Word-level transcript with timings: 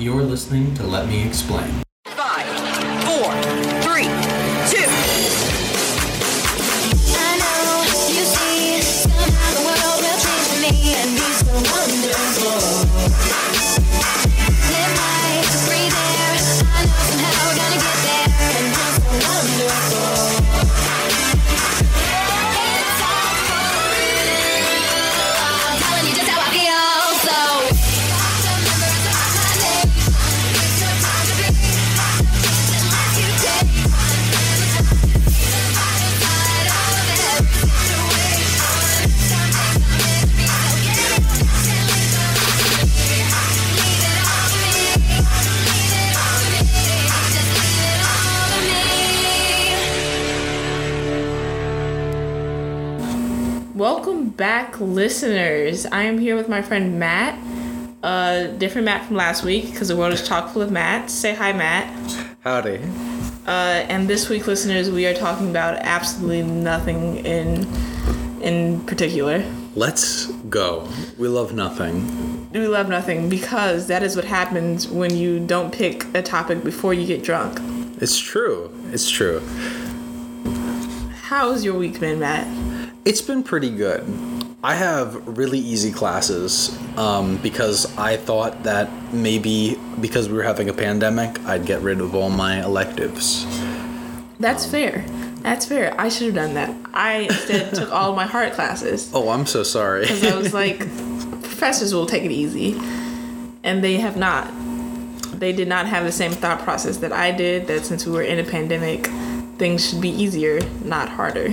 You're 0.00 0.22
listening 0.22 0.74
to 0.76 0.82
Let 0.82 1.08
Me 1.08 1.22
Explain. 1.26 1.82
Back, 54.40 54.80
listeners. 54.80 55.84
I 55.84 56.04
am 56.04 56.16
here 56.16 56.34
with 56.34 56.48
my 56.48 56.62
friend 56.62 56.98
Matt. 56.98 57.38
Uh, 58.02 58.46
different 58.46 58.86
Matt 58.86 59.04
from 59.04 59.16
last 59.16 59.44
week 59.44 59.70
because 59.70 59.88
the 59.88 59.96
world 59.98 60.14
is 60.14 60.26
chock 60.26 60.50
full 60.54 60.62
of 60.62 60.72
Matts. 60.72 61.12
Say 61.12 61.34
hi, 61.34 61.52
Matt. 61.52 61.86
Howdy. 62.40 62.80
Uh, 63.46 63.84
and 63.90 64.08
this 64.08 64.30
week, 64.30 64.46
listeners, 64.46 64.90
we 64.90 65.04
are 65.04 65.12
talking 65.12 65.50
about 65.50 65.76
absolutely 65.82 66.42
nothing 66.42 67.18
in 67.18 67.66
in 68.40 68.80
particular. 68.86 69.44
Let's 69.74 70.28
go. 70.48 70.88
We 71.18 71.28
love 71.28 71.52
nothing. 71.52 72.50
We 72.50 72.66
love 72.66 72.88
nothing 72.88 73.28
because 73.28 73.88
that 73.88 74.02
is 74.02 74.16
what 74.16 74.24
happens 74.24 74.88
when 74.88 75.14
you 75.14 75.38
don't 75.38 75.70
pick 75.70 76.06
a 76.14 76.22
topic 76.22 76.64
before 76.64 76.94
you 76.94 77.06
get 77.06 77.22
drunk. 77.22 77.60
It's 78.00 78.18
true. 78.18 78.72
It's 78.90 79.10
true. 79.10 79.42
How's 81.24 81.62
your 81.62 81.74
week 81.78 82.00
been, 82.00 82.20
Matt? 82.20 82.46
It's 83.10 83.22
been 83.22 83.42
pretty 83.42 83.70
good. 83.70 84.06
I 84.62 84.76
have 84.76 85.36
really 85.36 85.58
easy 85.58 85.90
classes 85.90 86.78
um, 86.96 87.38
because 87.38 87.98
I 87.98 88.16
thought 88.16 88.62
that 88.62 88.88
maybe 89.12 89.76
because 90.00 90.28
we 90.28 90.36
were 90.36 90.44
having 90.44 90.68
a 90.68 90.72
pandemic, 90.72 91.40
I'd 91.40 91.66
get 91.66 91.80
rid 91.82 92.00
of 92.00 92.14
all 92.14 92.30
my 92.30 92.62
electives. 92.62 93.44
That's 94.38 94.64
fair. 94.64 95.04
That's 95.42 95.66
fair. 95.66 96.00
I 96.00 96.08
should 96.08 96.26
have 96.26 96.36
done 96.36 96.54
that. 96.54 96.72
I 96.94 97.22
instead 97.22 97.74
took 97.74 97.90
all 97.90 98.14
my 98.14 98.26
hard 98.26 98.52
classes. 98.52 99.10
Oh, 99.12 99.30
I'm 99.30 99.44
so 99.44 99.64
sorry. 99.64 100.02
because 100.02 100.22
I 100.22 100.36
was 100.36 100.54
like, 100.54 100.78
professors 101.42 101.92
will 101.92 102.06
take 102.06 102.22
it 102.22 102.30
easy, 102.30 102.80
and 103.64 103.82
they 103.82 103.96
have 103.96 104.16
not. 104.16 104.48
They 105.36 105.52
did 105.52 105.66
not 105.66 105.86
have 105.86 106.04
the 106.04 106.12
same 106.12 106.30
thought 106.30 106.60
process 106.60 106.98
that 106.98 107.12
I 107.12 107.32
did. 107.32 107.66
That 107.66 107.84
since 107.84 108.06
we 108.06 108.12
were 108.12 108.22
in 108.22 108.38
a 108.38 108.48
pandemic, 108.48 109.08
things 109.58 109.90
should 109.90 110.00
be 110.00 110.10
easier, 110.10 110.60
not 110.84 111.08
harder. 111.08 111.52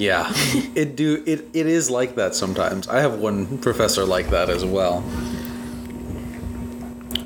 Yeah, 0.00 0.32
it 0.74 0.96
do 0.96 1.22
it. 1.26 1.46
It 1.52 1.66
is 1.66 1.90
like 1.90 2.14
that 2.14 2.34
sometimes. 2.34 2.88
I 2.88 3.00
have 3.00 3.18
one 3.18 3.58
professor 3.58 4.06
like 4.06 4.30
that 4.30 4.48
as 4.48 4.64
well. 4.64 5.02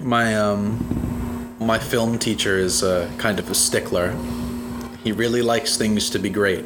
My 0.00 0.34
um, 0.34 1.54
my 1.60 1.78
film 1.78 2.18
teacher 2.18 2.58
is 2.58 2.82
uh, 2.82 3.08
kind 3.16 3.38
of 3.38 3.48
a 3.48 3.54
stickler. 3.54 4.10
He 5.04 5.12
really 5.12 5.40
likes 5.40 5.76
things 5.76 6.10
to 6.10 6.18
be 6.18 6.30
great. 6.30 6.64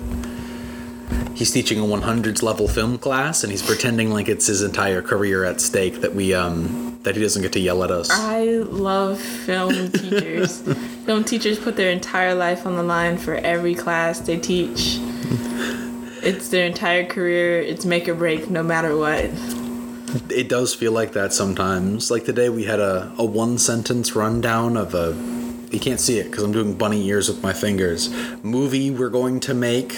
He's 1.34 1.50
teaching 1.50 1.78
a 1.78 1.84
100s 1.84 2.42
level 2.42 2.68
film 2.68 2.96
class, 2.96 3.44
and 3.44 3.50
he's 3.52 3.62
pretending 3.62 4.10
like 4.10 4.28
it's 4.30 4.46
his 4.46 4.62
entire 4.62 5.02
career 5.02 5.44
at 5.44 5.60
stake 5.60 6.00
that 6.00 6.14
we 6.14 6.32
um 6.32 6.98
that 7.02 7.16
he 7.16 7.22
doesn't 7.22 7.42
get 7.42 7.52
to 7.52 7.60
yell 7.60 7.84
at 7.84 7.90
us. 7.90 8.08
I 8.10 8.44
love 8.44 9.20
film 9.20 9.92
teachers. 9.92 10.62
film 11.04 11.22
teachers 11.24 11.58
put 11.58 11.76
their 11.76 11.90
entire 11.90 12.34
life 12.34 12.64
on 12.66 12.76
the 12.76 12.82
line 12.82 13.18
for 13.18 13.34
every 13.34 13.74
class 13.74 14.20
they 14.20 14.38
teach. 14.38 14.98
It's 16.22 16.48
their 16.48 16.66
entire 16.66 17.04
career. 17.04 17.60
It's 17.60 17.84
make 17.84 18.08
or 18.08 18.14
break, 18.14 18.50
no 18.50 18.62
matter 18.62 18.96
what. 18.96 19.30
It 20.30 20.48
does 20.48 20.74
feel 20.74 20.92
like 20.92 21.12
that 21.12 21.32
sometimes. 21.32 22.10
Like 22.10 22.24
today, 22.24 22.48
we 22.48 22.64
had 22.64 22.80
a, 22.80 23.12
a 23.18 23.24
one 23.24 23.58
sentence 23.58 24.14
rundown 24.16 24.76
of 24.76 24.94
a. 24.94 25.14
You 25.70 25.78
can't 25.78 26.00
see 26.00 26.18
it 26.18 26.30
because 26.30 26.42
I'm 26.44 26.52
doing 26.52 26.74
bunny 26.74 27.06
ears 27.06 27.28
with 27.28 27.42
my 27.42 27.52
fingers. 27.52 28.08
Movie 28.42 28.90
we're 28.90 29.10
going 29.10 29.40
to 29.40 29.54
make. 29.54 29.94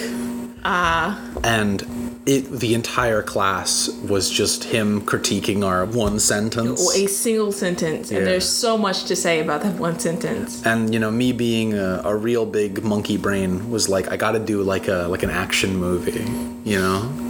Ah. 0.65 1.19
and 1.43 2.00
it 2.27 2.43
the 2.51 2.75
entire 2.75 3.23
class 3.23 3.89
was 4.09 4.31
just 4.31 4.65
him 4.65 5.01
critiquing 5.03 5.65
our 5.65 5.85
one 5.87 6.19
sentence. 6.21 6.95
A 6.95 7.07
single 7.07 7.53
sentence, 7.53 8.11
and 8.11 8.27
there's 8.27 8.49
so 8.49 8.77
much 8.77 9.05
to 9.05 9.17
say 9.17 9.41
about 9.41 9.63
that 9.63 9.77
one 9.77 9.99
sentence. 9.99 10.65
and 10.67 10.93
you 10.93 11.01
know 11.01 11.11
me 11.11 11.33
being 11.33 11.75
a, 11.75 12.03
a 12.05 12.15
real 12.15 12.45
big 12.45 12.83
monkey 12.85 13.17
brain 13.17 13.71
was 13.71 13.89
like 13.89 14.11
i 14.13 14.17
gotta 14.17 14.39
do 14.39 14.63
like 14.63 14.89
a 14.89 15.07
like 15.09 15.23
an 15.23 15.31
action 15.31 15.77
movie 15.77 16.25
you 16.65 16.79
know? 16.79 17.27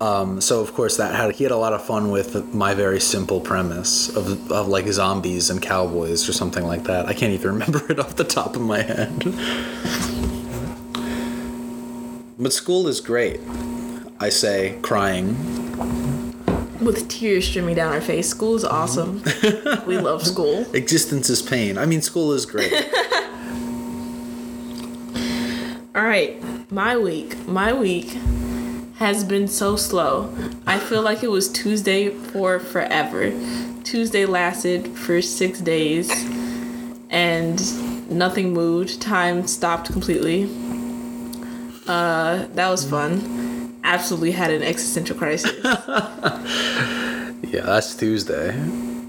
Um, 0.00 0.40
so 0.40 0.60
of 0.60 0.72
course 0.72 0.96
that 0.96 1.14
had 1.14 1.34
he 1.34 1.44
had 1.44 1.52
a 1.52 1.56
lot 1.56 1.74
of 1.74 1.84
fun 1.84 2.10
with 2.10 2.54
my 2.54 2.72
very 2.74 3.00
simple 3.00 3.38
premise 3.38 4.08
of, 4.16 4.50
of 4.50 4.66
like 4.66 4.86
zombies 4.88 5.50
and 5.50 5.60
cowboys 5.60 6.26
or 6.26 6.32
something 6.32 6.64
like 6.64 6.84
that. 6.84 7.04
I 7.06 7.12
can't 7.12 7.34
even 7.34 7.52
remember 7.58 7.92
it 7.92 7.98
off 7.98 8.16
the 8.16 8.24
top 8.24 8.56
of 8.56 8.62
my 8.62 8.80
head. 8.80 9.24
But 12.38 12.54
school 12.54 12.88
is 12.88 13.00
great 13.00 13.40
i 14.20 14.28
say 14.28 14.78
crying 14.82 15.36
with 16.80 17.08
tears 17.10 17.46
streaming 17.46 17.74
down 17.76 17.92
our 17.92 18.00
face. 18.00 18.26
School 18.30 18.54
is 18.56 18.64
awesome. 18.64 19.22
we 19.86 19.98
love 19.98 20.26
school. 20.26 20.64
existence 20.74 21.28
is 21.28 21.42
pain 21.42 21.76
i 21.76 21.84
mean 21.86 22.00
school 22.02 22.32
is 22.32 22.46
great 22.46 22.72
All 25.92 26.04
right, 26.04 26.40
my 26.70 26.96
week. 26.96 27.36
My 27.48 27.72
week 27.72 28.16
has 28.98 29.24
been 29.24 29.48
so 29.48 29.74
slow. 29.74 30.32
I 30.64 30.78
feel 30.78 31.02
like 31.02 31.24
it 31.24 31.28
was 31.30 31.50
Tuesday 31.50 32.10
for 32.10 32.60
forever. 32.60 33.32
Tuesday 33.82 34.24
lasted 34.24 34.86
for 34.96 35.20
six 35.20 35.60
days 35.60 36.08
and 37.10 37.58
nothing 38.08 38.52
moved. 38.54 39.02
Time 39.02 39.48
stopped 39.48 39.90
completely. 39.92 40.44
Uh, 41.88 42.46
that 42.54 42.68
was 42.70 42.88
fun. 42.88 43.39
Absolutely 43.90 44.30
had 44.30 44.50
an 44.52 44.62
existential 44.62 45.16
crisis. 45.16 45.52
yeah 47.52 47.62
that's 47.70 47.94
tuesday 47.96 48.54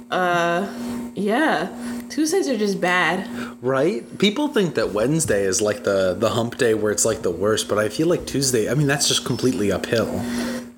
Uh, 0.10 0.68
yeah, 1.16 1.70
Tuesdays 2.10 2.48
are 2.50 2.58
just 2.58 2.82
bad. 2.82 3.30
Right? 3.62 4.04
People 4.18 4.48
think 4.50 4.76
that 4.76 4.92
Wednesday 4.92 5.44
is 5.44 5.62
like 5.62 5.84
the 5.84 6.16
the 6.18 6.30
hump 6.30 6.58
day 6.58 6.74
where 6.74 6.92
it's 6.92 7.06
like 7.06 7.22
the 7.22 7.32
worst, 7.32 7.70
but 7.70 7.78
I 7.78 7.88
feel 7.90 8.08
like 8.08 8.26
Tuesday, 8.26 8.70
I 8.70 8.74
mean 8.74 8.88
that's 8.88 9.08
just 9.08 9.24
completely 9.24 9.72
uphill. 9.72 10.12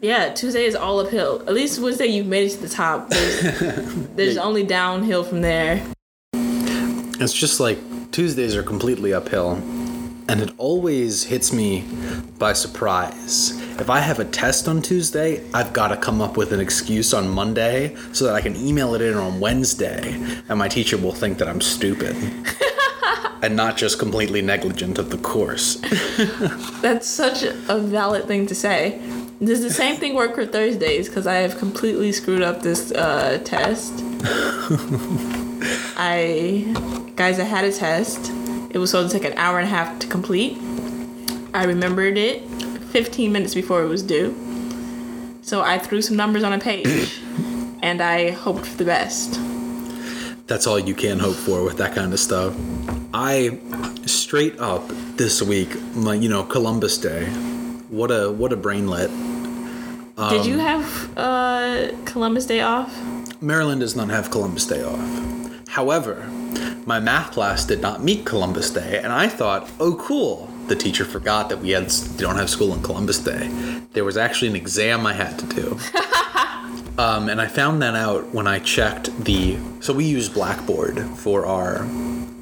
Yeah, 0.02 0.34
Tuesday 0.34 0.66
is 0.66 0.76
all 0.76 1.00
uphill. 1.00 1.42
At 1.48 1.54
least 1.54 1.80
Wednesday 1.80 2.08
you've 2.08 2.28
made 2.28 2.46
it 2.52 2.56
to 2.58 2.62
the 2.62 2.70
top. 2.70 3.10
There's, 3.10 4.08
there's 4.18 4.38
only 4.38 4.64
downhill 4.64 5.24
from 5.24 5.42
there. 5.42 5.82
It's 7.24 7.34
just 7.34 7.60
like 7.60 7.80
Tuesdays 8.12 8.56
are 8.56 8.64
completely 8.64 9.14
uphill. 9.14 9.56
And 10.28 10.42
it 10.42 10.52
always 10.58 11.24
hits 11.24 11.52
me 11.52 11.86
by 12.40 12.54
surprise. 12.54 13.60
If 13.80 13.90
I 13.90 14.00
have 14.00 14.20
a 14.20 14.26
test 14.26 14.68
on 14.68 14.82
Tuesday, 14.82 15.44
I've 15.54 15.74
got 15.74 15.90
to 15.90 15.98
come 15.98 16.22
up 16.22 16.38
with 16.38 16.54
an 16.54 16.60
excuse 16.60 17.14
on 17.14 17.28
Monday 17.28 17.96
so 18.14 18.26
that 18.26 18.36
I 18.36 18.42
can 18.42 18.56
email 18.56 18.96
it 18.96 19.02
in 19.02 19.16
on 19.16 19.40
Wednesday, 19.40 20.14
and 20.48 20.60
my 20.60 20.68
teacher 20.68 20.98
will 20.98 21.12
think 21.12 21.40
that 21.40 21.48
I'm 21.48 21.62
stupid. 21.62 22.16
and 23.44 23.58
not 23.58 23.76
just 23.76 24.00
completely 24.00 24.42
negligent 24.42 24.98
of 24.98 25.10
the 25.10 25.18
course. 25.18 25.76
That's 26.82 27.08
such 27.08 27.44
a 27.44 27.78
valid 27.80 28.26
thing 28.26 28.48
to 28.48 28.56
say. 28.56 29.02
Does 29.44 29.62
the 29.62 29.70
same 29.70 29.98
thing 29.98 30.16
work 30.16 30.36
for 30.36 30.46
Thursdays? 30.46 31.10
Because 31.10 31.28
I 31.28 31.36
have 31.36 31.58
completely 31.58 32.14
screwed 32.14 32.42
up 32.42 32.62
this 32.62 32.94
uh, 32.94 33.42
test. 33.44 33.92
I, 35.98 37.12
guys, 37.18 37.40
I 37.40 37.44
had 37.44 37.66
a 37.66 37.72
test. 37.74 38.32
It 38.74 38.80
was 38.80 38.90
supposed 38.90 39.12
to 39.12 39.20
take 39.20 39.32
an 39.32 39.38
hour 39.38 39.60
and 39.60 39.68
a 39.68 39.70
half 39.70 40.00
to 40.00 40.08
complete. 40.08 40.58
I 41.54 41.66
remembered 41.66 42.18
it 42.18 42.42
15 42.92 43.32
minutes 43.32 43.54
before 43.54 43.84
it 43.84 43.88
was 43.88 44.02
due. 44.02 44.36
So 45.44 45.62
I 45.62 45.78
threw 45.78 46.02
some 46.02 46.18
numbers 46.18 46.44
on 46.44 46.54
a 46.54 46.60
page 46.60 47.22
and 47.84 48.02
I 48.02 48.32
hoped 48.32 48.66
for 48.66 48.78
the 48.78 48.86
best. 48.86 49.40
That's 50.48 50.66
all 50.66 50.80
you 50.80 50.96
can 50.96 51.20
hope 51.20 51.36
for 51.36 51.64
with 51.64 51.78
that 51.78 51.94
kind 51.94 52.14
of 52.14 52.20
stuff. 52.20 52.56
I 53.14 53.60
straight 54.08 54.60
up 54.60 54.84
this 55.18 55.42
week, 55.42 55.80
my, 55.94 56.16
you 56.16 56.28
know, 56.28 56.44
Columbus 56.44 56.98
Day. 56.98 57.26
What 57.90 58.10
a 58.10 58.32
what 58.32 58.52
a 58.52 58.58
brainlet. 58.58 59.12
Did 60.30 60.46
you 60.46 60.58
have 60.58 61.18
uh, 61.18 61.92
Columbus 62.06 62.48
Day 62.48 62.62
off? 62.62 62.92
Maryland 63.42 63.82
does 63.82 63.96
not 63.96 64.10
have 64.10 64.32
Columbus 64.32 64.66
Day 64.66 64.84
off. 64.84 65.68
However, 65.68 66.28
my 66.86 67.00
math 67.00 67.32
class 67.32 67.66
did 67.66 67.82
not 67.82 68.04
meet 68.04 68.26
Columbus 68.26 68.70
Day, 68.70 69.00
and 69.04 69.12
I 69.12 69.28
thought, 69.28 69.70
oh, 69.80 69.96
cool. 69.96 70.50
The 70.68 70.76
teacher 70.76 71.04
forgot 71.04 71.50
that 71.50 71.60
we 71.60 71.72
had 71.72 71.92
don't 72.18 72.38
have 72.38 72.50
school 72.50 72.72
on 72.72 72.82
Columbus 72.82 73.20
Day. 73.20 73.50
There 73.92 74.06
was 74.06 74.16
actually 74.16 74.48
an 74.50 74.56
exam 74.56 75.06
I 75.06 75.14
had 75.14 75.38
to 75.40 75.46
do. 75.48 75.78
um, 76.98 77.28
and 77.28 77.42
I 77.42 77.48
found 77.48 77.82
that 77.82 77.96
out 77.96 78.34
when 78.34 78.48
I 78.48 78.60
checked 78.60 79.16
the. 79.24 79.58
So 79.82 79.94
we 79.94 80.06
use 80.06 80.30
Blackboard 80.30 81.02
for 81.18 81.46
our 81.46 81.80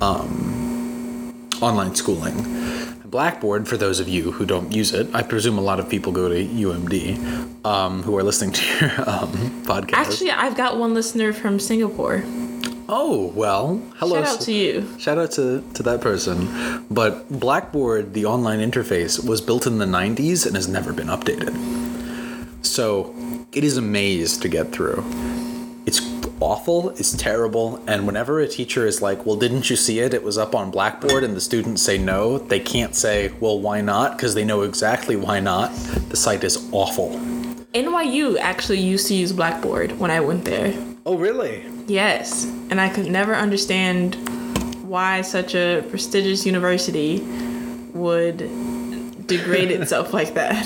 um, 0.01 1.33
online 1.61 1.95
schooling. 1.95 2.91
Blackboard, 3.05 3.67
for 3.67 3.75
those 3.75 3.99
of 3.99 4.07
you 4.07 4.31
who 4.31 4.45
don't 4.45 4.71
use 4.71 4.93
it, 4.93 5.13
I 5.13 5.21
presume 5.21 5.57
a 5.57 5.61
lot 5.61 5.81
of 5.81 5.89
people 5.89 6.13
go 6.13 6.29
to 6.29 6.45
UMD 6.45 7.65
um, 7.65 8.03
who 8.03 8.17
are 8.17 8.23
listening 8.23 8.53
to 8.53 8.79
your 8.79 8.91
um, 9.09 9.63
podcast. 9.63 9.93
Actually, 9.93 10.31
I've 10.31 10.55
got 10.55 10.77
one 10.77 10.93
listener 10.93 11.33
from 11.33 11.59
Singapore. 11.59 12.23
Oh, 12.93 13.31
well, 13.33 13.81
hello. 13.95 14.21
Shout 14.21 14.33
out 14.33 14.41
to 14.41 14.51
you. 14.51 14.99
Shout 14.99 15.17
out 15.17 15.31
to, 15.31 15.63
to 15.75 15.83
that 15.83 16.01
person. 16.01 16.85
But 16.91 17.29
Blackboard, 17.29 18.13
the 18.13 18.25
online 18.25 18.59
interface, 18.59 19.25
was 19.25 19.39
built 19.39 19.65
in 19.65 19.77
the 19.77 19.85
90s 19.85 20.45
and 20.45 20.57
has 20.57 20.67
never 20.67 20.91
been 20.91 21.07
updated. 21.07 21.55
So 22.65 23.15
it 23.53 23.63
is 23.63 23.77
a 23.77 23.81
maze 23.81 24.37
to 24.39 24.49
get 24.49 24.73
through. 24.73 25.05
It's 25.85 26.01
awful, 26.41 26.89
it's 26.89 27.15
terrible, 27.15 27.81
and 27.87 28.05
whenever 28.05 28.41
a 28.41 28.47
teacher 28.47 28.85
is 28.85 29.01
like, 29.01 29.25
Well, 29.25 29.37
didn't 29.37 29.69
you 29.69 29.77
see 29.77 29.99
it? 29.99 30.13
It 30.13 30.21
was 30.21 30.37
up 30.37 30.53
on 30.53 30.69
Blackboard, 30.69 31.23
and 31.23 31.33
the 31.33 31.41
students 31.41 31.81
say 31.81 31.97
no, 31.97 32.39
they 32.39 32.59
can't 32.59 32.93
say, 32.93 33.31
Well, 33.39 33.57
why 33.57 33.79
not? 33.79 34.17
Because 34.17 34.35
they 34.35 34.43
know 34.43 34.63
exactly 34.63 35.15
why 35.15 35.39
not. 35.39 35.73
The 36.09 36.17
site 36.17 36.43
is 36.43 36.67
awful. 36.73 37.11
NYU 37.73 38.37
actually 38.37 38.81
used 38.81 39.07
to 39.07 39.15
use 39.15 39.31
Blackboard 39.31 39.97
when 39.97 40.11
I 40.11 40.19
went 40.19 40.43
there. 40.43 40.73
Oh, 41.05 41.17
really? 41.17 41.63
Yes, 41.91 42.45
and 42.69 42.79
I 42.79 42.87
could 42.87 43.07
never 43.07 43.35
understand 43.35 44.15
why 44.87 45.23
such 45.23 45.55
a 45.55 45.83
prestigious 45.89 46.45
university 46.45 47.19
would 47.93 49.27
degrade 49.27 49.71
itself 49.77 50.13
like 50.13 50.33
that. 50.35 50.65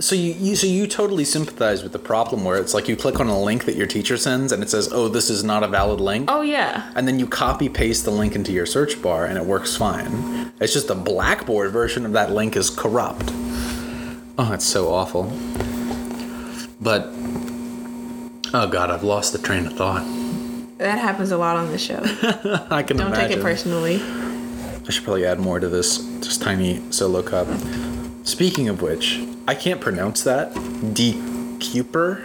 So 0.00 0.14
you, 0.14 0.32
you 0.32 0.56
so 0.56 0.66
you 0.66 0.86
totally 0.86 1.26
sympathize 1.26 1.82
with 1.82 1.92
the 1.92 1.98
problem 1.98 2.42
where 2.42 2.56
it's 2.56 2.72
like 2.72 2.88
you 2.88 2.96
click 2.96 3.20
on 3.20 3.26
a 3.26 3.38
link 3.38 3.66
that 3.66 3.76
your 3.76 3.86
teacher 3.86 4.16
sends 4.16 4.50
and 4.50 4.62
it 4.62 4.70
says, 4.70 4.88
"Oh, 4.90 5.08
this 5.08 5.28
is 5.28 5.44
not 5.44 5.62
a 5.62 5.68
valid 5.68 6.00
link." 6.00 6.30
Oh 6.30 6.40
yeah. 6.40 6.90
And 6.96 7.06
then 7.06 7.18
you 7.18 7.26
copy 7.26 7.68
paste 7.68 8.06
the 8.06 8.10
link 8.10 8.34
into 8.34 8.50
your 8.50 8.64
search 8.64 9.02
bar 9.02 9.26
and 9.26 9.36
it 9.36 9.44
works 9.44 9.76
fine. 9.76 10.52
It's 10.58 10.72
just 10.72 10.88
the 10.88 10.94
Blackboard 10.94 11.70
version 11.70 12.06
of 12.06 12.12
that 12.12 12.32
link 12.32 12.56
is 12.56 12.70
corrupt. 12.70 13.30
Oh, 14.38 14.52
it's 14.54 14.64
so 14.64 14.90
awful. 14.90 15.30
But 16.80 17.12
oh 18.54 18.66
god, 18.70 18.90
I've 18.90 19.02
lost 19.04 19.32
the 19.32 19.38
train 19.38 19.66
of 19.66 19.72
thought. 19.74 20.04
That 20.78 20.98
happens 20.98 21.30
a 21.30 21.36
lot 21.38 21.56
on 21.56 21.70
the 21.70 21.78
show. 21.78 22.00
I 22.70 22.82
can 22.82 22.96
imagine. 22.96 22.96
Don't 22.96 23.06
imagine. 23.08 23.28
take 23.28 23.38
it 23.38 23.42
personally. 23.42 24.02
I 24.86 24.90
should 24.90 25.04
probably 25.04 25.24
add 25.26 25.38
more 25.38 25.60
to 25.60 25.68
this 25.68 25.98
this 26.20 26.36
tiny 26.36 26.80
solo 26.90 27.22
cup. 27.22 27.46
Speaking 28.24 28.68
of 28.68 28.82
which, 28.82 29.20
I 29.46 29.54
can't 29.54 29.80
pronounce 29.80 30.22
that. 30.24 30.52
Decuper 30.94 32.24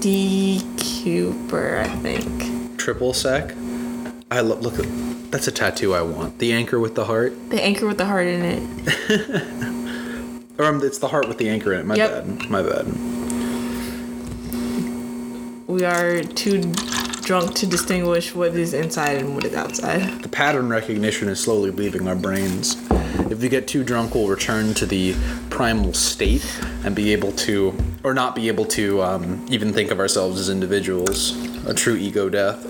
D 0.00 0.62
Cooper, 1.04 1.78
I 1.78 1.88
think. 1.96 2.78
triple 2.78 3.12
sec. 3.12 3.52
I 4.30 4.40
lo- 4.40 4.56
look 4.56 4.74
that's 5.30 5.46
a 5.48 5.52
tattoo 5.52 5.94
I 5.94 6.00
want. 6.02 6.38
The 6.38 6.52
anchor 6.52 6.78
with 6.80 6.94
the 6.94 7.04
heart, 7.04 7.34
The 7.50 7.62
anchor 7.62 7.86
with 7.86 7.98
the 7.98 8.06
heart 8.06 8.26
in 8.26 8.44
it. 8.44 8.62
or 10.58 10.64
um, 10.66 10.80
it's 10.82 10.98
the 10.98 11.08
heart 11.08 11.28
with 11.28 11.38
the 11.38 11.48
anchor 11.50 11.72
in 11.74 11.80
it. 11.80 11.86
My 11.86 11.96
Yep. 11.96 12.10
bad. 12.10 12.50
My 12.50 12.62
bad. 12.62 12.86
We 15.74 15.84
are 15.84 16.22
too 16.22 16.72
drunk 17.22 17.56
to 17.56 17.66
distinguish 17.66 18.32
what 18.32 18.54
is 18.54 18.74
inside 18.74 19.16
and 19.16 19.34
what 19.34 19.44
is 19.44 19.54
outside. 19.54 20.22
The 20.22 20.28
pattern 20.28 20.68
recognition 20.68 21.28
is 21.28 21.40
slowly 21.40 21.72
leaving 21.72 22.06
our 22.06 22.14
brains. 22.14 22.76
If 23.28 23.40
we 23.40 23.48
get 23.48 23.66
too 23.66 23.82
drunk, 23.82 24.14
we'll 24.14 24.28
return 24.28 24.74
to 24.74 24.86
the 24.86 25.16
primal 25.50 25.92
state 25.92 26.46
and 26.84 26.94
be 26.94 27.12
able 27.12 27.32
to, 27.32 27.76
or 28.04 28.14
not 28.14 28.36
be 28.36 28.46
able 28.46 28.66
to, 28.66 29.02
um, 29.02 29.44
even 29.50 29.72
think 29.72 29.90
of 29.90 29.98
ourselves 29.98 30.38
as 30.38 30.48
individuals. 30.48 31.32
A 31.66 31.74
true 31.74 31.96
ego 31.96 32.28
death. 32.28 32.62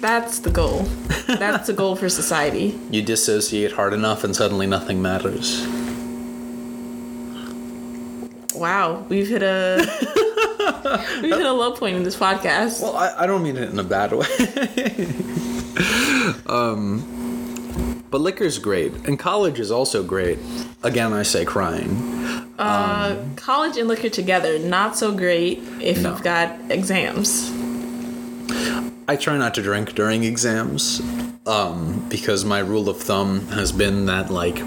That's 0.00 0.40
the 0.40 0.50
goal. 0.50 0.80
That's 1.28 1.68
the 1.68 1.74
goal 1.74 1.94
for 1.94 2.08
society. 2.08 2.76
You 2.90 3.02
dissociate 3.02 3.70
hard 3.70 3.92
enough, 3.92 4.24
and 4.24 4.34
suddenly 4.34 4.66
nothing 4.66 5.00
matters. 5.00 5.64
Wow, 8.60 9.06
we've 9.08 9.26
hit 9.26 9.42
a 9.42 9.78
we've 11.22 11.34
hit 11.34 11.46
a 11.46 11.52
low 11.52 11.72
point 11.72 11.96
in 11.96 12.02
this 12.02 12.14
podcast. 12.16 12.82
Well, 12.82 12.94
I, 12.94 13.24
I 13.24 13.26
don't 13.26 13.42
mean 13.42 13.56
it 13.56 13.70
in 13.70 13.78
a 13.78 13.82
bad 13.82 14.12
way. 14.12 14.26
um, 16.46 18.04
but 18.10 18.20
liquor's 18.20 18.58
great, 18.58 18.92
and 19.08 19.18
college 19.18 19.58
is 19.58 19.70
also 19.70 20.02
great. 20.02 20.38
Again, 20.82 21.14
I 21.14 21.22
say 21.22 21.46
crying. 21.46 22.52
uh 22.58 23.16
College 23.36 23.78
and 23.78 23.88
liquor 23.88 24.10
together, 24.10 24.58
not 24.58 24.94
so 24.94 25.10
great 25.16 25.60
if 25.80 26.02
No. 26.02 26.10
you've 26.10 26.22
got 26.22 26.54
exams. 26.70 27.50
I 29.08 29.16
try 29.16 29.38
not 29.38 29.54
to 29.54 29.62
drink 29.62 29.94
during 29.94 30.22
exams 30.24 31.00
um, 31.46 32.06
because 32.10 32.44
my 32.44 32.58
rule 32.60 32.88
of 32.90 32.98
thumb 32.98 33.48
has 33.48 33.72
been 33.72 34.04
that, 34.06 34.30
like, 34.30 34.58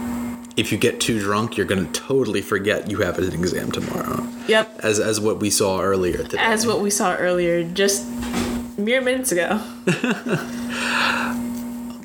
if 0.55 0.71
you 0.71 0.77
get 0.77 0.99
too 0.99 1.19
drunk, 1.19 1.57
you're 1.57 1.65
going 1.65 1.85
to 1.85 1.91
totally 1.99 2.41
forget 2.41 2.89
you 2.89 2.97
have 2.99 3.17
an 3.17 3.33
exam 3.33 3.71
tomorrow. 3.71 4.27
Yep, 4.47 4.79
As, 4.83 4.99
as 4.99 5.19
what 5.19 5.39
we 5.39 5.49
saw 5.49 5.81
earlier 5.81 6.17
today. 6.23 6.37
as 6.39 6.67
what 6.67 6.79
we 6.81 6.89
saw 6.89 7.15
earlier, 7.15 7.63
just 7.63 8.05
mere 8.77 9.01
minutes 9.01 9.31
ago. 9.31 9.59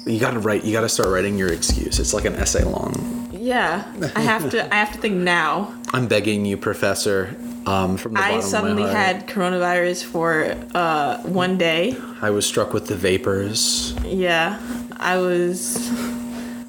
you 0.07 0.19
got 0.19 0.33
to 0.33 0.39
write. 0.41 0.65
You 0.65 0.73
got 0.73 0.83
to 0.83 0.89
start 0.89 1.09
writing 1.11 1.37
your 1.37 1.53
excuse. 1.53 1.99
It's 1.99 2.15
like 2.15 2.25
an 2.25 2.35
essay 2.37 2.65
long. 2.65 3.29
Yeah, 3.33 3.85
I 4.15 4.21
have 4.21 4.51
to. 4.51 4.73
I 4.73 4.77
have 4.79 4.93
to 4.93 4.99
think 4.99 5.17
now. 5.17 5.75
I'm 5.93 6.07
begging 6.09 6.45
you, 6.45 6.57
Professor. 6.57 7.37
Um, 7.67 7.99
from 7.99 8.15
the 8.15 8.21
I 8.21 8.41
suddenly 8.41 8.83
of 8.85 8.89
my 8.89 8.95
heart. 8.95 9.17
had 9.17 9.27
coronavirus 9.29 10.05
for 10.05 10.57
uh, 10.75 11.19
one 11.23 11.59
day. 11.59 11.97
I 12.23 12.31
was 12.31 12.47
struck 12.47 12.73
with 12.73 12.87
the 12.87 12.97
vapors. 12.97 13.95
Yeah, 14.05 14.59
I 14.97 15.19
was 15.19 15.91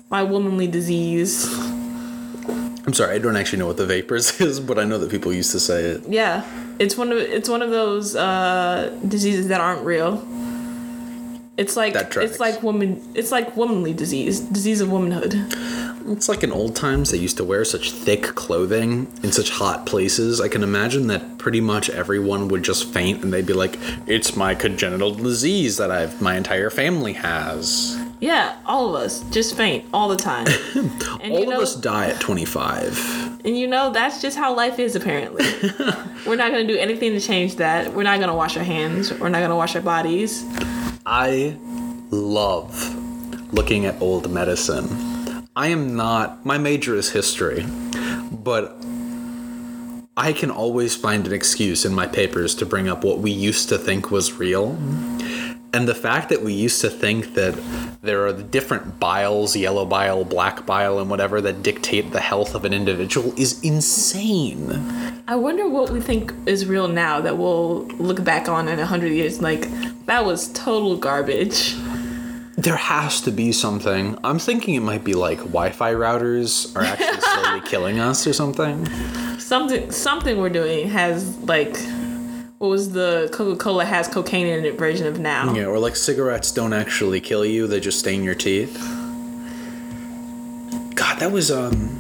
my 0.10 0.24
womanly 0.24 0.68
disease. 0.68 1.48
I'm 2.90 2.94
sorry, 2.94 3.14
I 3.14 3.20
don't 3.20 3.38
actually 3.38 3.60
know 3.60 3.68
what 3.68 3.78
the 3.78 3.86
vapors 3.86 4.42
is, 4.42 4.60
but 4.60 4.80
I 4.80 4.84
know 4.84 4.98
that 4.98 5.12
people 5.12 5.32
used 5.32 5.52
to 5.52 5.60
say 5.60 5.84
it. 5.84 6.10
Yeah, 6.10 6.44
it's 6.80 6.98
one 6.98 7.12
of 7.12 7.20
it's 7.20 7.48
one 7.48 7.62
of 7.62 7.70
those 7.70 8.16
uh, 8.16 8.98
diseases 9.08 9.50
that 9.50 9.62
aren't 9.62 9.86
real. 9.86 10.28
It's 11.56 11.78
like 11.78 11.94
it's 11.94 12.40
like 12.40 12.64
woman 12.64 13.00
it's 13.14 13.32
like 13.32 13.56
womanly 13.56 13.94
disease, 13.94 14.40
disease 14.40 14.82
of 14.82 14.92
womanhood. 14.92 15.36
It's 16.08 16.28
like 16.28 16.42
in 16.42 16.52
old 16.52 16.76
times 16.76 17.12
they 17.12 17.20
used 17.20 17.38
to 17.38 17.44
wear 17.44 17.64
such 17.64 17.92
thick 17.92 18.24
clothing 18.24 19.06
in 19.22 19.32
such 19.32 19.52
hot 19.52 19.86
places. 19.86 20.42
I 20.42 20.48
can 20.48 20.64
imagine 20.64 21.06
that 21.08 21.38
pretty 21.38 21.62
much 21.62 21.92
everyone 21.92 22.48
would 22.48 22.64
just 22.64 22.92
faint 22.92 23.24
and 23.24 23.32
they'd 23.32 23.46
be 23.46 23.54
like, 23.54 23.78
"It's 24.08 24.36
my 24.36 24.56
congenital 24.56 25.14
disease 25.14 25.78
that 25.78 25.92
I've 25.92 26.20
my 26.24 26.36
entire 26.38 26.72
family 26.72 27.14
has." 27.14 28.00
Yeah, 28.20 28.58
all 28.66 28.94
of 28.96 29.02
us 29.02 29.22
just 29.32 29.56
faint 29.56 29.86
all 29.94 30.10
the 30.10 30.18
time. 30.18 30.48
and 31.22 31.32
All 31.34 31.40
you 31.40 31.46
know, 31.46 31.58
of 31.58 31.64
us 31.64 31.76
die 31.76 32.08
at 32.10 32.20
25. 32.20 33.40
and 33.46 33.58
you 33.58 33.66
know 33.68 33.92
that's 33.92 34.22
just 34.22 34.38
how 34.38 34.54
life 34.54 34.78
is 34.78 34.96
apparently. 34.96 35.46
We're 36.28 36.36
not 36.36 36.52
gonna 36.52 36.68
do 36.68 36.78
anything 36.78 37.14
to 37.14 37.22
change 37.22 37.56
that. 37.58 37.94
We're 37.94 38.04
not 38.04 38.20
gonna 38.20 38.36
wash 38.36 38.58
our 38.58 38.64
hands. 38.64 39.14
We're 39.14 39.30
not 39.30 39.40
gonna 39.40 39.56
wash 39.56 39.76
our 39.76 39.82
bodies. 39.82 40.44
I 41.06 41.58
love 42.12 43.54
looking 43.54 43.86
at 43.86 44.02
old 44.02 44.30
medicine. 44.30 45.48
I 45.56 45.68
am 45.68 45.96
not, 45.96 46.46
my 46.46 46.58
major 46.58 46.96
is 46.96 47.12
history, 47.12 47.66
but 48.32 48.76
I 50.18 50.34
can 50.34 50.52
always 50.52 50.96
find 50.96 51.26
an 51.26 51.32
excuse 51.34 51.86
in 51.86 51.94
my 51.94 52.06
papers 52.06 52.54
to 52.56 52.66
bring 52.66 52.90
up 52.90 53.04
what 53.06 53.20
we 53.20 53.32
used 53.32 53.70
to 53.70 53.78
think 53.78 54.12
was 54.12 54.34
real. 54.34 54.78
And 55.72 55.88
the 55.88 55.96
fact 55.96 56.30
that 56.30 56.42
we 56.42 56.54
used 56.54 56.82
to 56.82 56.90
think 56.90 57.36
that 57.36 57.54
there 58.02 58.26
are 58.26 58.34
the 58.34 58.42
different 58.44 59.00
biles, 59.00 59.56
yellow 59.56 59.86
bile, 59.86 60.26
black 60.26 60.66
bile, 60.66 61.00
and 61.00 61.10
whatever 61.12 61.42
that 61.42 61.62
dictate 61.62 62.12
the 62.12 62.20
health 62.20 62.56
of 62.56 62.66
an 62.66 62.74
individual 62.74 63.34
is 63.38 63.62
insane. 63.62 64.72
I 65.28 65.36
wonder 65.36 65.70
what 65.70 65.92
we 65.92 66.02
think 66.02 66.34
is 66.48 66.66
real 66.66 66.88
now 66.88 67.22
that 67.22 67.38
we'll 67.38 67.84
look 68.00 68.24
back 68.24 68.50
on 68.50 68.68
in 68.68 68.80
a 68.80 68.86
hundred 68.86 69.12
years 69.12 69.42
like 69.42 69.68
that 70.08 70.26
was 70.26 70.52
total 70.54 70.98
garbage. 70.98 71.76
There 72.58 72.76
has 72.76 73.22
to 73.22 73.32
be 73.32 73.52
something. 73.52 74.18
I'm 74.24 74.40
thinking 74.40 74.74
it 74.74 74.82
might 74.82 75.04
be 75.04 75.14
like 75.14 75.38
Wi 75.38 75.70
Fi 75.70 75.94
routers 75.94 76.76
are 76.76 76.82
actually 76.82 77.22
slowly 77.22 77.62
killing 77.70 78.00
us 78.00 78.26
or 78.26 78.34
something. 78.34 78.88
Something 79.38 79.92
something 79.92 80.40
we're 80.40 80.50
doing 80.50 80.90
has 80.90 81.38
like 81.40 81.78
what 82.60 82.68
was 82.68 82.92
the 82.92 83.30
Coca 83.32 83.58
Cola 83.58 83.86
has 83.86 84.08
cocaine 84.08 84.46
in 84.48 84.66
it 84.66 84.78
version 84.78 85.08
of 85.08 85.20
now. 85.20 85.54
Yeah, 85.54 85.66
or 85.66 85.80
like 85.80 85.96
cigarettes 85.96 86.52
don't 86.52 86.74
actually 86.74 87.22
kill 87.22 87.46
you, 87.46 87.68
they 87.68 87.80
just 87.80 88.00
stain 88.00 88.24
your 88.24 88.36
teeth. 88.36 88.76
God, 90.96 91.20
that 91.20 91.32
was 91.32 91.50
um 91.50 91.96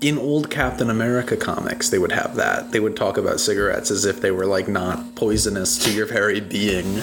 in 0.00 0.18
old 0.18 0.50
Captain 0.50 0.90
America 0.90 1.36
comics, 1.36 1.90
they 1.90 1.98
would 1.98 2.12
have 2.12 2.34
that. 2.36 2.72
They 2.72 2.80
would 2.80 2.96
talk 2.96 3.16
about 3.16 3.38
cigarettes 3.40 3.90
as 3.90 4.04
if 4.04 4.20
they 4.20 4.30
were 4.32 4.46
like 4.46 4.66
not 4.68 5.14
poisonous 5.14 5.78
to 5.84 5.92
your 5.92 6.06
very 6.06 6.40
being. 6.40 7.00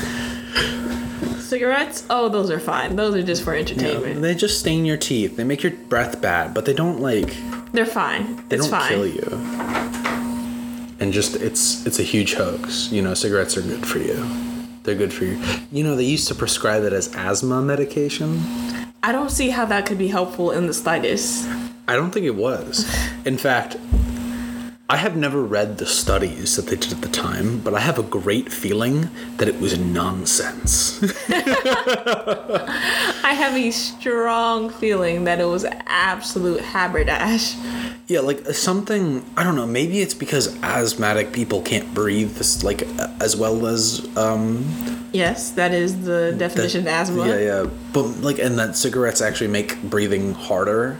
Cigarettes? 1.39 2.05
Oh, 2.09 2.29
those 2.29 2.51
are 2.51 2.59
fine. 2.59 2.95
Those 2.95 3.15
are 3.15 3.23
just 3.23 3.43
for 3.43 3.55
entertainment. 3.55 4.21
They 4.21 4.35
just 4.35 4.59
stain 4.59 4.85
your 4.85 4.97
teeth. 4.97 5.35
They 5.35 5.43
make 5.43 5.63
your 5.63 5.71
breath 5.71 6.21
bad, 6.21 6.53
but 6.53 6.65
they 6.65 6.73
don't 6.73 6.99
like 6.99 7.35
They're 7.71 7.85
fine. 7.85 8.35
they 8.49 8.57
it's 8.57 8.67
don't 8.69 8.79
fine. 8.79 8.89
kill 8.89 9.07
you. 9.07 9.98
And 10.99 11.13
just 11.13 11.35
it's 11.37 11.85
it's 11.85 11.99
a 11.99 12.03
huge 12.03 12.33
hoax. 12.33 12.91
You 12.91 13.01
know, 13.01 13.13
cigarettes 13.13 13.57
are 13.57 13.61
good 13.61 13.85
for 13.85 13.99
you. 13.99 14.25
They're 14.83 14.95
good 14.95 15.13
for 15.13 15.25
you. 15.25 15.41
You 15.71 15.83
know, 15.83 15.95
they 15.95 16.03
used 16.03 16.27
to 16.29 16.35
prescribe 16.35 16.83
it 16.83 16.93
as 16.93 17.13
asthma 17.15 17.61
medication. 17.61 18.41
I 19.01 19.11
don't 19.11 19.29
see 19.29 19.49
how 19.49 19.65
that 19.65 19.85
could 19.85 19.97
be 19.97 20.09
helpful 20.09 20.51
in 20.51 20.67
the 20.67 20.73
slightest. 20.73 21.47
I 21.87 21.95
don't 21.95 22.11
think 22.11 22.25
it 22.25 22.35
was. 22.35 22.85
In 23.25 23.37
fact, 23.37 23.77
I 24.91 24.97
have 24.97 25.15
never 25.15 25.43
read 25.43 25.77
the 25.77 25.85
studies 25.85 26.55
that 26.55 26.65
they 26.65 26.75
did 26.75 26.93
at 26.93 27.01
the 27.01 27.09
time, 27.09 27.59
but 27.59 27.75
I 27.75 27.79
have 27.79 27.99
a 27.99 28.03
great 28.03 28.51
feeling 28.51 29.11
that 29.37 29.47
it 29.47 29.59
was 29.59 29.77
nonsense. 29.77 30.99
I 31.29 33.35
have 33.37 33.55
a 33.55 33.69
strong 33.69 34.71
feeling 34.71 35.25
that 35.25 35.39
it 35.39 35.45
was 35.45 35.63
absolute 35.85 36.61
haberdash. 36.61 37.55
yeah, 38.07 38.21
like 38.21 38.43
something, 38.47 39.23
I 39.37 39.43
don't 39.43 39.55
know, 39.55 39.67
maybe 39.67 40.01
it's 40.01 40.15
because 40.15 40.59
asthmatic 40.63 41.33
people 41.33 41.61
can't 41.61 41.93
breathe 41.93 42.33
this, 42.37 42.63
like 42.63 42.81
as 43.21 43.37
well 43.37 43.67
as 43.67 44.07
um 44.17 44.65
Yes, 45.11 45.51
that 45.51 45.73
is 45.73 46.05
the 46.05 46.35
definition 46.37 46.83
that- 46.85 47.09
of 47.09 47.09
asthma. 47.09 47.27
Yeah, 47.27 47.39
yeah. 47.39 47.65
But 47.93 48.21
like 48.21 48.39
and 48.39 48.59
that 48.59 48.75
cigarettes 48.75 49.21
actually 49.21 49.47
make 49.47 49.81
breathing 49.83 50.33
harder. 50.33 50.97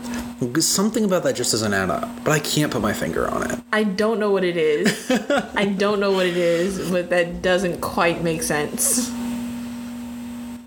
Something 0.60 1.04
about 1.04 1.24
that 1.24 1.36
just 1.36 1.51
doesn't 1.51 1.74
add 1.74 1.89
up. 1.89 2.10
But 2.24 2.32
I 2.32 2.39
can't 2.39 2.72
put 2.72 2.82
my 2.82 2.94
finger 2.94 3.28
on 3.28 3.51
it. 3.51 3.60
I 3.72 3.84
don't 3.84 4.20
know 4.20 4.32
what 4.32 4.44
it 4.44 4.58
is. 4.58 5.12
I 5.56 5.66
don't 5.66 6.00
know 6.00 6.12
what 6.12 6.25
it 6.25 6.38
is, 6.38 6.89
but 6.89 7.10
that 7.10 7.42
doesn't 7.42 7.82
quite 7.82 8.24
make 8.24 8.42
sense. 8.42 9.12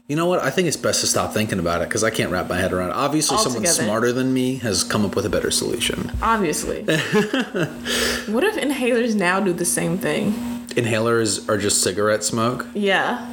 You 0.08 0.16
know 0.16 0.26
what? 0.26 0.40
I 0.42 0.50
think 0.50 0.68
it's 0.68 0.76
best 0.76 1.00
to 1.00 1.06
stop 1.06 1.32
thinking 1.32 1.58
about 1.58 1.80
it 1.80 1.88
because 1.88 2.04
I 2.04 2.10
can't 2.10 2.30
wrap 2.30 2.48
my 2.48 2.58
head 2.58 2.72
around 2.72 2.90
it. 2.90 2.96
Obviously, 2.96 3.38
someone 3.38 3.64
smarter 3.66 4.12
than 4.12 4.34
me 4.34 4.56
has 4.56 4.84
come 4.84 5.06
up 5.06 5.16
with 5.16 5.24
a 5.24 5.30
better 5.30 5.50
solution. 5.50 6.12
Obviously. 6.20 6.82
what 6.84 8.44
if 8.44 8.56
inhalers 8.56 9.14
now 9.14 9.40
do 9.40 9.54
the 9.54 9.64
same 9.64 9.96
thing? 9.96 10.51
Inhalers 10.74 11.48
are 11.48 11.58
just 11.58 11.82
cigarette 11.82 12.24
smoke. 12.24 12.66
Yeah. 12.74 13.26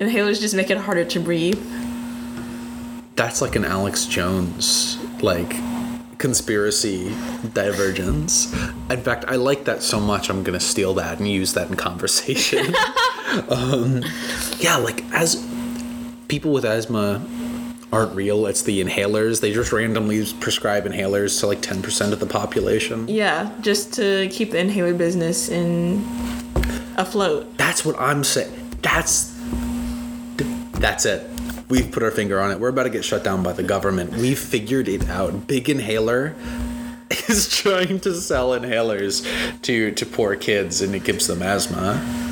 Inhalers 0.00 0.40
just 0.40 0.54
make 0.54 0.70
it 0.70 0.78
harder 0.78 1.04
to 1.04 1.20
breathe. 1.20 1.62
That's 3.16 3.40
like 3.40 3.54
an 3.56 3.64
Alex 3.64 4.06
Jones 4.06 4.98
like 5.22 5.54
conspiracy 6.18 7.14
divergence. 7.52 8.52
In 8.90 9.00
fact, 9.02 9.24
I 9.28 9.36
like 9.36 9.64
that 9.64 9.82
so 9.82 10.00
much. 10.00 10.30
I'm 10.30 10.42
gonna 10.42 10.60
steal 10.60 10.94
that 10.94 11.18
and 11.18 11.28
use 11.28 11.54
that 11.54 11.68
in 11.68 11.76
conversation. 11.76 12.74
um, 13.48 14.02
yeah, 14.58 14.76
like 14.76 15.04
as 15.12 15.46
people 16.28 16.52
with 16.52 16.64
asthma 16.64 17.24
aren't 17.94 18.14
real. 18.14 18.46
It's 18.46 18.62
the 18.62 18.82
inhalers. 18.82 19.40
They 19.40 19.52
just 19.52 19.72
randomly 19.72 20.26
prescribe 20.40 20.84
inhalers 20.84 21.38
to 21.40 21.46
like 21.46 21.60
10% 21.60 22.12
of 22.12 22.18
the 22.18 22.26
population. 22.26 23.06
Yeah, 23.06 23.52
just 23.60 23.94
to 23.94 24.28
keep 24.32 24.50
the 24.50 24.58
inhaler 24.58 24.94
business 24.94 25.48
in 25.48 26.04
afloat. 26.96 27.56
That's 27.56 27.84
what 27.84 27.98
I'm 28.00 28.24
saying. 28.24 28.52
That's 28.82 29.32
that's 30.80 31.06
it. 31.06 31.30
We've 31.68 31.90
put 31.90 32.02
our 32.02 32.10
finger 32.10 32.40
on 32.40 32.50
it. 32.50 32.58
We're 32.60 32.68
about 32.68 32.82
to 32.82 32.90
get 32.90 33.04
shut 33.04 33.24
down 33.24 33.42
by 33.42 33.52
the 33.52 33.62
government. 33.62 34.12
We've 34.12 34.38
figured 34.38 34.88
it 34.88 35.08
out. 35.08 35.46
Big 35.46 35.70
Inhaler 35.70 36.34
is 37.28 37.48
trying 37.48 38.00
to 38.00 38.14
sell 38.14 38.50
inhalers 38.50 39.24
to 39.62 39.92
to 39.92 40.04
poor 40.04 40.34
kids, 40.34 40.82
and 40.82 40.94
it 40.94 41.04
gives 41.04 41.28
them 41.28 41.42
asthma. 41.42 42.23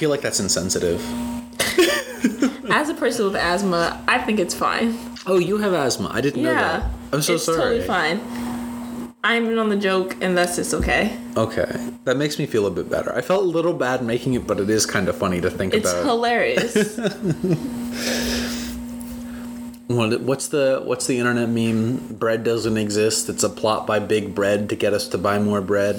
Feel 0.00 0.08
like 0.08 0.22
that's 0.22 0.40
insensitive. 0.40 0.98
As 2.70 2.88
a 2.88 2.94
person 2.94 3.26
with 3.26 3.36
asthma, 3.36 4.02
I 4.08 4.16
think 4.18 4.40
it's 4.40 4.54
fine. 4.54 4.96
Oh, 5.26 5.38
you 5.38 5.58
have 5.58 5.74
asthma. 5.74 6.10
I 6.10 6.22
didn't 6.22 6.42
know 6.42 6.52
Yeah. 6.52 6.78
that. 6.78 6.90
I'm 7.12 7.20
so 7.20 7.34
it's 7.34 7.44
sorry. 7.44 7.76
It's 7.76 7.86
totally 7.86 7.86
fine. 7.86 9.14
I'm 9.22 9.44
in 9.50 9.58
on 9.58 9.68
the 9.68 9.76
joke, 9.76 10.16
and 10.22 10.38
that's 10.38 10.56
just 10.56 10.72
okay. 10.72 11.18
Okay, 11.36 11.68
that 12.04 12.16
makes 12.16 12.38
me 12.38 12.46
feel 12.46 12.66
a 12.66 12.70
bit 12.70 12.88
better. 12.88 13.14
I 13.14 13.20
felt 13.20 13.42
a 13.42 13.46
little 13.46 13.74
bad 13.74 14.02
making 14.02 14.32
it, 14.32 14.46
but 14.46 14.58
it 14.58 14.70
is 14.70 14.86
kind 14.86 15.06
of 15.10 15.16
funny 15.18 15.38
to 15.42 15.50
think 15.50 15.74
It's 15.74 15.90
about. 15.92 15.98
It's 15.98 16.06
hilarious. 16.08 16.96
What's 19.88 20.48
the 20.48 20.80
what's 20.84 21.06
the 21.08 21.18
internet 21.18 21.48
meme? 21.48 21.96
Bread 22.16 22.44
doesn't 22.44 22.76
exist. 22.78 23.28
It's 23.28 23.42
a 23.42 23.50
plot 23.50 23.86
by 23.88 23.98
Big 23.98 24.34
Bread 24.36 24.68
to 24.68 24.76
get 24.76 24.94
us 24.94 25.08
to 25.08 25.18
buy 25.18 25.38
more 25.40 25.60
bread. 25.60 25.96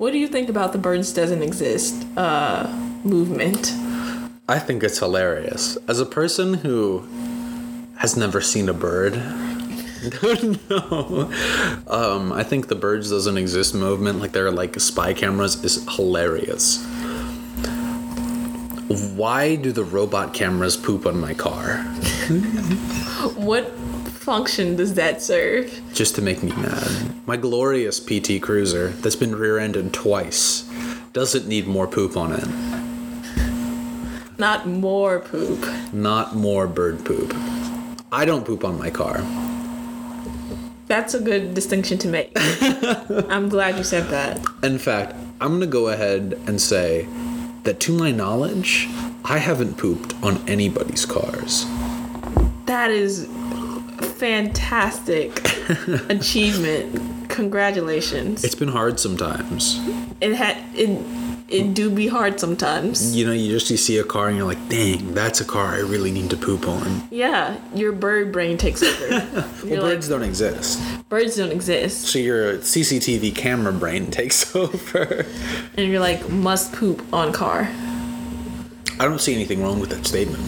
What 0.00 0.12
do 0.14 0.18
you 0.18 0.28
think 0.28 0.48
about 0.48 0.72
the 0.72 0.78
birds 0.78 1.12
doesn't 1.12 1.42
exist 1.42 2.06
uh, 2.16 2.66
movement? 3.04 3.70
I 4.48 4.58
think 4.58 4.82
it's 4.82 4.98
hilarious. 4.98 5.76
As 5.86 6.00
a 6.00 6.06
person 6.06 6.54
who 6.54 7.06
has 7.96 8.16
never 8.16 8.40
seen 8.40 8.70
a 8.70 8.72
bird, 8.72 9.16
no, 10.70 11.30
um, 11.86 12.32
I 12.32 12.42
think 12.42 12.68
the 12.68 12.76
birds 12.76 13.10
doesn't 13.10 13.36
exist 13.36 13.74
movement, 13.74 14.20
like 14.20 14.32
they're 14.32 14.50
like 14.50 14.80
spy 14.80 15.12
cameras, 15.12 15.62
is 15.62 15.86
hilarious. 15.94 16.82
Why 19.14 19.54
do 19.54 19.70
the 19.70 19.84
robot 19.84 20.32
cameras 20.32 20.78
poop 20.78 21.04
on 21.04 21.20
my 21.20 21.34
car? 21.34 21.84
What 23.36 23.70
function 24.30 24.76
does 24.76 24.94
that 24.94 25.20
serve? 25.20 25.82
just 25.92 26.14
to 26.14 26.22
make 26.22 26.40
me 26.40 26.52
mad. 26.52 27.26
My 27.26 27.36
glorious 27.36 27.98
PT 27.98 28.40
Cruiser 28.40 28.90
that's 29.02 29.16
been 29.16 29.34
rear-ended 29.34 29.92
twice 29.92 30.70
doesn't 31.12 31.48
need 31.48 31.66
more 31.66 31.88
poop 31.88 32.16
on 32.16 32.30
it. 32.32 32.46
Not 34.38 34.68
more 34.68 35.18
poop. 35.18 35.66
Not 35.92 36.36
more 36.36 36.68
bird 36.68 37.04
poop. 37.04 37.34
I 38.12 38.24
don't 38.24 38.46
poop 38.46 38.64
on 38.64 38.78
my 38.78 38.88
car. 38.88 39.20
That's 40.86 41.14
a 41.14 41.20
good 41.20 41.52
distinction 41.52 41.98
to 41.98 42.06
make. 42.06 42.30
I'm 43.28 43.48
glad 43.48 43.78
you 43.78 43.82
said 43.82 44.10
that. 44.10 44.40
In 44.62 44.78
fact, 44.78 45.12
I'm 45.40 45.54
gonna 45.54 45.66
go 45.66 45.88
ahead 45.88 46.38
and 46.46 46.60
say 46.60 47.08
that 47.64 47.80
to 47.80 47.92
my 47.98 48.12
knowledge, 48.12 48.86
I 49.24 49.38
haven't 49.38 49.76
pooped 49.76 50.14
on 50.22 50.38
anybody's 50.48 51.04
cars. 51.04 51.66
That 52.66 52.92
is 52.92 53.28
fantastic 54.02 55.38
achievement. 56.08 57.28
Congratulations. 57.30 58.44
It's 58.44 58.54
been 58.54 58.68
hard 58.68 58.98
sometimes. 59.00 59.78
It 60.20 60.34
had 60.34 60.56
it 60.74 60.90
it 61.48 61.74
do 61.74 61.90
be 61.90 62.06
hard 62.06 62.38
sometimes. 62.38 63.14
You 63.14 63.26
know, 63.26 63.32
you 63.32 63.50
just 63.50 63.70
you 63.70 63.76
see 63.76 63.98
a 63.98 64.04
car 64.04 64.28
and 64.28 64.36
you're 64.36 64.46
like, 64.46 64.68
dang, 64.68 65.14
that's 65.14 65.40
a 65.40 65.44
car 65.44 65.74
I 65.74 65.80
really 65.80 66.10
need 66.12 66.30
to 66.30 66.36
poop 66.36 66.66
on. 66.68 67.02
Yeah, 67.10 67.56
your 67.74 67.92
bird 67.92 68.32
brain 68.32 68.56
takes 68.56 68.82
over. 68.82 69.48
Well, 69.64 69.82
birds 69.82 70.08
like, 70.08 70.20
don't 70.20 70.28
exist. 70.28 70.80
birds 71.08 71.36
don't 71.36 71.52
exist. 71.52 72.06
So 72.06 72.18
your 72.18 72.58
CCTV 72.58 73.34
camera 73.34 73.72
brain 73.72 74.10
takes 74.10 74.54
over. 74.56 75.26
And 75.76 75.90
you're 75.90 76.00
like, 76.00 76.28
must 76.30 76.72
poop 76.72 77.02
on 77.12 77.32
car. 77.32 77.68
I 78.98 79.04
don't 79.04 79.20
see 79.20 79.34
anything 79.34 79.62
wrong 79.62 79.80
with 79.80 79.90
that 79.90 80.06
statement. 80.06 80.42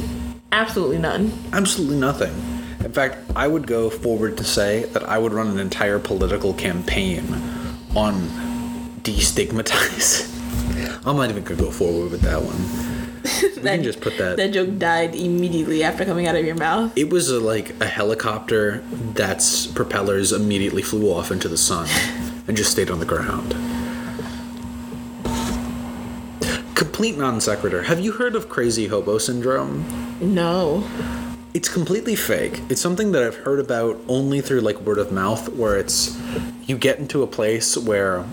Absolutely 0.52 0.98
none. 0.98 1.32
Absolutely 1.52 1.96
nothing. 1.98 2.32
In 2.84 2.92
fact, 2.92 3.18
I 3.36 3.46
would 3.46 3.66
go 3.66 3.90
forward 3.90 4.36
to 4.38 4.44
say 4.44 4.84
that 4.86 5.04
I 5.08 5.18
would 5.18 5.32
run 5.32 5.48
an 5.48 5.58
entire 5.58 5.98
political 5.98 6.52
campaign 6.52 7.24
on 7.94 8.14
destigmatize. 9.02 10.28
I'm 11.06 11.16
not 11.16 11.30
even 11.30 11.44
gonna 11.44 11.60
go 11.60 11.70
forward 11.70 12.10
with 12.10 12.20
that 12.22 12.42
one. 12.42 12.92
We 13.62 13.68
can 13.68 13.84
just 13.84 14.00
put 14.00 14.18
that. 14.18 14.38
That 14.38 14.52
joke 14.52 14.76
died 14.78 15.14
immediately 15.14 15.84
after 15.84 16.04
coming 16.04 16.26
out 16.26 16.34
of 16.34 16.44
your 16.44 16.56
mouth. 16.56 16.98
It 16.98 17.10
was 17.10 17.30
a, 17.30 17.38
like 17.38 17.80
a 17.80 17.86
helicopter 17.86 18.82
that's 19.14 19.68
propellers 19.68 20.32
immediately 20.32 20.82
flew 20.82 21.12
off 21.12 21.30
into 21.30 21.46
the 21.46 21.56
sun 21.56 21.88
and 22.48 22.56
just 22.56 22.72
stayed 22.72 22.90
on 22.90 22.98
the 22.98 23.06
ground. 23.06 23.54
Complete 26.74 27.16
non 27.16 27.40
sequitur. 27.40 27.84
Have 27.84 28.00
you 28.00 28.10
heard 28.10 28.34
of 28.34 28.48
crazy 28.48 28.88
hobo 28.88 29.18
syndrome? 29.18 29.84
No. 30.20 30.84
It's 31.54 31.68
completely 31.68 32.16
fake. 32.16 32.62
It's 32.70 32.80
something 32.80 33.12
that 33.12 33.22
I've 33.22 33.36
heard 33.36 33.60
about 33.60 33.98
only 34.08 34.40
through 34.40 34.60
like 34.60 34.80
word 34.80 34.98
of 34.98 35.12
mouth, 35.12 35.50
where 35.50 35.76
it's 35.76 36.18
you 36.66 36.78
get 36.78 36.98
into 36.98 37.22
a 37.22 37.26
place 37.26 37.76
where 37.76 38.24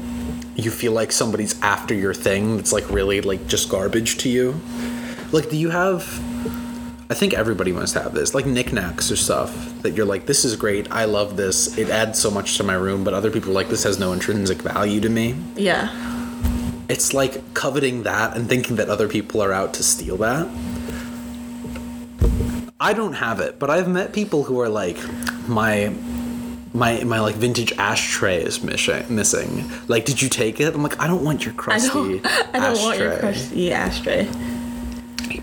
you 0.56 0.72
feel 0.72 0.94
like 0.94 1.12
somebody's 1.12 1.62
after 1.62 1.94
your 1.94 2.14
thing 2.14 2.56
that's 2.56 2.72
like 2.72 2.90
really 2.90 3.20
like 3.20 3.46
just 3.48 3.70
garbage 3.70 4.18
to 4.20 4.30
you. 4.30 4.60
Like, 5.34 5.50
do 5.50 5.58
you 5.58 5.70
have? 5.70 6.04
I 7.12 7.16
think 7.16 7.34
everybody 7.34 7.72
must 7.72 7.96
have 7.96 8.14
this, 8.14 8.36
like 8.36 8.46
knickknacks 8.46 9.12
or 9.12 9.16
stuff 9.16 9.82
that 9.82 9.96
you're 9.96 10.06
like, 10.06 10.28
this 10.28 10.46
is 10.46 10.56
great. 10.56 10.90
I 10.92 11.06
love 11.06 11.38
this. 11.38 11.76
It 11.78 11.90
adds 11.90 12.20
so 12.20 12.30
much 12.30 12.58
to 12.58 12.64
my 12.64 12.76
room, 12.76 13.04
but 13.04 13.16
other 13.16 13.32
people 13.32 13.50
are 13.50 13.56
like, 13.56 13.68
this 13.68 13.84
has 13.84 14.00
no 14.00 14.14
intrinsic 14.14 14.62
value 14.62 15.02
to 15.02 15.10
me. 15.10 15.36
Yeah. 15.56 15.90
It's 16.88 17.14
like 17.14 17.54
coveting 17.56 18.04
that 18.04 18.38
and 18.38 18.48
thinking 18.48 18.76
that 18.76 18.90
other 18.90 19.08
people 19.08 19.42
are 19.42 19.52
out 19.52 19.74
to 19.76 19.84
steal 19.84 20.18
that. 20.18 20.48
I 22.80 22.94
don't 22.94 23.14
have 23.14 23.42
it, 23.42 23.60
but 23.60 23.70
I've 23.70 23.90
met 23.90 24.14
people 24.14 24.44
who 24.44 24.60
are 24.62 24.70
like, 24.70 24.98
my 25.48 25.94
my 26.74 27.04
my 27.04 27.20
like 27.20 27.36
vintage 27.36 27.74
ashtray 27.74 28.42
is 28.42 28.64
missing. 28.64 29.04
Missing. 29.14 29.70
Like, 29.88 30.06
did 30.06 30.22
you 30.22 30.30
take 30.30 30.62
it? 30.62 30.74
I'm 30.74 30.82
like, 30.84 31.00
I 31.00 31.08
don't 31.08 31.24
want 31.24 31.44
your 31.46 31.54
I 31.56 31.58
crusty 31.58 31.90
don't. 31.90 32.26
I 32.54 32.60
don't 32.60 32.82
want 32.82 32.98
your 33.00 33.12
ashtray. 33.12 33.20
crusty 33.20 33.74
ashtray. 33.74 34.30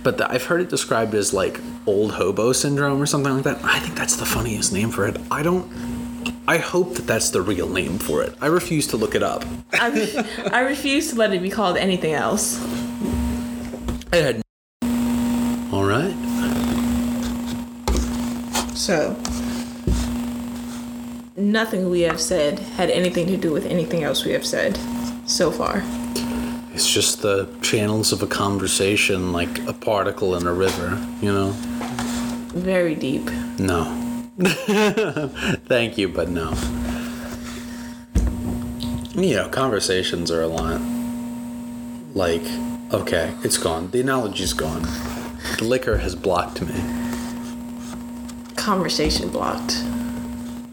But 0.02 0.18
the, 0.18 0.30
I've 0.30 0.44
heard 0.44 0.60
it 0.62 0.70
described 0.70 1.14
as 1.14 1.34
like 1.34 1.60
old 1.86 2.12
hobo 2.12 2.52
syndrome 2.52 3.02
or 3.02 3.06
something 3.06 3.34
like 3.34 3.44
that. 3.44 3.62
I 3.64 3.80
think 3.80 3.96
that's 3.96 4.16
the 4.16 4.26
funniest 4.26 4.72
name 4.72 4.90
for 4.90 5.06
it. 5.06 5.18
I 5.30 5.42
don't. 5.42 5.70
I 6.48 6.56
hope 6.58 6.94
that 6.94 7.06
that's 7.06 7.30
the 7.30 7.42
real 7.42 7.68
name 7.68 7.98
for 7.98 8.22
it. 8.22 8.32
I 8.40 8.46
refuse 8.46 8.86
to 8.88 8.96
look 8.96 9.14
it 9.14 9.22
up. 9.22 9.44
I, 9.72 9.88
re- 9.88 10.24
I 10.52 10.60
refuse 10.60 11.10
to 11.10 11.16
let 11.16 11.32
it 11.32 11.42
be 11.42 11.50
called 11.50 11.76
anything 11.76 12.14
else. 12.14 12.58
I 14.12 14.16
had. 14.16 14.42
All 15.72 15.84
right. 15.84 16.14
So, 18.76 19.16
nothing 21.34 21.88
we 21.88 22.02
have 22.02 22.20
said 22.20 22.58
had 22.58 22.90
anything 22.90 23.26
to 23.28 23.38
do 23.38 23.50
with 23.50 23.64
anything 23.64 24.04
else 24.04 24.22
we 24.26 24.32
have 24.32 24.44
said 24.44 24.78
so 25.24 25.50
far. 25.50 25.82
It's 26.74 26.86
just 26.86 27.22
the 27.22 27.48
channels 27.62 28.12
of 28.12 28.22
a 28.22 28.26
conversation, 28.26 29.32
like 29.32 29.66
a 29.66 29.72
particle 29.72 30.36
in 30.36 30.46
a 30.46 30.52
river. 30.52 31.02
You 31.22 31.32
know. 31.32 31.50
Very 32.52 32.94
deep. 32.94 33.30
No. 33.58 33.84
Thank 35.64 35.96
you, 35.96 36.10
but 36.10 36.28
no. 36.28 36.52
You 39.14 39.36
know, 39.36 39.48
conversations 39.48 40.30
are 40.30 40.42
a 40.42 40.48
lot. 40.48 40.82
Like, 42.14 42.44
okay, 42.92 43.34
it's 43.42 43.56
gone. 43.56 43.90
The 43.90 44.02
analogy's 44.02 44.52
gone. 44.52 44.82
The 45.56 45.64
liquor 45.64 45.96
has 45.96 46.14
blocked 46.14 46.60
me. 46.60 47.05
Conversation 48.66 49.28
blocked. 49.28 49.80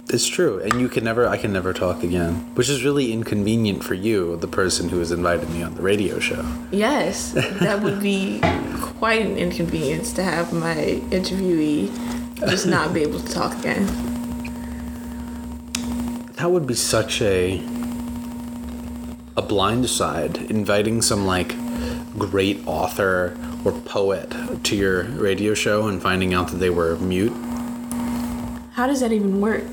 It's 0.09 0.25
true, 0.25 0.59
and 0.59 0.81
you 0.81 0.89
can 0.89 1.03
never, 1.03 1.27
I 1.27 1.37
can 1.37 1.53
never 1.53 1.73
talk 1.73 2.01
again, 2.01 2.33
which 2.55 2.67
is 2.67 2.83
really 2.83 3.13
inconvenient 3.13 3.83
for 3.83 3.93
you, 3.93 4.35
the 4.37 4.47
person 4.47 4.89
who 4.89 4.97
has 4.97 5.11
invited 5.11 5.47
me 5.51 5.61
on 5.61 5.75
the 5.75 5.83
radio 5.83 6.17
show. 6.17 6.43
Yes, 6.71 7.33
that 7.59 7.83
would 7.83 8.01
be 8.01 8.39
quite 8.81 9.23
an 9.23 9.37
inconvenience 9.37 10.11
to 10.13 10.23
have 10.23 10.51
my 10.51 11.01
interviewee 11.11 11.91
just 12.49 12.65
not 12.65 12.95
be 12.95 13.03
able 13.03 13.19
to 13.19 13.31
talk 13.31 13.55
again. 13.59 13.85
That 16.37 16.49
would 16.49 16.65
be 16.65 16.73
such 16.73 17.21
a 17.21 17.61
a 19.37 19.43
blind 19.43 19.87
side, 19.87 20.37
inviting 20.49 21.03
some 21.03 21.27
like 21.27 21.55
great 22.17 22.65
author 22.65 23.37
or 23.63 23.71
poet 23.71 24.33
to 24.63 24.75
your 24.75 25.03
radio 25.03 25.53
show 25.53 25.87
and 25.87 26.01
finding 26.01 26.33
out 26.33 26.47
that 26.47 26.57
they 26.57 26.71
were 26.71 26.95
mute. 26.95 27.33
How 28.73 28.87
does 28.87 29.01
that 29.01 29.11
even 29.11 29.39
work? 29.39 29.63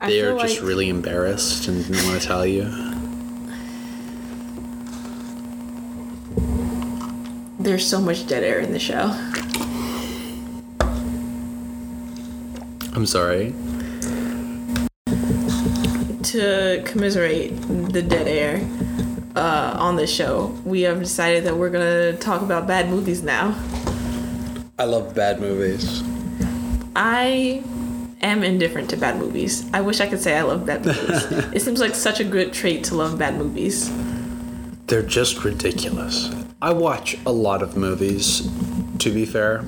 I 0.00 0.10
They 0.10 0.20
are 0.20 0.36
just 0.38 0.56
like- 0.60 0.68
really 0.68 0.88
embarrassed 0.88 1.68
and 1.68 1.84
didn't 1.86 2.04
want 2.08 2.20
to 2.20 2.26
tell 2.26 2.44
you. 2.44 2.64
There's 7.60 7.86
so 7.86 8.00
much 8.00 8.26
dead 8.26 8.42
air 8.44 8.58
in 8.60 8.72
the 8.72 8.78
show. 8.78 9.14
I'm 12.94 13.06
sorry. 13.06 13.54
To 16.22 16.82
commiserate 16.84 17.60
the 17.92 18.02
dead 18.02 18.26
air 18.26 18.60
uh, 19.36 19.76
on 19.78 19.96
the 19.96 20.06
show, 20.06 20.46
we 20.64 20.82
have 20.82 20.98
decided 20.98 21.44
that 21.44 21.56
we're 21.56 21.70
gonna 21.70 22.16
talk 22.16 22.42
about 22.42 22.66
bad 22.66 22.88
movies 22.90 23.22
now. 23.22 23.54
I 24.78 24.84
love 24.84 25.14
bad 25.14 25.40
movies. 25.40 26.02
I 26.94 27.62
am 28.20 28.42
indifferent 28.42 28.90
to 28.90 28.96
bad 28.96 29.18
movies. 29.18 29.68
I 29.72 29.80
wish 29.80 30.00
I 30.00 30.06
could 30.06 30.20
say 30.20 30.36
I 30.36 30.42
love 30.42 30.66
bad 30.66 30.84
movies. 30.86 31.24
it 31.52 31.62
seems 31.62 31.80
like 31.80 31.94
such 31.94 32.20
a 32.20 32.24
good 32.24 32.52
trait 32.52 32.84
to 32.84 32.94
love 32.94 33.18
bad 33.18 33.36
movies. 33.36 33.90
They're 34.86 35.02
just 35.02 35.44
ridiculous. 35.44 36.30
I 36.62 36.72
watch 36.72 37.16
a 37.26 37.32
lot 37.32 37.62
of 37.62 37.76
movies, 37.76 38.48
to 38.98 39.10
be 39.12 39.26
fair, 39.26 39.58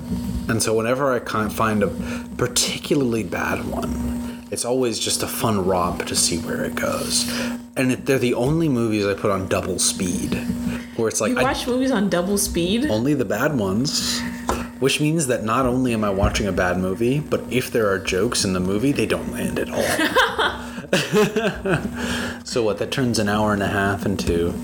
and 0.48 0.62
so 0.62 0.74
whenever 0.74 1.12
I 1.12 1.18
of 1.18 1.52
find 1.52 1.82
a 1.82 1.88
particularly 2.36 3.24
bad 3.24 3.64
one, 3.68 4.46
it's 4.50 4.64
always 4.64 4.98
just 4.98 5.22
a 5.22 5.26
fun 5.26 5.66
romp 5.66 6.06
to 6.06 6.16
see 6.16 6.38
where 6.38 6.64
it 6.64 6.74
goes. 6.74 7.28
And 7.76 7.92
it, 7.92 8.06
they're 8.06 8.18
the 8.18 8.34
only 8.34 8.68
movies 8.68 9.04
I 9.06 9.14
put 9.14 9.30
on 9.30 9.48
double 9.48 9.78
speed, 9.78 10.34
where 10.96 11.08
it's 11.08 11.20
like 11.20 11.32
You 11.32 11.38
I, 11.38 11.42
watch 11.42 11.66
movies 11.66 11.90
on 11.90 12.08
double 12.08 12.38
speed? 12.38 12.86
only 12.90 13.12
the 13.14 13.24
bad 13.26 13.58
ones. 13.58 14.20
Which 14.80 15.00
means 15.00 15.26
that 15.26 15.44
not 15.44 15.66
only 15.66 15.92
am 15.92 16.04
I 16.04 16.10
watching 16.10 16.46
a 16.46 16.52
bad 16.52 16.78
movie, 16.78 17.18
but 17.18 17.42
if 17.50 17.72
there 17.72 17.88
are 17.90 17.98
jokes 17.98 18.44
in 18.44 18.52
the 18.52 18.60
movie, 18.60 18.92
they 18.92 19.06
don't 19.06 19.32
land 19.32 19.58
at 19.58 19.70
all. 19.70 19.82
so 22.44 22.62
what? 22.62 22.78
That 22.78 22.90
turns 22.90 23.18
an 23.18 23.28
hour 23.28 23.52
and 23.52 23.62
a 23.62 23.66
half 23.68 24.06
into 24.06 24.54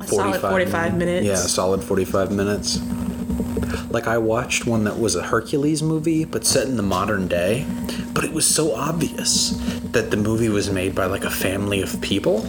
A 0.00 0.06
solid 0.06 0.40
45 0.40 0.96
minutes. 0.96 1.26
Yeah, 1.26 1.34
a 1.34 1.36
solid 1.36 1.84
45 1.84 2.32
minutes. 2.32 2.80
Like 3.90 4.06
I 4.06 4.16
watched 4.16 4.66
one 4.66 4.84
that 4.84 4.98
was 4.98 5.16
a 5.16 5.22
Hercules 5.22 5.82
movie, 5.82 6.24
but 6.24 6.46
set 6.46 6.66
in 6.66 6.76
the 6.78 6.82
modern 6.82 7.28
day. 7.28 7.66
But 8.14 8.24
it 8.24 8.32
was 8.32 8.46
so 8.46 8.74
obvious 8.74 9.50
that 9.92 10.10
the 10.10 10.16
movie 10.16 10.48
was 10.48 10.70
made 10.70 10.94
by 10.94 11.04
like 11.06 11.24
a 11.24 11.30
family 11.30 11.82
of 11.82 12.00
people 12.00 12.46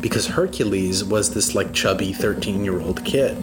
because 0.00 0.26
Hercules 0.28 1.04
was 1.04 1.34
this 1.34 1.54
like 1.54 1.72
chubby 1.72 2.12
13 2.12 2.64
year 2.64 2.80
old 2.80 3.04
kid. 3.04 3.36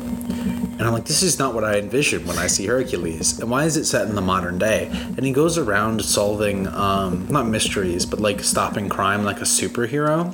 And 0.82 0.88
I'm 0.88 0.96
like, 0.96 1.06
this 1.06 1.22
is 1.22 1.38
not 1.38 1.54
what 1.54 1.64
I 1.64 1.78
envisioned 1.78 2.26
when 2.26 2.40
I 2.40 2.48
see 2.48 2.66
Hercules. 2.66 3.40
And 3.40 3.52
why 3.52 3.66
is 3.66 3.78
it 3.78 3.86
set 3.86 4.08
in 4.08 4.16
the 4.16 4.22
modern 4.22 4.58
day? 4.58 4.90
And 4.92 5.24
he 5.24 5.32
goes 5.32 5.60
around 5.60 6.04
solving, 6.04 6.68
um, 6.70 7.28
not 7.30 7.46
mysteries, 7.46 8.04
but 8.04 8.20
like 8.20 8.40
stopping 8.40 8.90
crime 8.90 9.24
like 9.24 9.38
a 9.38 9.44
superhero. 9.44 10.34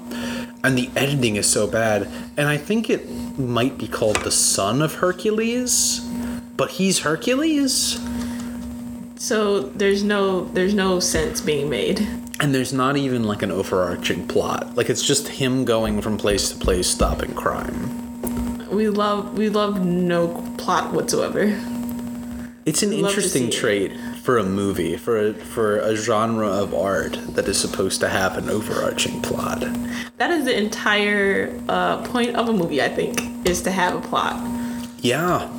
And 0.63 0.77
the 0.77 0.89
editing 0.95 1.35
is 1.35 1.49
so 1.49 1.67
bad. 1.67 2.07
And 2.37 2.47
I 2.47 2.55
think 2.55 2.89
it 2.89 3.09
might 3.37 3.77
be 3.77 3.89
called 3.89 4.15
The 4.23 4.31
Son 4.31 4.81
of 4.81 4.93
Hercules, 4.95 5.99
but 6.55 6.71
he's 6.71 6.99
Hercules. 6.99 7.99
So 9.17 9.63
there's 9.63 10.05
no 10.05 10.45
there's 10.45 10.73
no 10.73 11.01
sense 11.01 11.41
being 11.41 11.69
made. 11.69 11.99
And 12.39 12.55
there's 12.55 12.71
not 12.71 12.95
even 12.95 13.25
like 13.25 13.41
an 13.41 13.51
overarching 13.51 14.25
plot. 14.29 14.77
Like 14.77 14.89
it's 14.89 15.05
just 15.05 15.27
him 15.27 15.65
going 15.65 16.01
from 16.01 16.17
place 16.17 16.49
to 16.51 16.57
place 16.57 16.87
stopping 16.87 17.33
crime. 17.33 18.06
We 18.69 18.89
love 18.89 19.37
we 19.37 19.49
love 19.49 19.83
no 19.85 20.27
plot 20.57 20.93
whatsoever. 20.93 21.43
It's 22.65 22.83
an 22.83 22.91
interesting 22.91 23.47
it. 23.47 23.53
trait 23.53 23.97
for 24.23 24.37
a 24.37 24.43
movie, 24.43 24.97
for 24.97 25.27
a, 25.27 25.33
for 25.33 25.77
a 25.77 25.95
genre 25.95 26.49
of 26.49 26.73
art 26.73 27.17
that 27.29 27.47
is 27.47 27.57
supposed 27.57 28.01
to 28.01 28.09
have 28.09 28.37
an 28.37 28.49
overarching 28.49 29.21
plot. 29.21 29.61
That 30.17 30.31
is 30.31 30.43
the 30.43 30.57
entire 30.57 31.57
uh, 31.69 32.05
point 32.07 32.35
of 32.35 32.49
a 32.49 32.53
movie, 32.53 32.81
I 32.81 32.89
think, 32.89 33.47
is 33.47 33.61
to 33.61 33.71
have 33.71 33.95
a 33.95 34.01
plot. 34.05 34.35
Yeah, 34.99 35.49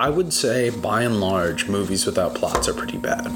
I 0.00 0.10
would 0.10 0.32
say 0.32 0.70
by 0.70 1.02
and 1.02 1.20
large, 1.20 1.68
movies 1.68 2.06
without 2.06 2.34
plots 2.34 2.66
are 2.66 2.74
pretty 2.74 2.98
bad. 2.98 3.30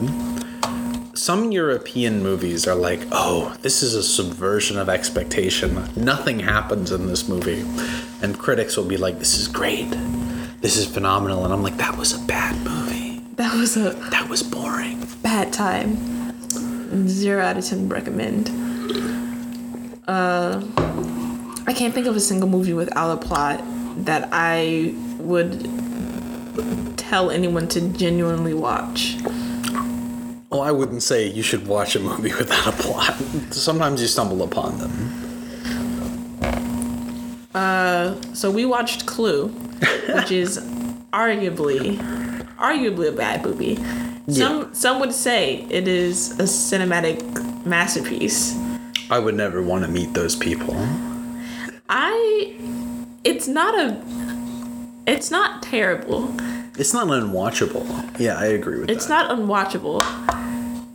Some 1.15 1.53
European 1.53 2.23
movies 2.25 2.67
are 2.67 2.75
like, 2.75 3.07
oh, 3.13 3.55
this 3.63 3.85
is 3.85 3.95
a 3.95 4.03
subversion 4.03 4.79
of 4.79 4.89
expectation. 4.89 5.89
Nothing 5.95 6.41
happens 6.41 6.91
in 6.91 7.07
this 7.07 7.29
movie. 7.29 7.63
And 8.23 8.39
critics 8.39 8.77
will 8.77 8.85
be 8.85 8.97
like, 8.97 9.19
this 9.19 9.37
is 9.37 9.49
great. 9.49 9.91
This 10.61 10.77
is 10.77 10.87
phenomenal. 10.87 11.45
And 11.45 11.53
I'm 11.53 11.63
like, 11.63 11.77
that 11.79 11.97
was 11.99 12.13
a 12.13 12.25
bad 12.27 12.55
movie. 12.65 13.21
That 13.37 13.55
was 13.55 13.77
a 13.77 13.91
That 14.11 14.29
was 14.29 14.43
boring. 14.43 15.07
bad 15.23 15.53
time. 15.53 15.97
Zero 17.09 17.43
out 17.43 17.57
of 17.57 17.65
ten 17.65 17.89
recommend. 17.89 18.49
Uh, 20.07 20.63
I 21.67 21.73
can't 21.73 21.95
think 21.95 22.07
of 22.07 22.15
a 22.17 22.21
single 22.21 22.49
movie 22.49 22.75
without 22.75 23.11
a 23.11 23.17
plot 23.17 23.63
that 24.05 24.29
I 24.33 24.95
would 25.19 25.69
tell 26.99 27.31
anyone 27.31 27.67
to 27.69 27.81
genuinely 27.91 28.53
watch. 28.55 29.17
Well, 30.51 30.61
I 30.61 30.71
wouldn't 30.71 31.03
say 31.03 31.27
you 31.29 31.43
should 31.43 31.67
watch 31.67 31.97
a 31.97 32.01
movie 32.01 32.33
without 32.39 32.67
a 32.67 32.73
plot. 32.73 33.15
Sometimes 33.51 34.01
you 34.03 34.07
stumble 34.07 34.43
upon 34.43 34.79
them. 34.79 35.22
Uh, 37.55 38.15
so 38.35 38.51
we 38.51 38.65
watched 38.65 39.07
Clue, 39.07 39.49
which 39.49 40.31
is 40.43 40.59
arguably 41.13 41.99
arguably 42.57 43.09
a 43.09 43.13
bad 43.13 43.45
movie. 43.45 43.77
Some 44.29 44.73
some 44.73 45.01
would 45.01 45.13
say 45.13 45.67
it 45.69 45.89
is 45.89 46.39
a 46.39 46.45
cinematic 46.45 47.67
masterpiece. 47.67 48.57
I 49.11 49.19
would 49.19 49.35
never 49.35 49.61
want 49.63 49.85
to 49.85 49.91
meet 49.91 50.15
those 50.15 50.37
people. 50.37 50.75
I 51.89 52.57
it's 53.25 53.49
not 53.49 53.75
a 53.75 54.01
it's 55.07 55.31
not 55.31 55.63
terrible. 55.63 56.35
It's 56.79 56.95
not 56.95 57.09
unwatchable. 57.09 57.85
Yeah, 58.19 58.39
I 58.39 58.47
agree 58.47 58.81
with 58.81 58.89
It's 58.89 59.07
that. 59.07 59.31
It's 59.31 59.39
not 59.39 59.39
unwatchable. 59.39 60.01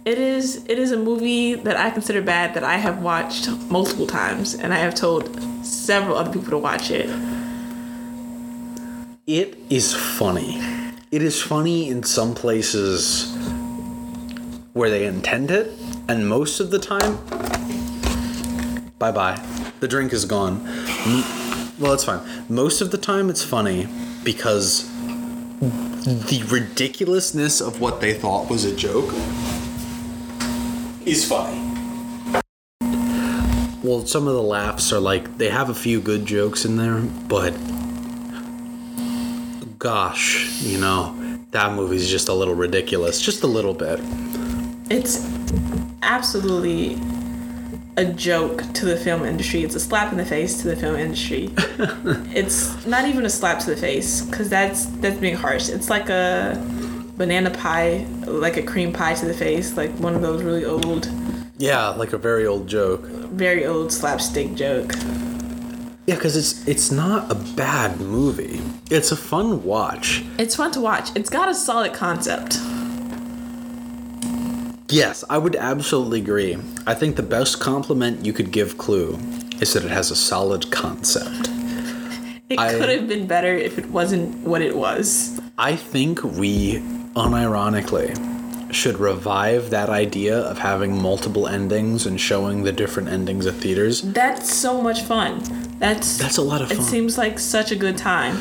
It 0.08 0.20
is 0.20 0.64
it 0.70 0.80
is 0.80 0.94
a 0.94 0.98
movie 0.98 1.56
that 1.56 1.76
I 1.76 1.90
consider 1.90 2.22
bad 2.22 2.54
that 2.54 2.64
I 2.64 2.78
have 2.78 3.02
watched 3.02 3.50
multiple 3.70 4.08
times 4.08 4.54
and 4.54 4.74
I 4.74 4.78
have 4.78 4.96
told 4.96 5.38
several 5.66 6.16
other 6.16 6.32
people 6.32 6.50
to 6.52 6.58
watch 6.58 6.92
it. 6.92 7.10
It 9.28 9.58
is 9.70 9.94
funny. 9.94 10.62
it 11.12 11.22
is 11.22 11.44
funny 11.44 11.90
in 11.90 12.04
some 12.04 12.34
places 12.34 13.36
where 14.72 14.90
they 14.90 15.06
intend 15.06 15.52
it, 15.52 15.74
and 16.08 16.30
most 16.30 16.62
of 16.62 16.72
the 16.72 16.80
time, 16.80 17.18
bye 19.00 19.12
bye. 19.12 19.38
The 19.82 19.90
drink 19.90 20.14
is 20.14 20.24
gone. 20.24 20.64
Well, 21.80 21.92
it's 21.92 22.06
fine. 22.06 22.22
Most 22.48 22.80
of 22.80 22.92
the 22.92 22.98
time, 22.98 23.30
it's 23.30 23.44
funny 23.44 23.90
because 24.24 24.88
the 25.60 26.48
ridiculousness 26.50 27.60
of 27.60 27.82
what 27.82 28.00
they 28.00 28.14
thought 28.14 28.50
was 28.50 28.64
a 28.64 28.74
joke 28.74 29.14
is 31.08 31.26
funny. 31.26 31.58
Well, 33.82 34.06
some 34.06 34.28
of 34.28 34.34
the 34.34 34.44
laughs 34.44 34.92
are 34.92 35.00
like 35.00 35.38
they 35.38 35.50
have 35.50 35.70
a 35.70 35.74
few 35.74 36.02
good 36.02 36.26
jokes 36.26 36.66
in 36.66 36.76
there, 36.76 37.00
but 37.30 37.52
gosh, 39.80 40.62
you 40.62 40.78
know, 40.78 41.16
that 41.52 41.74
movie's 41.74 42.10
just 42.10 42.28
a 42.28 42.34
little 42.34 42.56
ridiculous, 42.56 43.22
just 43.22 43.44
a 43.44 43.48
little 43.48 43.74
bit. 43.74 44.02
It's 44.90 45.26
absolutely 46.02 46.98
a 47.96 48.06
joke 48.06 48.62
to 48.74 48.86
the 48.86 48.98
film 48.98 49.24
industry. 49.24 49.64
It's 49.64 49.76
a 49.76 49.80
slap 49.80 50.12
in 50.12 50.18
the 50.18 50.26
face 50.26 50.62
to 50.62 50.68
the 50.68 50.76
film 50.76 50.98
industry. 50.98 51.50
it's 52.36 52.86
not 52.86 53.08
even 53.08 53.26
a 53.26 53.30
slap 53.30 53.60
to 53.60 53.70
the 53.70 53.78
face 53.78 54.22
because 54.22 54.50
that's 54.50 54.88
that's 54.98 55.18
being 55.18 55.36
harsh. 55.36 55.70
It's 55.70 55.90
like 55.90 56.10
a 56.10 56.62
banana 57.18 57.50
pie, 57.50 58.06
like 58.26 58.58
a 58.58 58.62
cream 58.64 58.94
pie 58.94 59.14
to 59.16 59.26
the 59.26 59.34
face, 59.34 59.76
like 59.76 59.92
one 60.00 60.16
of 60.16 60.22
those 60.22 60.44
really 60.44 60.66
old, 60.66 61.10
Yeah, 61.58 61.90
like 61.90 62.14
a 62.14 62.18
very 62.18 62.46
old 62.46 62.68
joke. 62.68 63.06
very 63.34 63.66
old 63.66 63.92
slapstick 63.92 64.56
joke. 64.56 64.94
Yeah, 66.06 66.16
because 66.16 66.38
it's 66.38 66.66
it's 66.68 66.90
not 66.92 67.30
a 67.32 67.36
bad 67.56 68.00
movie. 68.00 68.62
It's 68.90 69.12
a 69.12 69.18
fun 69.18 69.64
watch. 69.64 70.24
It's 70.38 70.56
fun 70.56 70.72
to 70.72 70.80
watch. 70.82 71.10
It's 71.16 71.30
got 71.30 71.50
a 71.50 71.54
solid 71.54 71.94
concept. 71.94 72.60
Yes, 74.90 75.26
I 75.30 75.38
would 75.38 75.56
absolutely 75.58 76.22
agree. 76.22 76.58
I 76.86 76.94
think 76.94 77.18
the 77.18 77.24
best 77.24 77.60
compliment 77.60 78.26
you 78.26 78.32
could 78.32 78.52
give 78.52 78.78
Clue 78.78 79.20
is 79.60 79.74
that 79.74 79.84
it 79.84 79.92
has 79.92 80.12
a 80.12 80.16
solid 80.16 80.72
concept. 80.72 81.50
It 82.50 82.58
I- 82.60 82.80
could 82.80 82.88
have 82.88 83.10
been 83.10 83.28
better 83.28 83.54
if 83.54 83.78
it 83.78 83.88
wasn't 83.92 84.34
what 84.48 84.62
it 84.62 84.78
was. 84.78 85.38
I 85.58 85.76
think 85.76 86.24
we, 86.24 86.82
unironically, 87.18 88.74
should 88.74 88.98
revive 89.00 89.70
that 89.70 89.90
idea 89.90 90.38
of 90.38 90.58
having 90.60 91.02
multiple 91.02 91.48
endings 91.48 92.06
and 92.06 92.20
showing 92.20 92.64
the 92.64 92.72
different 92.72 93.10
endings 93.10 93.46
at 93.46 93.54
theaters. 93.56 94.02
That's 94.02 94.54
so 94.54 94.82
much 94.82 95.02
fun. 95.02 95.42
That's 95.80 96.18
That's 96.18 96.38
a 96.38 96.42
lot 96.42 96.62
of 96.62 96.70
fun. 96.70 96.78
It 96.78 96.84
seems 96.84 97.18
like 97.18 97.40
such 97.40 97.72
a 97.72 97.76
good 97.76 97.98
time 97.98 98.38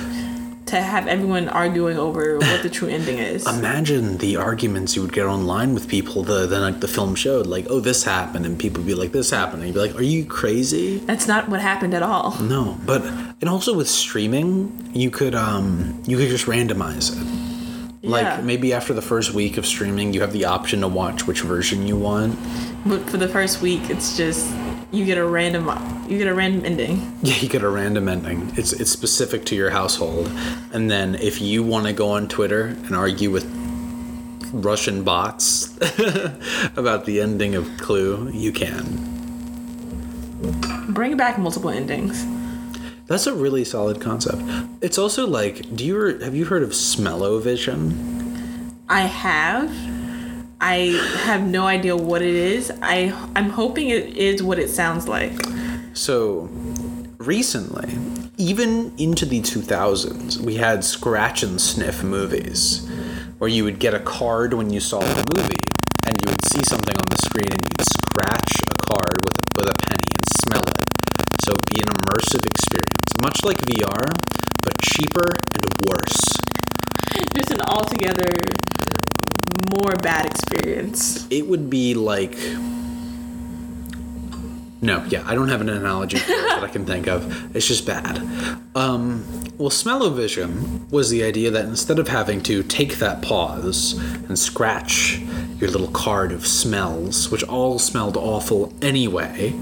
to 0.67 0.81
have 0.81 1.07
everyone 1.07 1.49
arguing 1.49 1.97
over 1.97 2.39
what 2.39 2.63
the 2.63 2.69
true 2.69 2.89
ending 2.89 3.19
is. 3.19 3.47
Imagine 3.47 4.19
the 4.19 4.37
arguments 4.37 4.97
you 4.97 5.03
would 5.03 5.13
get 5.13 5.27
online 5.27 5.75
with 5.75 5.89
people 5.89 6.25
the 6.25 6.47
then 6.47 6.61
like 6.61 6.81
the 6.81 6.89
film 6.89 7.15
showed, 7.15 7.47
like, 7.47 7.67
oh 7.71 7.79
this 7.79 8.03
happened, 8.03 8.45
and 8.45 8.59
people 8.59 8.83
would 8.83 8.87
be 8.89 8.95
like, 8.95 9.13
this 9.13 9.31
happened, 9.31 9.63
and 9.63 9.69
you'd 9.69 9.75
be 9.75 9.81
like, 9.81 9.97
Are 9.97 10.03
you 10.03 10.27
crazy? 10.27 10.99
That's 10.99 11.29
not 11.29 11.49
what 11.49 11.61
happened 11.61 11.95
at 11.95 12.03
all. 12.03 12.37
No. 12.41 12.77
But 12.85 13.05
and 13.41 13.49
also 13.49 13.75
with 13.75 13.89
streaming, 13.89 14.91
you 14.93 15.11
could 15.11 15.35
um 15.37 16.03
you 16.05 16.17
could 16.17 16.29
just 16.29 16.47
randomize 16.47 17.13
it. 17.13 17.36
Like 18.07 18.23
Yeah. 18.25 18.41
maybe 18.43 18.73
after 18.73 18.95
the 18.95 19.03
first 19.03 19.35
week 19.35 19.57
of 19.59 19.67
streaming, 19.67 20.15
you 20.15 20.21
have 20.21 20.33
the 20.33 20.45
option 20.45 20.81
to 20.83 20.89
watch 20.89 21.27
which 21.27 21.41
version 21.43 21.87
you 21.87 21.97
want. 21.97 22.39
But 22.87 23.09
for 23.11 23.17
the 23.17 23.29
first 23.29 23.61
week, 23.61 23.91
it's 23.91 24.17
just 24.17 24.47
you 24.93 25.05
get 25.05 25.19
a 25.19 25.25
random 25.27 25.69
you 26.09 26.17
get 26.19 26.29
a 26.29 26.35
random 26.35 26.65
ending. 26.65 27.13
Yeah, 27.23 27.35
you 27.41 27.49
get 27.49 27.63
a 27.63 27.69
random 27.69 28.09
ending. 28.09 28.53
It's 28.57 28.73
it's 28.73 28.91
specific 28.91 29.45
to 29.47 29.57
your 29.57 29.71
household, 29.71 30.31
and 30.73 30.89
then 30.91 31.17
if 31.17 31.41
you 31.41 31.65
want 31.65 31.87
to 31.87 31.93
go 31.93 32.11
on 32.11 32.29
Twitter 32.29 32.67
and 32.87 32.95
argue 32.95 33.31
with 33.33 33.45
Russian 34.53 35.03
bots 35.03 35.77
about 36.77 37.05
the 37.05 37.21
ending 37.21 37.57
of 37.57 37.69
Clue, 37.79 38.31
you 38.33 38.53
can. 38.53 38.85
Bring 40.89 41.17
back 41.17 41.39
multiple 41.39 41.71
endings. 41.71 42.25
That's 43.07 43.27
a 43.27 43.35
really 43.35 43.65
solid 43.65 44.01
concept. 44.01 44.43
It's 44.83 44.99
also 44.99 45.27
like, 45.27 45.75
do 45.77 45.85
you 45.85 46.19
have 46.19 46.35
you 46.35 46.47
heard 46.47 46.63
of 46.63 46.71
Smellovision? 46.71 48.73
I 48.89 49.01
have. 49.03 49.71
I 50.61 50.99
have 51.25 51.47
no 51.47 51.67
idea 51.67 51.97
what 51.97 52.23
it 52.23 52.35
is. 52.35 52.73
I 52.83 53.13
I'm 53.37 53.51
hoping 53.51 53.91
it 53.91 54.17
is 54.17 54.43
what 54.43 54.59
it 54.59 54.71
sounds 54.71 55.07
like. 55.07 55.33
So, 55.93 56.49
recently, 57.19 57.97
even 58.37 58.93
into 58.99 59.25
the 59.25 59.41
2000s, 59.41 60.39
we 60.39 60.57
had 60.57 60.85
scratch 60.85 61.43
and 61.43 61.61
sniff 61.61 62.03
movies 62.03 62.87
where 63.39 63.49
you 63.49 63.65
would 63.65 63.79
get 63.79 63.95
a 63.95 64.01
card 64.01 64.53
when 64.55 64.71
you 64.71 64.81
saw 64.81 65.01
the 65.01 65.25
movie 65.35 65.57
and 66.07 66.17
you 66.23 66.31
would 66.31 66.45
see 66.47 66.63
something 66.65 66.97
on 66.97 67.05
the 67.09 67.17
screen 67.25 67.49
and 67.51 67.63
you'd 67.65 67.87
scratch 67.87 68.61
a 68.71 68.75
card 68.93 69.25
with 69.25 69.39
a, 69.39 69.43
with 69.57 69.69
a 69.71 69.75
penny 69.89 70.11
and 70.15 70.25
smell 70.41 70.63
it. 70.63 70.85
So, 71.45 71.53
it'd 71.53 71.65
be 71.73 71.81
an 71.81 71.89
immersive 71.89 72.45
experience, 72.47 72.96
much 73.21 73.45
like 73.45 73.59
VR, 73.59 74.13
but 74.63 74.79
cheaper 74.81 75.29
and 75.55 75.65
worse. 75.89 76.17
Just 77.35 77.51
an 77.51 77.61
altogether 77.63 78.31
more 79.79 79.95
bad 79.97 80.27
experience. 80.27 81.27
It 81.31 81.47
would 81.47 81.71
be 81.71 81.95
like. 81.95 82.37
No, 84.83 85.03
yeah, 85.09 85.25
I 85.27 85.35
don't 85.35 85.49
have 85.49 85.63
an 85.63 85.71
analogy 85.71 86.19
that 86.19 86.61
I 86.63 86.69
can 86.69 86.85
think 86.85 87.09
of. 87.09 87.57
It's 87.57 87.67
just 87.67 87.87
bad. 87.87 88.19
Um, 88.75 89.25
well, 89.57 89.71
smell-o-vision 89.71 90.89
was 90.91 91.09
the 91.09 91.25
idea 91.25 91.51
that 91.51 91.65
instead 91.65 91.99
of 91.99 92.09
having 92.09 92.43
to 92.43 92.63
take 92.63 92.99
that 92.99 93.23
pause 93.23 93.95
and 94.29 94.39
scratch 94.39 95.19
your 95.59 95.71
little 95.71 95.89
card 95.89 96.31
of 96.31 96.47
smells, 96.47 97.31
which 97.31 97.43
all 97.45 97.79
smelled 97.79 98.19
awful 98.19 98.73
anyway, 98.83 99.55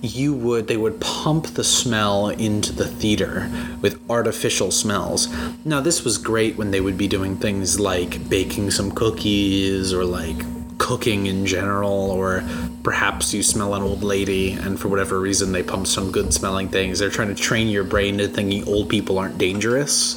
you 0.00 0.32
would 0.34 0.68
they 0.68 0.76
would 0.76 1.00
pump 1.00 1.46
the 1.48 1.64
smell 1.64 2.28
into 2.28 2.72
the 2.72 2.86
theater 2.86 3.50
with 3.80 4.00
artificial 4.10 4.70
smells. 4.70 5.28
Now 5.64 5.80
this 5.80 6.04
was 6.04 6.18
great 6.18 6.56
when 6.56 6.70
they 6.70 6.80
would 6.80 6.96
be 6.96 7.08
doing 7.08 7.36
things 7.36 7.80
like 7.80 8.28
baking 8.28 8.70
some 8.70 8.92
cookies 8.92 9.92
or 9.92 10.04
like 10.04 10.36
cooking 10.78 11.26
in 11.26 11.44
general 11.44 12.10
or 12.10 12.44
perhaps 12.92 13.34
you 13.34 13.42
smell 13.42 13.74
an 13.74 13.82
old 13.82 14.02
lady 14.02 14.52
and 14.52 14.80
for 14.80 14.88
whatever 14.88 15.20
reason 15.20 15.52
they 15.52 15.62
pump 15.62 15.86
some 15.86 16.10
good 16.10 16.32
smelling 16.32 16.66
things. 16.70 16.98
They're 16.98 17.10
trying 17.10 17.28
to 17.28 17.34
train 17.34 17.68
your 17.68 17.84
brain 17.84 18.16
to 18.16 18.26
thinking 18.28 18.66
old 18.66 18.88
people 18.88 19.18
aren't 19.18 19.36
dangerous. 19.36 20.14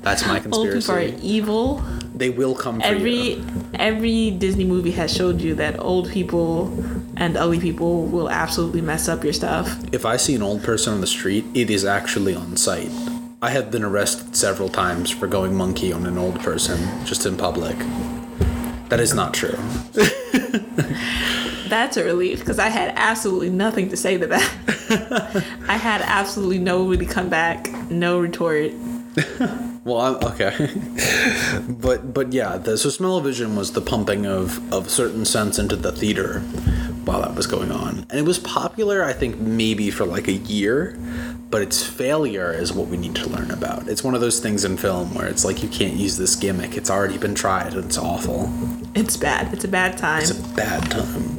That's 0.00 0.26
my 0.26 0.40
conspiracy 0.40 0.90
Old 0.90 0.98
people 1.10 1.18
are 1.18 1.20
evil. 1.22 1.74
they 2.14 2.30
will 2.30 2.54
come 2.54 2.80
for 2.80 2.86
Every 2.86 3.34
you. 3.34 3.46
every 3.74 4.30
Disney 4.30 4.64
movie 4.64 4.92
has 4.92 5.12
showed 5.14 5.42
you 5.42 5.54
that 5.56 5.78
old 5.78 6.08
people 6.10 6.72
and 7.18 7.36
ugly 7.36 7.60
people 7.60 8.06
will 8.06 8.30
absolutely 8.30 8.80
mess 8.80 9.10
up 9.10 9.22
your 9.22 9.34
stuff. 9.34 9.78
If 9.92 10.06
I 10.06 10.16
see 10.16 10.34
an 10.34 10.42
old 10.42 10.62
person 10.62 10.94
on 10.94 11.02
the 11.02 11.06
street, 11.06 11.44
it 11.52 11.68
is 11.68 11.84
actually 11.84 12.34
on 12.34 12.56
site. 12.56 12.90
I 13.42 13.50
have 13.50 13.70
been 13.70 13.84
arrested 13.84 14.34
several 14.34 14.70
times 14.70 15.10
for 15.10 15.26
going 15.26 15.54
monkey 15.54 15.92
on 15.92 16.06
an 16.06 16.16
old 16.16 16.40
person 16.40 16.78
just 17.04 17.26
in 17.26 17.36
public. 17.36 17.76
That 18.88 19.00
is 19.00 19.12
not 19.12 19.34
true. 19.34 19.58
That's 21.68 21.96
a 21.96 22.04
relief 22.04 22.40
because 22.40 22.58
I 22.58 22.68
had 22.68 22.92
absolutely 22.96 23.50
nothing 23.50 23.88
to 23.90 23.96
say 23.96 24.18
to 24.18 24.26
that. 24.26 25.44
I 25.68 25.76
had 25.76 26.00
absolutely 26.02 26.58
nobody 26.58 27.06
come 27.06 27.28
back, 27.28 27.70
no 27.90 28.18
retort. 28.18 28.72
Well, 29.86 30.00
I'm, 30.00 30.16
okay, 30.32 30.68
but 31.68 32.12
but 32.12 32.32
yeah, 32.32 32.56
the 32.56 32.76
so 32.76 32.90
smell-o-vision 32.90 33.54
was 33.54 33.70
the 33.70 33.80
pumping 33.80 34.26
of 34.26 34.60
of 34.74 34.90
certain 34.90 35.24
scents 35.24 35.60
into 35.60 35.76
the 35.76 35.92
theater 35.92 36.40
while 37.04 37.22
that 37.22 37.36
was 37.36 37.46
going 37.46 37.70
on, 37.70 38.04
and 38.10 38.18
it 38.18 38.24
was 38.24 38.40
popular. 38.40 39.04
I 39.04 39.12
think 39.12 39.38
maybe 39.38 39.92
for 39.92 40.04
like 40.04 40.26
a 40.26 40.32
year, 40.32 40.98
but 41.50 41.62
its 41.62 41.84
failure 41.84 42.52
is 42.52 42.72
what 42.72 42.88
we 42.88 42.96
need 42.96 43.14
to 43.14 43.28
learn 43.28 43.52
about. 43.52 43.86
It's 43.86 44.02
one 44.02 44.16
of 44.16 44.20
those 44.20 44.40
things 44.40 44.64
in 44.64 44.76
film 44.76 45.14
where 45.14 45.28
it's 45.28 45.44
like 45.44 45.62
you 45.62 45.68
can't 45.68 45.94
use 45.94 46.16
this 46.16 46.34
gimmick. 46.34 46.76
It's 46.76 46.90
already 46.90 47.16
been 47.16 47.36
tried 47.36 47.74
and 47.74 47.84
it's 47.84 47.96
awful. 47.96 48.50
It's 48.96 49.16
bad. 49.16 49.54
It's 49.54 49.64
a 49.64 49.68
bad 49.68 49.96
time. 49.96 50.22
It's 50.22 50.32
a 50.32 50.54
bad 50.56 50.90
time. 50.90 51.35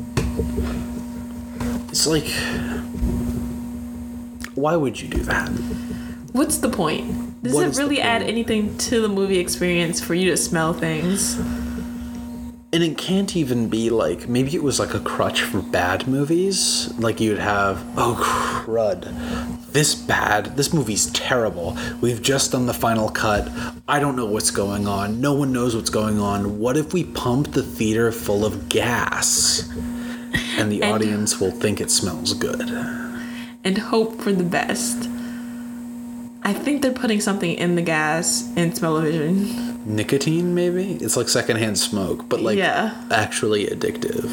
It's 1.89 2.05
like, 2.05 2.27
why 4.55 4.75
would 4.75 5.01
you 5.01 5.07
do 5.07 5.19
that? 5.23 5.49
What's 6.33 6.57
the 6.57 6.69
point? 6.69 7.41
Does 7.43 7.53
What 7.53 7.67
it 7.67 7.77
really 7.77 8.01
add 8.01 8.21
anything 8.23 8.77
to 8.77 9.01
the 9.01 9.07
movie 9.07 9.39
experience 9.39 10.01
for 10.01 10.13
you 10.13 10.29
to 10.31 10.37
smell 10.37 10.73
things? 10.73 11.39
And 12.73 12.83
it 12.83 12.97
can't 12.97 13.35
even 13.35 13.69
be 13.69 13.89
like 13.89 14.27
maybe 14.27 14.53
it 14.53 14.61
was 14.61 14.79
like 14.79 14.93
a 14.93 14.99
crutch 14.99 15.41
for 15.41 15.61
bad 15.61 16.07
movies. 16.07 16.93
Like 16.99 17.19
you'd 17.19 17.39
have, 17.39 17.83
oh 17.97 18.19
crud, 18.21 19.71
this 19.71 19.95
bad, 19.95 20.57
this 20.57 20.73
movie's 20.73 21.07
terrible. 21.11 21.77
We've 22.01 22.21
just 22.21 22.51
done 22.51 22.65
the 22.65 22.73
final 22.73 23.09
cut. 23.09 23.49
I 23.87 23.99
don't 23.99 24.15
know 24.15 24.25
what's 24.25 24.51
going 24.51 24.87
on. 24.87 25.21
No 25.21 25.33
one 25.33 25.53
knows 25.53 25.75
what's 25.75 25.89
going 25.89 26.19
on. 26.19 26.59
What 26.59 26.75
if 26.77 26.93
we 26.93 27.05
pump 27.05 27.53
the 27.53 27.63
theater 27.63 28.11
full 28.11 28.45
of 28.45 28.67
gas? 28.69 29.71
And 30.57 30.71
the 30.71 30.81
And- 30.83 30.93
audience 30.93 31.39
will 31.39 31.51
think 31.51 31.79
it 31.81 31.91
smells 31.91 32.33
good. 32.33 32.71
and 33.63 33.77
hope 33.77 34.21
for 34.21 34.31
the 34.31 34.43
best. 34.45 35.09
I 36.43 36.53
think 36.53 36.81
they're 36.81 36.91
putting 36.93 37.19
something 37.19 37.51
in 37.51 37.75
the 37.75 37.81
gas 37.81 38.45
in 38.55 38.73
smell-o-vision. 38.73 39.79
Nicotine, 39.85 40.55
maybe? 40.55 40.97
It's 41.01 41.17
like 41.17 41.27
secondhand 41.27 41.77
smoke, 41.77 42.29
but 42.29 42.41
like 42.41 42.57
Yeah. 42.57 42.91
actually 43.11 43.65
addictive. 43.67 44.29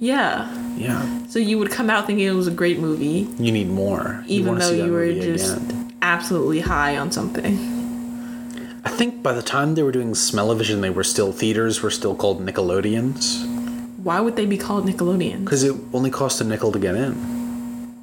Yeah. 0.00 0.48
Yeah. 0.76 1.02
So 1.28 1.38
you 1.38 1.58
would 1.58 1.70
come 1.70 1.90
out 1.90 2.06
thinking 2.08 2.26
it 2.26 2.32
was 2.34 2.48
a 2.48 2.52
great 2.52 2.80
movie, 2.80 3.28
You 3.38 3.52
need 3.52 3.70
more. 3.70 4.24
Even 4.26 4.52
wanna 4.54 4.64
though 4.64 4.72
you 4.84 4.90
were 4.90 5.12
just 5.12 5.56
again. 5.58 5.92
absolutely 6.02 6.60
high 6.60 6.96
on 6.96 7.12
something. 7.12 7.58
I 8.84 8.88
think 8.88 9.22
by 9.22 9.32
the 9.32 9.42
time 9.42 9.76
they 9.76 9.84
were 9.84 9.92
doing 9.92 10.16
Smell-O-Vision, 10.16 10.80
they 10.80 10.90
were 10.90 11.04
still 11.04 11.30
theaters 11.30 11.82
were 11.82 11.90
still 11.90 12.16
called 12.16 12.44
Nickelodeons 12.44 13.46
Why 14.02 14.20
would 14.20 14.36
they 14.36 14.46
be 14.46 14.56
called 14.58 14.86
Nickelodeon? 14.86 15.44
because 15.44 15.62
it 15.62 15.74
only 15.92 16.10
cost 16.10 16.40
a 16.40 16.44
nickel 16.44 16.72
to 16.72 16.78
get 16.78 16.94
in. 16.96 17.14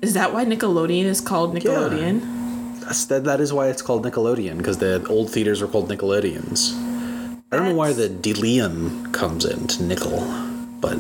Is 0.01 0.13
that 0.13 0.33
why 0.33 0.45
Nickelodeon 0.45 1.03
is 1.05 1.19
called 1.19 1.53
Nickelodeon? 1.53 2.79
That's 2.79 3.05
that. 3.05 3.25
That 3.25 3.41
is 3.41 3.51
why 3.51 3.67
it's 3.67 3.81
called 3.81 4.05
Nickelodeon 4.05 4.57
because 4.57 4.77
the 4.77 5.05
old 5.09 5.29
theaters 5.29 5.62
were 5.62 5.67
called 5.67 5.89
Nickelodeons. 5.89 6.73
I 7.51 7.57
don't 7.57 7.65
know 7.69 7.75
why 7.75 7.91
the 7.93 8.07
Deleon 8.07 9.12
comes 9.12 9.43
in 9.43 9.67
to 9.67 9.83
nickel, 9.83 10.19
but 10.79 10.97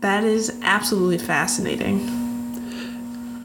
That 0.00 0.24
is 0.24 0.58
absolutely 0.62 1.18
fascinating. 1.18 1.98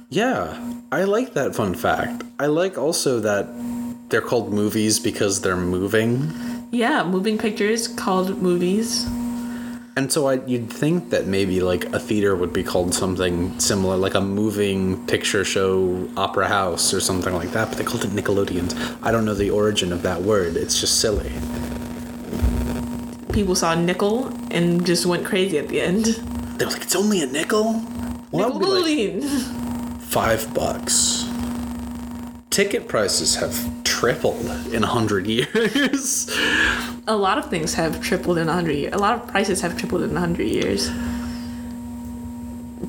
yeah, 0.09 0.57
I 0.91 1.03
like 1.05 1.33
that 1.33 1.55
fun 1.55 1.73
fact. 1.75 2.23
I 2.39 2.47
like 2.47 2.77
also 2.77 3.19
that 3.21 3.47
they're 4.09 4.21
called 4.21 4.51
movies 4.51 4.99
because 4.99 5.41
they're 5.41 5.55
moving. 5.57 6.31
Yeah, 6.71 7.03
moving 7.03 7.37
pictures 7.37 7.87
called 7.87 8.41
movies. 8.41 9.05
And 9.95 10.11
so 10.11 10.27
I, 10.27 10.43
you'd 10.45 10.71
think 10.71 11.11
that 11.11 11.27
maybe 11.27 11.61
like 11.61 11.85
a 11.93 11.99
theater 11.99 12.35
would 12.35 12.51
be 12.51 12.63
called 12.63 12.95
something 12.95 13.59
similar, 13.59 13.95
like 13.95 14.15
a 14.15 14.21
moving 14.21 15.05
picture 15.05 15.45
show, 15.45 16.09
opera 16.17 16.47
house, 16.47 16.95
or 16.95 16.99
something 16.99 17.33
like 17.33 17.51
that. 17.51 17.69
But 17.69 17.77
they 17.77 17.83
called 17.83 18.03
it 18.03 18.09
Nickelodeons. 18.09 18.97
I 19.03 19.11
don't 19.11 19.23
know 19.23 19.35
the 19.35 19.51
origin 19.51 19.93
of 19.93 20.01
that 20.01 20.23
word. 20.23 20.57
It's 20.57 20.79
just 20.79 20.99
silly. 20.99 21.31
People 23.31 23.53
saw 23.53 23.75
nickel 23.75 24.35
and 24.49 24.83
just 24.83 25.05
went 25.05 25.25
crazy 25.25 25.59
at 25.59 25.67
the 25.67 25.81
end. 25.81 26.05
They 26.57 26.65
were 26.65 26.71
like, 26.71 26.81
"It's 26.83 26.95
only 26.95 27.21
a 27.21 27.27
nickel." 27.27 27.81
Well, 28.31 28.49
that 28.49 28.59
would 28.59 28.85
be 28.85 29.21
like 29.21 30.01
five 30.01 30.51
bucks. 30.55 31.25
Ticket 32.49 32.87
prices 32.87 33.35
have 33.35 33.82
tripled 34.03 34.45
in 34.73 34.83
a 34.83 34.87
hundred 34.87 35.25
years. 35.37 36.29
a 37.07 37.15
lot 37.15 37.37
of 37.37 37.49
things 37.49 37.73
have 37.73 38.01
tripled 38.01 38.37
in 38.37 38.49
a 38.49 38.53
hundred 38.53 38.73
years. 38.73 38.93
A 38.93 38.97
lot 38.97 39.15
of 39.15 39.25
prices 39.27 39.61
have 39.61 39.77
tripled 39.77 40.01
in 40.01 40.17
a 40.17 40.19
hundred 40.19 40.47
years. 40.47 40.91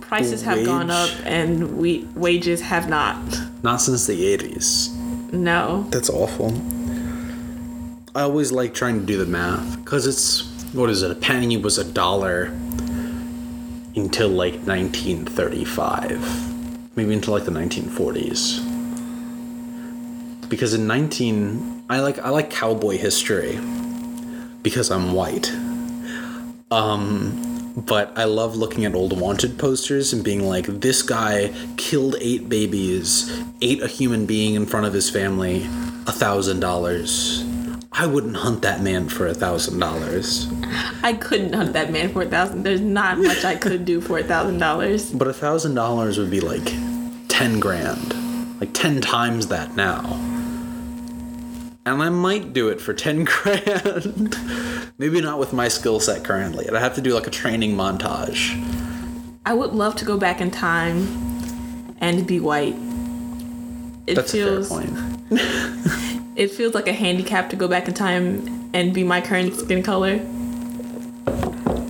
Prices 0.00 0.42
have 0.42 0.64
gone 0.64 0.90
up 0.90 1.08
and 1.24 1.78
we 1.78 2.08
wages 2.16 2.60
have 2.62 2.88
not. 2.88 3.16
Not 3.62 3.80
since 3.80 4.08
the 4.08 4.26
eighties. 4.26 4.92
No. 5.32 5.86
That's 5.90 6.10
awful. 6.10 6.52
I 8.16 8.22
always 8.22 8.50
like 8.50 8.74
trying 8.74 8.98
to 8.98 9.06
do 9.06 9.16
the 9.16 9.26
math 9.26 9.78
because 9.84 10.08
it's 10.08 10.50
what 10.72 10.90
is 10.90 11.02
it? 11.02 11.12
A 11.12 11.14
penny 11.14 11.56
was 11.56 11.78
a 11.78 11.84
dollar 11.84 12.46
until 13.94 14.30
like 14.30 14.54
1935, 14.66 16.96
maybe 16.96 17.14
until 17.14 17.34
like 17.34 17.44
the 17.44 17.52
1940s. 17.52 18.73
Because 20.54 20.72
in 20.72 20.86
19, 20.86 21.86
I 21.90 21.98
like 21.98 22.20
I 22.20 22.28
like 22.28 22.48
cowboy 22.48 22.96
history 22.96 23.58
because 24.62 24.88
I'm 24.88 25.12
white. 25.12 25.50
Um, 26.70 27.74
but 27.76 28.16
I 28.16 28.22
love 28.22 28.54
looking 28.54 28.84
at 28.84 28.94
old 28.94 29.18
wanted 29.18 29.58
posters 29.58 30.12
and 30.12 30.22
being 30.22 30.44
like, 30.46 30.66
this 30.66 31.02
guy 31.02 31.52
killed 31.76 32.14
eight 32.20 32.48
babies, 32.48 33.36
ate 33.62 33.82
a 33.82 33.88
human 33.88 34.26
being 34.26 34.54
in 34.54 34.64
front 34.64 34.86
of 34.86 34.92
his 34.92 35.10
family, 35.10 35.64
a 36.06 36.12
thousand 36.12 36.60
dollars. 36.60 37.44
I 37.90 38.06
wouldn't 38.06 38.36
hunt 38.36 38.62
that 38.62 38.80
man 38.80 39.08
for 39.08 39.26
a 39.26 39.34
thousand 39.34 39.80
dollars. 39.80 40.46
I 41.02 41.14
couldn't 41.14 41.52
hunt 41.52 41.72
that 41.72 41.90
man 41.90 42.12
for 42.12 42.22
a 42.22 42.26
thousand. 42.26 42.62
There's 42.62 42.80
not 42.80 43.18
much 43.18 43.44
I 43.44 43.56
could 43.56 43.84
do 43.84 44.00
for 44.00 44.20
a 44.20 44.22
thousand 44.22 44.58
dollars. 44.58 45.10
But 45.10 45.26
a 45.26 45.34
thousand 45.34 45.74
dollars 45.74 46.16
would 46.16 46.30
be 46.30 46.40
like 46.40 46.72
ten 47.26 47.58
grand. 47.58 48.60
Like 48.60 48.72
ten 48.72 49.00
times 49.00 49.48
that 49.48 49.74
now. 49.74 50.23
And 51.86 52.02
I 52.02 52.08
might 52.08 52.52
do 52.52 52.68
it 52.68 52.80
for 52.80 52.94
ten 52.94 53.24
grand. 53.24 54.36
Maybe 54.98 55.20
not 55.20 55.38
with 55.38 55.52
my 55.52 55.68
skill 55.68 56.00
set 56.00 56.24
currently. 56.24 56.68
I'd 56.68 56.76
have 56.76 56.94
to 56.94 57.00
do 57.00 57.14
like 57.14 57.26
a 57.26 57.30
training 57.30 57.76
montage. 57.76 58.54
I 59.44 59.52
would 59.52 59.72
love 59.72 59.94
to 59.96 60.04
go 60.04 60.16
back 60.16 60.40
in 60.40 60.50
time 60.50 61.06
and 62.00 62.26
be 62.26 62.40
white. 62.40 62.76
It 64.06 64.14
That's 64.14 64.32
feels 64.32 64.70
a 64.70 64.74
fair 64.74 64.78
point. 64.78 65.30
it 66.36 66.50
feels 66.50 66.74
like 66.74 66.88
a 66.88 66.92
handicap 66.92 67.50
to 67.50 67.56
go 67.56 67.68
back 67.68 67.86
in 67.86 67.94
time 67.94 68.70
and 68.72 68.94
be 68.94 69.04
my 69.04 69.20
current 69.20 69.54
skin 69.54 69.82
color. 69.82 70.18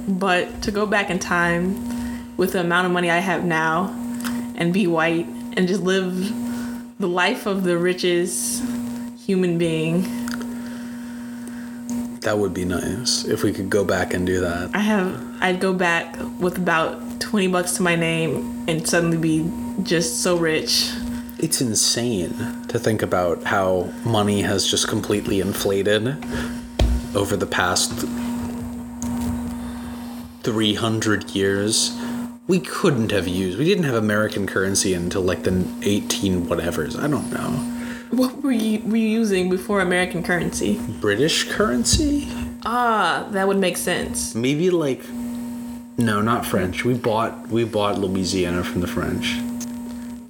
But 0.09 0.63
to 0.63 0.71
go 0.73 0.87
back 0.87 1.11
in 1.11 1.19
time 1.21 2.37
with 2.37 2.53
the 2.53 2.61
amount 2.61 2.87
of 2.87 2.93
money 2.93 3.11
I 3.11 3.19
have 3.19 3.45
now 3.45 3.89
and 4.57 4.73
be 4.73 4.87
white 4.87 5.27
and 5.57 5.69
just 5.69 5.83
live 5.83 6.15
the 6.99 7.09
life 7.09 7.47
of 7.47 7.65
the 7.65 7.79
richest 7.79 8.63
human 9.25 9.57
being. 9.57 10.03
That 12.21 12.39
would 12.39 12.53
be 12.53 12.65
nice 12.67 13.25
if 13.25 13.43
we 13.43 13.53
could 13.53 13.71
go 13.71 13.85
back 13.85 14.13
and 14.13 14.27
do 14.27 14.41
that. 14.41 14.71
I 14.75 14.81
have 14.81 15.23
I'd 15.41 15.61
go 15.61 15.73
back 15.73 16.17
with 16.39 16.59
about 16.59 17.21
20 17.21 17.49
bucks 17.49 17.73
to 17.77 17.83
my 17.83 17.97
name 17.97 18.65
and 18.69 18.87
suddenly 18.87 19.17
be 19.17 19.51
just 19.83 20.23
so 20.23 20.37
rich. 20.37 20.91
It's 21.39 21.61
insane 21.61 22.35
to 22.69 22.79
think 22.79 23.03
about 23.03 23.45
how 23.45 23.91
money 24.05 24.43
has 24.43 24.67
just 24.67 24.89
completely 24.89 25.41
inflated 25.41 26.17
over 27.15 27.37
the 27.37 27.47
past 27.47 27.93
300 30.43 31.31
years. 31.31 31.99
We 32.47 32.61
couldn't 32.61 33.11
have 33.11 33.27
used, 33.27 33.59
we 33.59 33.65
didn't 33.65 33.85
have 33.85 33.95
American 33.95 34.47
currency 34.47 34.93
until 34.93 35.23
like 35.23 35.45
the 35.45 35.67
18 35.83 36.47
whatevers. 36.47 36.99
I 36.99 37.09
don't 37.09 37.33
know. 37.33 37.74
What 38.15 38.45
were 38.45 38.53
you, 38.53 38.79
were 38.89 38.97
you 38.97 39.09
using 39.09 39.51
before 39.51 39.81
American 39.81 40.23
currency? 40.23 40.79
British 41.01 41.51
currency? 41.51 42.29
Ah, 42.65 43.27
that 43.33 43.49
would 43.49 43.59
make 43.59 43.77
sense. 43.77 44.37
Maybe 44.37 44.71
like, 44.71 45.03
no, 45.99 46.23
not 46.23 46.47
French. 46.47 46.85
We 46.85 46.95
bought, 46.95 47.49
we 47.49 47.65
bought 47.65 47.99
Louisiana 47.99 48.63
from 48.63 48.83
the 48.83 48.87
French. 48.87 49.41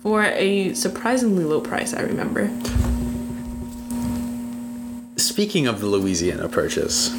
For 0.00 0.22
a 0.22 0.72
surprisingly 0.72 1.44
low 1.44 1.60
price, 1.60 1.92
I 1.92 2.00
remember. 2.00 2.48
Speaking 5.18 5.66
of 5.66 5.80
the 5.80 5.86
Louisiana 5.86 6.48
Purchase, 6.48 7.14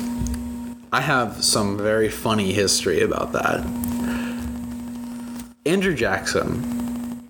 I 0.92 1.02
have 1.02 1.44
some 1.44 1.78
very 1.78 2.10
funny 2.10 2.54
history 2.54 3.02
about 3.02 3.34
that. 3.34 3.64
Andrew 5.68 5.94
Jackson, 5.94 6.75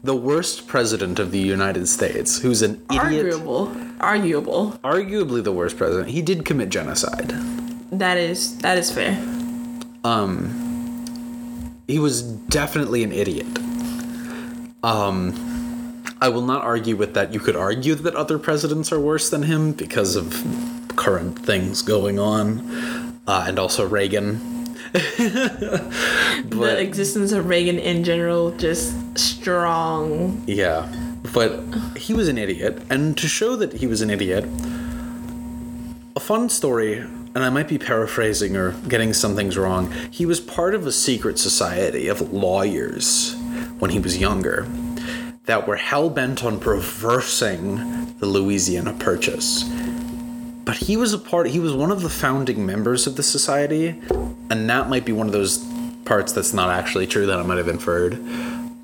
the 0.06 0.16
worst 0.16 0.68
president 0.68 1.18
of 1.18 1.32
the 1.32 1.40
United 1.40 1.88
States, 1.88 2.40
who's 2.40 2.62
an 2.62 2.80
idiot, 2.92 3.26
Arguable. 3.34 3.72
Arguable. 4.00 4.72
arguably 4.84 5.44
the 5.44 5.52
worst 5.52 5.78
president, 5.78 6.10
he 6.10 6.22
did 6.22 6.46
commit 6.46 6.70
genocide. 6.70 7.34
That 7.92 8.18
is 8.18 8.58
that 8.60 8.78
is 8.78 8.92
fair. 8.92 9.18
Um 10.04 10.32
He 11.88 11.98
was 12.00 12.22
definitely 12.22 13.04
an 13.04 13.12
idiot. 13.12 13.48
Um, 14.84 15.34
I 16.22 16.30
will 16.30 16.42
not 16.46 16.62
argue 16.64 16.96
with 16.96 17.14
that. 17.16 17.34
You 17.34 17.40
could 17.40 17.56
argue 17.56 17.96
that 17.96 18.16
other 18.16 18.38
presidents 18.38 18.92
are 18.92 19.00
worse 19.00 19.30
than 19.30 19.44
him 19.44 19.72
because 19.74 20.16
of 20.16 20.26
current 20.96 21.38
things 21.40 21.82
going 21.82 22.18
on, 22.20 22.62
uh, 23.28 23.46
and 23.48 23.58
also 23.60 23.86
Reagan. 23.88 24.55
the 26.50 26.78
existence 26.80 27.32
of 27.32 27.48
Reagan 27.48 27.80
in 27.80 28.04
general 28.04 28.52
just 28.52 28.96
strong. 29.18 30.44
Yeah, 30.48 30.92
but 31.34 31.60
he 31.98 32.14
was 32.14 32.28
an 32.28 32.38
idiot, 32.38 32.82
and 32.90 33.18
to 33.18 33.28
show 33.28 33.56
that 33.58 33.74
he 33.74 33.88
was 33.88 34.02
an 34.02 34.10
idiot, 34.10 34.46
a 36.16 36.20
fun 36.20 36.48
story, 36.50 37.00
and 37.00 37.38
I 37.38 37.50
might 37.50 37.68
be 37.68 37.78
paraphrasing 37.78 38.56
or 38.56 38.72
getting 38.88 39.12
some 39.12 39.36
things 39.36 39.58
wrong. 39.58 39.92
He 40.12 40.26
was 40.26 40.40
part 40.40 40.74
of 40.74 40.88
a 40.88 40.92
secret 40.92 41.38
society 41.40 42.08
of 42.08 42.32
lawyers 42.32 43.36
when 43.80 43.92
he 43.92 44.00
was 44.00 44.18
younger 44.18 44.66
that 45.46 45.68
were 45.68 45.76
hell 45.76 46.10
bent 46.10 46.44
on 46.44 46.60
reversing 46.60 48.16
the 48.20 48.26
Louisiana 48.26 48.94
Purchase. 48.94 49.64
But 50.66 50.78
he 50.78 50.98
was 50.98 51.14
a 51.14 51.20
part, 51.20 51.48
he 51.48 51.60
was 51.60 51.74
one 51.74 51.92
of 51.92 52.02
the 52.02 52.10
founding 52.10 52.66
members 52.66 53.06
of 53.06 53.16
the 53.16 53.24
society, 53.24 54.02
and 54.50 54.70
that 54.70 54.90
might 54.90 55.06
be 55.06 55.12
one 55.12 55.28
of 55.28 55.34
those 55.34 55.64
parts 56.06 56.32
that's 56.34 56.54
not 56.54 56.72
actually 56.72 57.06
true 57.06 57.28
that 57.28 57.40
I 57.40 57.44
might 57.44 57.58
have 57.58 57.68
inferred. 57.68 58.16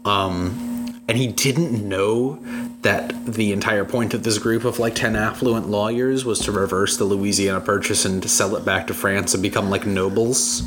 Um, 0.06 1.02
and 1.08 1.18
he 1.18 1.28
didn't 1.28 1.88
know 1.88 2.40
that 2.84 3.26
the 3.26 3.52
entire 3.52 3.84
point 3.84 4.14
of 4.14 4.24
this 4.24 4.38
group 4.38 4.64
of 4.64 4.80
like 4.80 4.96
10 4.96 5.16
affluent 5.16 5.70
lawyers 5.70 6.24
was 6.24 6.40
to 6.40 6.52
reverse 6.52 6.98
the 6.98 7.04
Louisiana 7.04 7.62
Purchase 7.62 8.06
and 8.06 8.22
to 8.24 8.30
sell 8.30 8.56
it 8.56 8.64
back 8.64 8.88
to 8.88 8.94
France 8.94 9.34
and 9.34 9.44
become 9.44 9.70
like 9.70 9.86
nobles. 9.86 10.62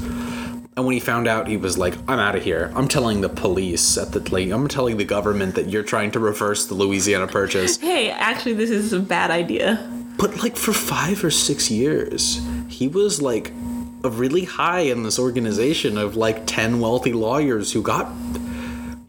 And 0.76 0.84
when 0.84 0.92
he 0.94 1.00
found 1.00 1.28
out, 1.28 1.46
he 1.46 1.56
was 1.56 1.78
like, 1.78 1.94
"I'm 2.08 2.18
out 2.18 2.34
of 2.34 2.42
here. 2.42 2.72
I'm 2.74 2.88
telling 2.88 3.20
the 3.20 3.28
police 3.28 3.96
at 3.96 4.10
the 4.10 4.20
like, 4.32 4.50
I'm 4.50 4.66
telling 4.66 4.96
the 4.96 5.04
government 5.04 5.54
that 5.54 5.70
you're 5.70 5.84
trying 5.84 6.10
to 6.12 6.20
reverse 6.20 6.66
the 6.66 6.74
Louisiana 6.74 7.28
Purchase." 7.28 7.76
Hey, 7.76 8.10
actually, 8.10 8.54
this 8.54 8.70
is 8.70 8.92
a 8.92 8.98
bad 8.98 9.30
idea. 9.30 9.88
But 10.16 10.42
like 10.42 10.56
for 10.56 10.72
five 10.72 11.24
or 11.24 11.30
six 11.30 11.70
years, 11.70 12.40
he 12.68 12.88
was 12.88 13.20
like 13.20 13.52
a 14.02 14.10
really 14.10 14.44
high 14.44 14.80
in 14.80 15.02
this 15.02 15.18
organization 15.18 15.96
of 15.98 16.16
like 16.16 16.46
ten 16.46 16.80
wealthy 16.80 17.12
lawyers 17.12 17.72
who 17.72 17.82
got, 17.82 18.12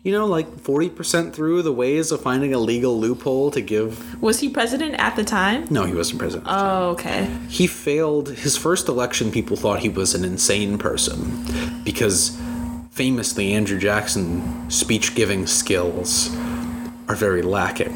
you 0.04 0.12
know, 0.12 0.26
like 0.26 0.60
forty 0.60 0.90
percent 0.90 1.36
through 1.36 1.62
the 1.62 1.72
ways 1.74 2.12
of 2.12 2.22
finding 2.22 2.54
a 2.54 2.58
legal 2.60 3.00
loophole 3.00 3.52
to 3.52 3.62
give. 3.62 4.22
Was 4.22 4.40
he 4.40 4.50
president 4.50 4.96
at 4.96 5.16
the 5.16 5.24
time? 5.24 5.68
No, 5.70 5.86
he 5.86 5.94
wasn't 5.94 6.20
president. 6.20 6.48
Oh, 6.50 6.90
okay. 6.92 7.30
he 7.50 7.68
failed 7.68 8.30
his 8.30 8.58
first 8.58 8.88
election 8.88 9.32
people 9.32 9.58
thought 9.58 9.80
he 9.80 9.90
was 9.90 10.16
an 10.16 10.24
insane 10.26 10.78
person 10.78 11.46
because 11.84 12.38
famously 12.92 13.52
andrew 13.54 13.78
jackson 13.78 14.70
speech 14.72 15.16
giving 15.16 15.46
skills 15.46 16.34
are 17.10 17.16
very 17.16 17.42
lacking 17.42 17.92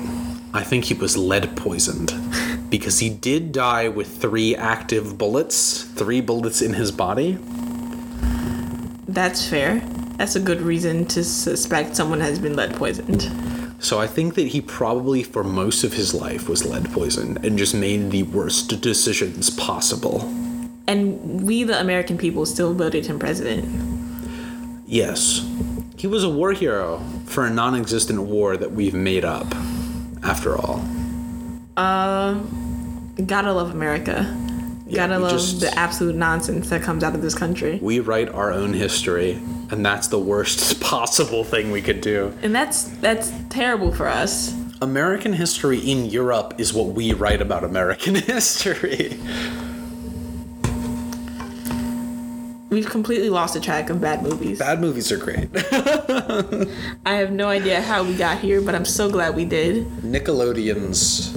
i 0.53 0.63
think 0.63 0.85
he 0.85 0.93
was 0.93 1.17
lead 1.17 1.55
poisoned 1.55 2.13
because 2.69 2.99
he 2.99 3.09
did 3.09 3.51
die 3.51 3.87
with 3.87 4.07
three 4.21 4.55
active 4.55 5.17
bullets 5.17 5.83
three 5.83 6.21
bullets 6.21 6.61
in 6.61 6.73
his 6.73 6.91
body 6.91 7.37
That's 9.07 9.47
fair. 9.47 9.81
That's 10.17 10.35
a 10.35 10.39
good 10.39 10.61
reason 10.61 11.05
to 11.07 11.23
suspect 11.23 11.95
someone 11.95 12.19
has 12.19 12.37
been 12.39 12.55
lead 12.55 12.73
poisoned. 12.75 13.23
so 13.79 13.99
i 13.99 14.05
think 14.07 14.35
that 14.35 14.47
he 14.47 14.61
probably 14.61 15.23
for 15.23 15.43
most 15.43 15.83
of 15.83 15.93
his 15.93 16.13
life 16.13 16.47
was 16.49 16.65
lead 16.65 16.91
poisoned 16.91 17.43
and 17.45 17.57
just 17.57 17.73
made 17.73 18.11
the 18.11 18.23
worst 18.23 18.81
decisions 18.81 19.49
possible 19.49 20.17
And 20.89 21.43
we, 21.45 21.63
the 21.65 21.79
American 21.79 22.17
people, 22.17 22.45
still 22.47 22.73
voted 22.73 23.05
him 23.05 23.19
president. 23.19 23.61
Yes. 24.87 25.45
He 26.01 26.07
was 26.07 26.23
a 26.23 26.29
war 26.29 26.51
hero 26.53 26.97
for 27.25 27.45
a 27.45 27.49
non 27.51 27.75
existent 27.75 28.21
war 28.23 28.57
that 28.57 28.71
we've 28.71 28.95
made 28.95 29.23
up, 29.23 29.45
after 30.23 30.57
all. 30.57 30.81
Um, 31.77 33.13
gotta 33.25 33.53
love 33.53 33.71
America. 33.71 34.25
Gotta 34.93 35.19
love 35.19 35.31
just- 35.33 35.59
the 35.61 35.77
absolute 35.77 36.15
nonsense 36.15 36.69
that 36.69 36.81
comes 36.81 37.03
out 37.03 37.13
of 37.15 37.21
this 37.21 37.35
country. 37.35 37.77
We 37.81 37.99
write 37.99 38.29
our 38.29 38.51
own 38.51 38.73
history, 38.73 39.39
and 39.69 39.85
that's 39.85 40.07
the 40.07 40.19
worst 40.19 40.81
possible 40.81 41.43
thing 41.43 41.71
we 41.71 41.81
could 41.81 42.01
do. 42.01 42.33
And 42.41 42.55
that's 42.55 42.83
that's 43.01 43.31
terrible 43.49 43.91
for 43.93 44.07
us. 44.07 44.53
American 44.81 45.33
history 45.33 45.77
in 45.79 46.05
Europe 46.05 46.53
is 46.57 46.73
what 46.73 46.87
we 46.87 47.13
write 47.13 47.41
about 47.41 47.63
American 47.63 48.15
history. 48.35 49.19
We've 52.69 52.87
completely 52.87 53.29
lost 53.31 53.55
the 53.55 53.59
track 53.59 53.89
of 53.89 53.99
bad 53.99 54.21
movies. 54.21 54.59
Bad 54.59 54.79
movies 54.79 55.11
are 55.11 55.17
great. 55.17 55.49
I 57.05 57.15
have 57.15 57.31
no 57.31 57.47
idea 57.47 57.81
how 57.81 58.03
we 58.03 58.15
got 58.15 58.39
here, 58.39 58.61
but 58.61 58.75
I'm 58.75 58.85
so 58.85 59.09
glad 59.09 59.35
we 59.35 59.45
did. 59.45 59.87
Nickelodeon's 60.01 61.35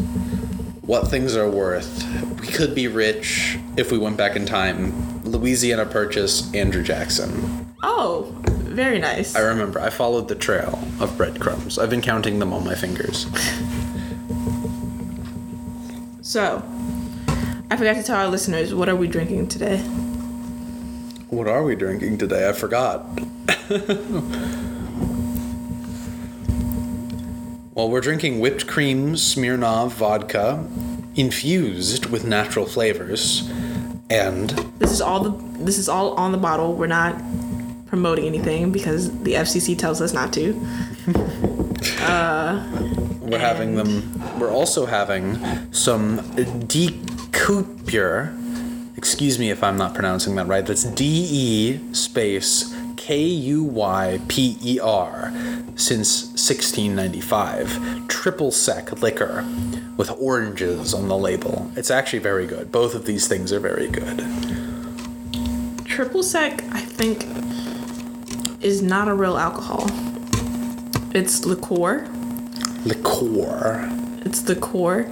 What 0.83 1.09
Things 1.09 1.35
Are 1.35 1.49
Worth. 1.49 2.05
We 2.39 2.49
could 2.49 2.75
be 2.75 2.87
rich 2.87 3.59
if 3.79 3.91
we 3.91 3.97
went 3.97 4.19
back 4.19 4.37
in 4.37 4.45
time. 4.45 5.23
Louisiana 5.25 5.87
Purchase, 5.87 6.53
Andrew 6.55 6.83
Jackson. 6.83 7.73
Oh, 7.83 8.35
very 8.45 8.99
nice. 8.99 9.35
I 9.35 9.41
remember, 9.41 9.81
I 9.81 9.89
followed 9.89 10.29
the 10.29 10.35
trail 10.35 10.79
of 11.01 11.17
breadcrumbs. 11.17 11.79
I've 11.79 11.91
been 11.91 12.03
counting 12.03 12.41
them 12.41 12.53
on 12.53 12.63
my 12.63 12.75
fingers. 12.75 13.27
So, 16.21 16.63
I 17.71 17.77
forgot 17.77 17.97
to 17.97 18.03
tell 18.03 18.17
our 18.17 18.29
listeners 18.29 18.75
what 18.75 18.89
are 18.91 18.97
we 18.97 19.07
drinking 19.09 19.49
today? 19.49 19.83
What 21.33 21.49
are 21.49 21.63
we 21.63 21.75
drinking 21.77 22.19
today? 22.19 22.47
I 22.47 22.53
forgot. 22.53 23.07
well, 27.73 27.89
we're 27.89 28.03
drinking 28.03 28.41
whipped 28.41 28.67
cream 28.67 29.15
Smirnoff 29.15 29.93
vodka 29.93 30.63
infused 31.15 32.05
with 32.05 32.27
natural 32.27 32.67
flavors 32.67 33.51
and 34.11 34.51
This 34.79 34.91
is 34.93 35.01
all 35.01 35.21
the 35.21 35.31
this 35.65 35.79
is 35.79 35.89
all 35.89 36.13
on 36.17 36.33
the 36.33 36.39
bottle. 36.39 36.75
We're 36.75 36.87
not 36.87 37.19
promoting 37.87 38.27
anything 38.27 38.71
because 38.71 39.11
the 39.23 39.33
FCC 39.33 39.79
tells 39.79 40.03
us 40.03 40.13
not 40.13 40.35
to. 40.35 40.53
Uh, 41.99 42.65
we're 43.21 43.39
having 43.39 43.75
them 43.75 44.39
we're 44.39 44.53
also 44.53 44.87
having 44.87 45.37
some 45.73 46.19
De 46.69 46.89
Kuyper 47.33 48.37
excuse 49.03 49.37
me 49.37 49.51
if 49.51 49.65
i'm 49.65 49.77
not 49.77 49.95
pronouncing 49.95 50.37
that 50.37 50.47
right. 50.47 50.65
That's 50.65 50.85
d-e 50.85 51.81
space 51.93 52.73
k-u-y-p-e-r 52.97 53.73
since 55.75 56.27
1695 56.29 58.07
triple 58.07 58.53
sec 58.53 59.03
liquor 59.03 59.45
with 59.97 60.09
oranges 60.21 60.95
on 60.95 61.09
the 61.09 61.17
label. 61.17 61.69
It's 61.75 61.91
actually 61.91 62.21
very 62.21 62.47
good. 62.47 62.71
Both 62.71 62.95
of 62.95 63.05
these 63.05 63.27
things 63.27 63.53
are 63.53 63.59
very 63.59 63.89
good. 63.89 64.19
Triple 65.85 66.23
sec, 66.23 66.63
I 66.71 66.81
think, 66.81 67.27
is 68.63 68.83
not 68.83 69.09
a 69.09 69.15
real 69.15 69.37
alcohol. 69.37 69.85
It's 71.13 71.45
liqueur. 71.45 72.07
liqueur. 72.85 73.89
It's 74.25 74.49
liqueur, 74.49 75.11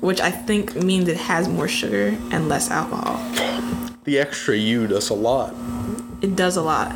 which 0.00 0.20
I 0.20 0.30
think 0.30 0.74
means 0.76 1.08
it 1.08 1.16
has 1.16 1.48
more 1.48 1.68
sugar 1.68 2.16
and 2.30 2.48
less 2.48 2.70
alcohol. 2.70 3.18
the 4.04 4.18
extra 4.18 4.56
u 4.56 4.86
does 4.86 5.10
a 5.10 5.14
lot 5.14 5.54
It 6.22 6.34
does 6.34 6.56
a 6.56 6.62
lot. 6.62 6.92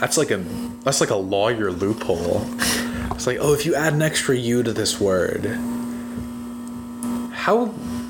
That's 0.00 0.16
like 0.18 0.30
a 0.30 0.38
that's 0.84 1.00
like 1.00 1.10
a 1.10 1.16
lawyer 1.16 1.70
loophole. 1.70 2.42
It's 3.14 3.26
like, 3.26 3.38
oh, 3.40 3.54
if 3.54 3.64
you 3.66 3.74
add 3.76 3.92
an 3.92 4.02
extra 4.02 4.34
U 4.36 4.62
to 4.64 4.72
this 4.72 4.98
word, 5.00 5.46
how 7.32 7.66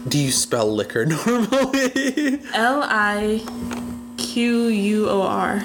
do 0.08 0.18
you 0.18 0.30
spell 0.30 0.72
liquor 0.72 1.04
normally? 1.16 2.40
L 2.54 2.80
I 2.84 3.42
Q 4.16 4.68
U 4.68 5.08
O 5.10 5.22
R. 5.22 5.62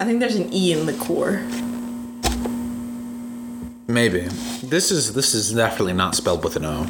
I 0.00 0.04
think 0.06 0.20
there's 0.20 0.36
an 0.36 0.48
E 0.52 0.72
in 0.72 0.86
liqueur. 0.86 1.42
Maybe. 3.90 4.20
This 4.62 4.92
is 4.92 5.14
this 5.14 5.34
is 5.34 5.52
definitely 5.52 5.94
not 5.94 6.14
spelled 6.14 6.44
with 6.44 6.54
an 6.54 6.64
O. 6.64 6.84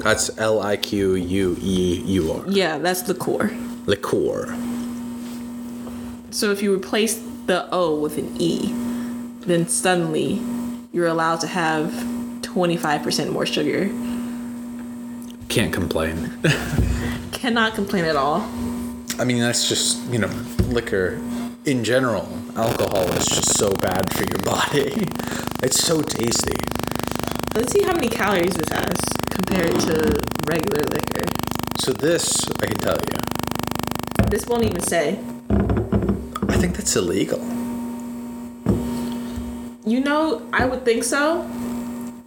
That's 0.00 0.36
L 0.38 0.60
I 0.60 0.76
Q 0.76 1.14
U 1.14 1.56
E 1.60 2.02
U 2.04 2.32
R. 2.32 2.44
Yeah, 2.46 2.76
that's 2.76 3.08
liqueur. 3.08 3.50
Liqueur. 3.86 4.54
So 6.30 6.50
if 6.50 6.62
you 6.62 6.74
replace 6.74 7.18
the 7.46 7.66
O 7.72 7.98
with 7.98 8.18
an 8.18 8.36
E, 8.38 8.70
then 9.46 9.66
suddenly 9.66 10.42
you're 10.92 11.06
allowed 11.06 11.40
to 11.40 11.46
have 11.46 11.90
25% 12.42 13.32
more 13.32 13.46
sugar. 13.46 13.88
Can't 15.48 15.72
complain. 15.72 16.30
Cannot 17.32 17.74
complain 17.74 18.04
at 18.04 18.16
all. 18.16 18.42
I 19.18 19.24
mean, 19.24 19.38
that's 19.38 19.66
just 19.66 20.04
you 20.12 20.18
know, 20.18 20.30
liquor 20.66 21.18
in 21.64 21.82
general. 21.82 22.28
Alcohol 22.56 23.04
is 23.12 23.24
just 23.26 23.56
so 23.58 23.72
bad 23.72 24.12
for 24.12 24.24
your 24.24 24.38
body. 24.44 25.47
It's 25.60 25.82
so 25.84 26.02
tasty. 26.02 26.56
Let's 27.52 27.72
see 27.72 27.82
how 27.82 27.92
many 27.92 28.08
calories 28.08 28.54
this 28.54 28.68
has 28.68 28.96
compared 29.28 29.74
to 29.80 30.22
regular 30.46 30.84
liquor. 30.84 31.26
So 31.80 31.92
this, 31.92 32.48
I 32.62 32.66
can 32.66 32.78
tell 32.78 32.94
you. 32.94 34.28
This 34.28 34.46
won't 34.46 34.62
even 34.62 34.80
say. 34.80 35.18
I 35.50 36.56
think 36.58 36.76
that's 36.76 36.94
illegal. 36.94 37.40
You 39.84 39.98
know, 39.98 40.48
I 40.52 40.64
would 40.64 40.84
think 40.84 41.02
so, 41.02 41.42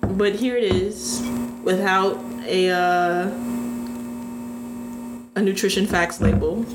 but 0.01 0.35
here 0.35 0.57
it 0.57 0.65
is 0.65 1.25
without 1.63 2.17
a 2.45 2.69
uh, 2.69 3.27
a 5.37 5.41
nutrition 5.41 5.87
facts 5.87 6.19
label. 6.19 6.65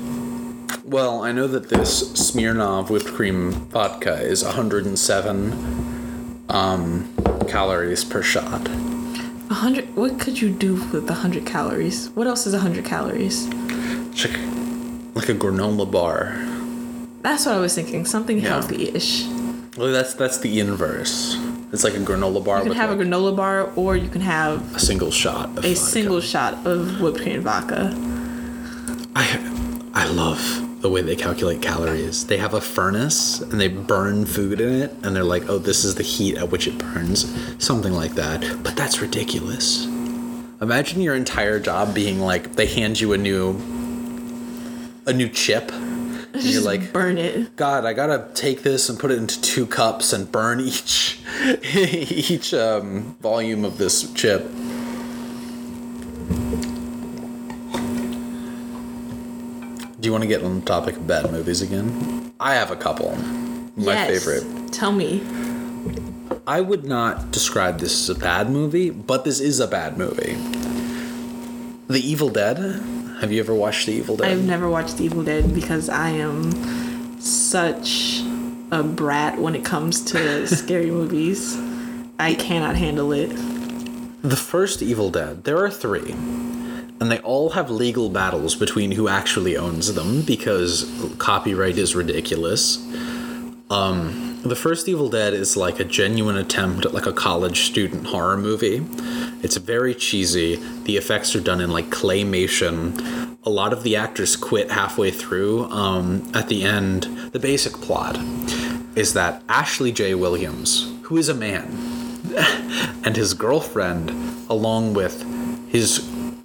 Well, 0.83 1.21
I 1.23 1.31
know 1.31 1.47
that 1.47 1.69
this 1.69 2.13
Smirnoff 2.13 2.89
whipped 2.89 3.13
cream 3.13 3.51
vodka 3.51 4.19
is 4.21 4.43
107 4.43 5.96
um, 6.49 7.07
calories 7.47 8.03
per 8.03 8.21
shot. 8.21 8.67
A 9.49 9.53
hundred. 9.53 9.95
What 9.95 10.19
could 10.19 10.41
you 10.41 10.49
do 10.49 10.75
with 10.91 11.09
a 11.09 11.13
hundred 11.13 11.45
calories? 11.45 12.09
What 12.09 12.27
else 12.27 12.45
is 12.47 12.53
a 12.53 12.59
hundred 12.59 12.85
calories? 12.85 13.47
It's 14.11 14.25
like, 14.25 14.37
like 15.15 15.29
a 15.29 15.33
granola 15.35 15.89
bar. 15.89 16.35
That's 17.21 17.45
what 17.45 17.55
I 17.55 17.59
was 17.59 17.73
thinking. 17.75 18.05
Something 18.05 18.39
Yeah. 18.39 18.49
healthy-ish. 18.49 19.25
Well, 19.77 19.91
that's 19.91 20.13
that's 20.15 20.39
the 20.39 20.59
inverse. 20.59 21.37
It's 21.71 21.83
like 21.83 21.93
a 21.95 21.99
granola 21.99 22.43
bar 22.43 22.59
You 22.59 22.63
can 22.71 22.73
have 22.73 22.89
a 22.91 22.95
granola 22.95 23.35
bar, 23.35 23.71
or 23.75 23.95
you 23.97 24.09
can 24.09 24.21
have 24.21 24.75
a 24.75 24.79
single 24.79 25.11
shot. 25.11 25.49
Of 25.57 25.65
a 25.65 25.73
vodka. 25.73 25.75
single 25.75 26.21
shot 26.21 26.65
of 26.65 26.99
whipped 27.01 27.21
cream 27.21 27.41
vodka. 27.41 27.93
I 29.15 29.25
I 29.93 30.07
love 30.09 30.41
the 30.87 30.93
way 30.93 31.01
they 31.01 31.17
calculate 31.17 31.61
calories. 31.61 32.27
They 32.27 32.37
have 32.37 32.53
a 32.53 32.61
furnace 32.61 33.41
and 33.41 33.59
they 33.59 33.67
burn 33.67 34.25
food 34.25 34.61
in 34.61 34.71
it, 34.73 34.95
and 35.03 35.13
they're 35.13 35.25
like, 35.25 35.49
"Oh, 35.49 35.57
this 35.57 35.83
is 35.83 35.95
the 35.95 36.03
heat 36.03 36.37
at 36.37 36.49
which 36.49 36.65
it 36.65 36.77
burns," 36.77 37.25
something 37.59 37.91
like 37.91 38.15
that. 38.15 38.63
But 38.63 38.77
that's 38.77 39.01
ridiculous. 39.01 39.85
Imagine 40.61 41.01
your 41.01 41.13
entire 41.13 41.59
job 41.59 41.93
being 41.93 42.21
like 42.21 42.55
they 42.55 42.67
hand 42.67 43.01
you 43.01 43.11
a 43.11 43.17
new 43.17 43.59
a 45.05 45.11
new 45.11 45.27
chip. 45.27 45.73
And 45.73 46.43
you're 46.43 46.61
like, 46.61 46.93
burn 46.93 47.17
it. 47.17 47.57
God, 47.57 47.83
I 47.83 47.91
gotta 47.91 48.29
take 48.33 48.63
this 48.63 48.87
and 48.87 48.97
put 48.97 49.11
it 49.11 49.17
into 49.17 49.41
two 49.41 49.65
cups 49.65 50.13
and 50.13 50.31
burn 50.31 50.61
each 50.61 51.19
each 51.73 52.53
um, 52.53 53.17
volume 53.19 53.65
of 53.65 53.77
this 53.77 54.09
chip. 54.13 54.49
Do 60.07 60.09
you 60.09 60.13
want 60.13 60.21
to 60.23 60.29
get 60.29 60.41
on 60.41 60.61
the 60.61 60.65
topic 60.65 60.95
of 60.95 61.05
bad 61.05 61.29
movies 61.33 61.61
again? 61.61 62.31
I 62.39 62.53
have 62.53 62.71
a 62.71 62.77
couple. 62.77 63.13
My 63.75 63.91
Yes. 63.91 64.23
favorite. 64.23 64.71
Tell 64.71 64.93
me. 64.93 65.21
I 66.47 66.61
would 66.61 66.85
not 66.85 67.29
describe 67.31 67.81
this 67.81 67.91
as 68.09 68.15
a 68.15 68.17
bad 68.17 68.49
movie, 68.49 68.89
but 68.89 69.25
this 69.25 69.41
is 69.41 69.59
a 69.59 69.67
bad 69.67 69.97
movie. 69.97 70.37
The 71.89 71.99
Evil 71.99 72.29
Dead. 72.29 72.57
Have 73.19 73.33
you 73.33 73.41
ever 73.41 73.53
watched 73.53 73.85
The 73.87 73.95
Evil 73.95 74.15
Dead? 74.15 74.31
I've 74.31 74.45
never 74.45 74.69
watched 74.69 74.95
The 74.97 75.03
Evil 75.03 75.23
Dead 75.23 75.53
because 75.53 75.89
I 75.89 76.11
am 76.11 76.53
such 77.19 78.23
a 78.71 78.83
brat 78.83 79.37
when 79.41 79.55
it 79.55 79.65
comes 79.65 79.99
to 80.13 80.47
scary 80.55 80.89
movies. 80.89 81.57
I 82.17 82.33
cannot 82.35 82.77
handle 82.77 83.11
it. 83.11 83.31
The 84.23 84.37
first 84.37 84.81
Evil 84.81 85.09
Dead, 85.09 85.43
there 85.43 85.57
are 85.57 85.69
three. 85.69 86.15
And 86.99 87.11
they 87.11 87.19
all 87.19 87.51
have 87.51 87.69
legal 87.69 88.09
battles 88.09 88.55
between 88.55 88.91
who 88.91 89.07
actually 89.07 89.55
owns 89.55 89.93
them 89.93 90.23
because 90.23 90.89
copyright 91.19 91.77
is 91.77 91.95
ridiculous. 91.95 92.77
Um, 93.69 94.39
the 94.43 94.55
first 94.55 94.87
Evil 94.87 95.09
Dead 95.09 95.33
is 95.33 95.57
like 95.57 95.79
a 95.79 95.83
genuine 95.83 96.37
attempt 96.37 96.85
at 96.85 96.93
like 96.93 97.05
a 97.05 97.13
college 97.13 97.61
student 97.61 98.07
horror 98.07 98.37
movie. 98.37 98.85
It's 99.43 99.57
very 99.57 99.93
cheesy. 99.93 100.55
The 100.83 100.97
effects 100.97 101.35
are 101.35 101.41
done 101.41 101.59
in 101.59 101.69
like 101.69 101.89
claymation. 101.89 103.37
A 103.45 103.49
lot 103.49 103.73
of 103.73 103.83
the 103.83 103.95
actors 103.95 104.35
quit 104.35 104.71
halfway 104.71 105.11
through. 105.11 105.65
Um, 105.69 106.31
at 106.33 106.47
the 106.47 106.63
end, 106.63 107.03
the 107.33 107.39
basic 107.39 107.73
plot 107.73 108.17
is 108.95 109.13
that 109.13 109.43
Ashley 109.49 109.91
J. 109.91 110.15
Williams, 110.15 110.91
who 111.03 111.17
is 111.17 111.29
a 111.29 111.35
man, 111.35 111.65
and 113.03 113.15
his 113.15 113.33
girlfriend, 113.33 114.09
along 114.49 114.93
with 114.93 115.23
his 115.69 115.99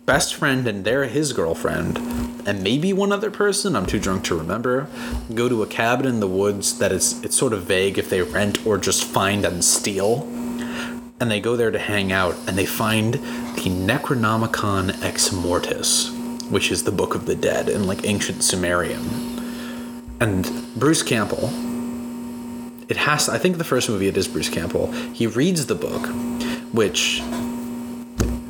best 0.07 0.35
friend 0.35 0.67
and 0.67 0.85
their 0.85 1.05
his 1.05 1.33
girlfriend, 1.33 1.99
and 2.47 2.63
maybe 2.63 2.93
one 2.93 3.13
other 3.13 3.31
person, 3.31 3.77
I'm 3.77 3.87
too 3.87 4.01
drunk 4.01 4.25
to 4.25 4.37
remember, 4.37 4.89
go 5.35 5.49
to 5.49 5.63
a 5.63 5.67
cabin 5.67 6.07
in 6.07 6.21
the 6.21 6.27
woods 6.27 6.79
that 6.79 6.91
is 6.91 7.23
it's 7.23 7.37
sort 7.37 7.53
of 7.53 7.63
vague 7.63 7.99
if 7.99 8.11
they 8.11 8.23
rent 8.23 8.67
or 8.67 8.79
just 8.79 9.05
find 9.05 9.45
and 9.45 9.65
steal. 9.65 10.23
And 11.21 11.31
they 11.31 11.39
go 11.39 11.55
there 11.55 11.71
to 11.71 11.79
hang 11.79 12.11
out 12.11 12.35
and 12.49 12.59
they 12.59 12.67
find 12.67 13.15
the 13.15 13.71
Necronomicon 13.71 15.01
Ex 15.05 15.31
Mortis, 15.31 16.11
which 16.51 16.73
is 16.73 16.83
the 16.83 16.91
Book 16.91 17.15
of 17.15 17.27
the 17.27 17.37
Dead 17.37 17.69
in 17.69 17.87
like 17.87 18.05
ancient 18.05 18.43
Sumerian. 18.43 19.05
And 20.21 20.51
Bruce 20.75 21.05
Campbell, 21.05 21.49
it 22.89 22.97
has 22.97 23.29
I 23.29 23.39
think 23.39 23.59
the 23.59 23.65
first 23.65 23.89
movie 23.89 24.09
it 24.09 24.17
is 24.17 24.27
Bruce 24.27 24.49
Campbell. 24.49 24.91
He 25.13 25.29
reads 25.29 25.67
the 25.67 25.77
book, 25.77 26.09
which 26.73 27.23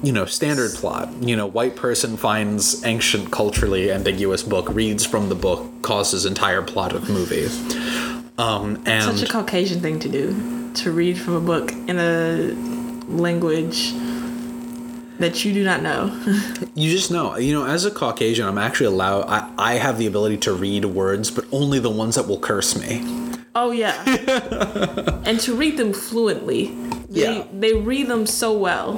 you 0.03 0.13
know, 0.13 0.25
standard 0.25 0.73
plot. 0.73 1.13
You 1.23 1.37
know, 1.37 1.47
white 1.47 1.77
person 1.77 2.17
finds 2.17 2.85
ancient 2.85 3.31
culturally 3.31 3.91
ambiguous 3.91 4.43
book, 4.43 4.69
reads 4.71 5.05
from 5.07 5.29
the 5.29 5.35
book, 5.35 5.83
causes 5.83 6.25
entire 6.27 6.63
plot 6.63 6.93
of 6.93 7.09
movie. 7.09 7.47
Um, 8.39 8.83
and 8.87 9.17
Such 9.19 9.29
a 9.29 9.33
Caucasian 9.33 9.81
thing 9.81 9.99
to 10.01 10.09
do. 10.09 10.73
To 10.75 10.91
read 10.91 11.19
from 11.19 11.35
a 11.35 11.41
book 11.41 11.71
in 11.73 11.99
a 11.99 12.55
language 13.07 13.93
that 15.19 15.45
you 15.45 15.53
do 15.53 15.63
not 15.63 15.83
know. 15.83 16.11
you 16.75 16.91
just 16.91 17.11
know, 17.11 17.37
you 17.37 17.53
know, 17.53 17.65
as 17.67 17.85
a 17.85 17.91
Caucasian, 17.91 18.47
I'm 18.49 18.59
actually 18.59 18.87
allowed. 18.87 19.27
I, 19.29 19.53
I 19.59 19.75
have 19.75 19.99
the 19.99 20.07
ability 20.07 20.39
to 20.39 20.53
read 20.53 20.85
words, 20.87 21.31
but 21.31 21.45
only 21.53 21.79
the 21.79 21.91
ones 21.91 22.17
that 22.17 22.27
will 22.27 22.41
curse 22.41 22.77
me. 22.77 23.03
Oh 23.55 23.71
yeah. 23.71 24.03
and 25.27 25.39
to 25.41 25.55
read 25.55 25.77
them 25.77 25.93
fluently. 25.93 26.75
They, 27.11 27.39
Yeah. 27.39 27.45
they 27.53 27.75
read 27.75 28.09
them 28.09 28.27
so 28.27 28.53
well. 28.53 28.95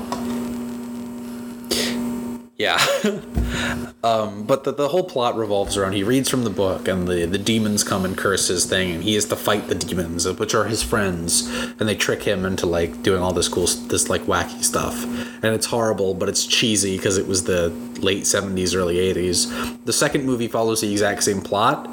Yeah. 2.57 2.77
um, 4.05 4.45
but 4.45 4.63
the, 4.63 4.73
the 4.73 4.89
whole 4.89 5.03
plot 5.03 5.37
revolves 5.37 5.77
around 5.77 5.93
he 5.93 6.05
reads 6.05 6.29
from 6.29 6.45
the 6.45 6.51
book, 6.51 6.87
and 6.87 7.09
the, 7.09 7.27
the 7.27 7.39
demons 7.39 7.83
come 7.83 8.05
and 8.05 8.17
curse 8.17 8.49
his 8.49 8.65
thing, 8.65 8.93
and 8.93 9.03
he 9.03 9.15
has 9.15 9.25
to 9.27 9.37
fight 9.37 9.69
the 9.69 9.75
demons, 9.75 10.29
which 10.39 10.55
are 10.55 10.65
his 10.65 10.83
friends, 10.83 11.49
and 11.81 11.89
they 11.89 11.97
trick 11.97 12.23
him 12.23 12.45
into 12.45 12.67
like 12.67 13.03
doing 13.03 13.23
all 13.23 13.33
this 13.33 13.49
cool, 13.49 13.67
this 13.67 14.09
like 14.09 14.23
wacky 14.23 14.63
stuff. 14.63 15.03
And 15.43 15.55
it's 15.55 15.67
horrible, 15.67 16.15
but 16.15 16.29
it's 16.29 16.47
cheesy 16.47 16.97
because 16.97 17.19
it 17.19 17.27
was 17.27 17.45
the 17.45 17.71
late 17.99 18.23
70s, 18.23 18.77
early 18.77 18.97
80s. 18.97 19.85
The 19.85 19.93
second 19.93 20.25
movie 20.25 20.49
follows 20.49 20.81
the 20.81 20.93
exact 20.93 21.25
same 21.25 21.41
plot, 21.41 21.89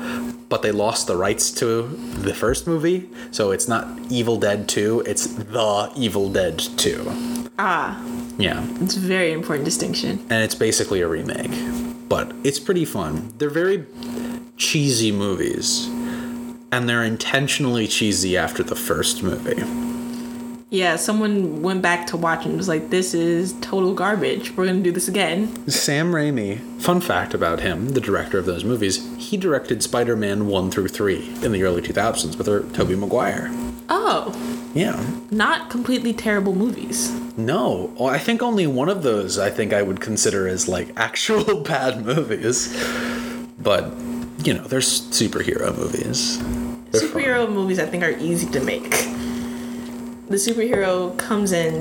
but 0.47 0.61
they 0.61 0.71
lost 0.71 1.07
the 1.07 1.15
rights 1.15 1.49
to 1.51 1.83
the 1.87 2.33
first 2.35 2.67
movie, 2.67 3.09
so 3.31 3.51
it's 3.51 3.67
not 3.67 3.87
Evil 4.11 4.37
Dead 4.37 4.67
2, 4.67 5.03
it's 5.07 5.25
The 5.25 5.91
Evil 5.95 6.29
Dead 6.29 6.59
2. 6.59 7.49
Ah, 7.57 8.03
Yeah 8.41 8.65
it's 8.81 8.97
a 8.97 8.99
very 8.99 9.31
important 9.31 9.65
distinction. 9.65 10.19
and 10.29 10.43
it's 10.43 10.55
basically 10.55 11.01
a 11.01 11.07
remake. 11.07 11.51
But 12.09 12.33
it's 12.43 12.59
pretty 12.59 12.85
fun. 12.85 13.33
They're 13.37 13.49
very 13.63 13.85
cheesy 14.57 15.11
movies, 15.11 15.87
and 16.71 16.89
they're 16.89 17.03
intentionally 17.03 17.87
cheesy 17.87 18.37
after 18.37 18.63
the 18.63 18.75
first 18.75 19.23
movie. 19.23 19.63
Yeah, 20.69 20.95
someone 20.95 21.61
went 21.61 21.81
back 21.81 22.07
to 22.07 22.17
watch 22.17 22.45
and 22.45 22.55
was 22.57 22.67
like, 22.69 22.89
"This 22.89 23.13
is 23.13 23.53
total 23.61 23.93
garbage. 23.93 24.55
We're 24.55 24.65
gonna 24.65 24.79
do 24.81 24.91
this 24.91 25.07
again." 25.07 25.49
Sam 25.69 26.13
Raimi, 26.13 26.59
fun 26.79 27.01
fact 27.01 27.33
about 27.33 27.59
him, 27.61 27.89
the 27.89 28.01
director 28.01 28.37
of 28.37 28.45
those 28.45 28.63
movies, 28.63 29.01
he 29.17 29.35
directed 29.37 29.83
Spider 29.83 30.15
Man 30.15 30.47
1 30.47 30.71
through 30.71 30.87
3 30.87 31.29
in 31.43 31.51
the 31.51 31.63
early 31.63 31.81
2000s 31.81 32.37
with 32.37 32.47
her, 32.47 32.61
Tobey 32.73 32.95
Maguire. 32.95 33.51
Oh, 33.89 34.33
Yeah. 34.73 35.03
not 35.31 35.69
completely 35.69 36.13
terrible 36.13 36.55
movies. 36.55 37.11
No, 37.37 37.93
I 37.99 38.17
think 38.17 38.41
only 38.41 38.67
one 38.67 38.87
of 38.89 39.03
those 39.03 39.37
I 39.37 39.49
think 39.49 39.73
I 39.73 39.81
would 39.81 39.99
consider 39.99 40.47
as 40.47 40.67
like 40.67 40.91
actual 40.95 41.61
bad 41.61 42.05
movies. 42.05 42.69
But, 43.59 43.91
you 44.43 44.53
know, 44.53 44.63
there's 44.63 45.01
superhero 45.11 45.75
movies. 45.77 46.39
They're 46.91 47.01
fun. 47.01 47.09
Superhero 47.21 47.51
movies, 47.51 47.79
I 47.79 47.85
think, 47.85 48.03
are 48.03 48.11
easy 48.17 48.49
to 48.51 48.59
make. 48.61 48.89
The 50.29 50.37
superhero 50.37 51.17
comes 51.17 51.51
in, 51.51 51.75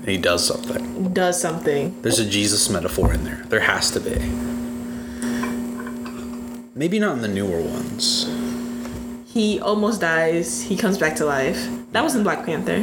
And 0.00 0.08
he 0.08 0.18
does 0.18 0.44
something. 0.46 1.12
does 1.14 1.40
something. 1.40 2.00
There's 2.02 2.18
a 2.18 2.28
Jesus 2.28 2.68
metaphor 2.68 3.12
in 3.14 3.22
there. 3.24 3.44
There 3.48 3.60
has 3.60 3.90
to 3.92 4.00
be. 4.00 4.18
Maybe 6.74 6.98
not 6.98 7.16
in 7.16 7.22
the 7.22 7.28
newer 7.28 7.60
ones. 7.60 8.26
He 9.36 9.60
almost 9.60 10.00
dies. 10.00 10.62
He 10.62 10.78
comes 10.78 10.96
back 10.96 11.14
to 11.16 11.26
life. 11.26 11.68
That 11.92 12.02
was 12.02 12.14
in 12.14 12.22
Black 12.22 12.46
Panther. 12.46 12.82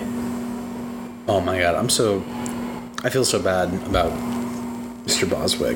Oh 1.27 1.41
my 1.41 1.57
god, 1.57 1.73
I'm 1.73 1.89
so. 1.89 2.19
I 3.03 3.09
feel 3.09 3.25
so 3.25 3.41
bad 3.41 3.73
about 3.87 4.11
Mr. 5.03 5.27
Boswick. 5.27 5.75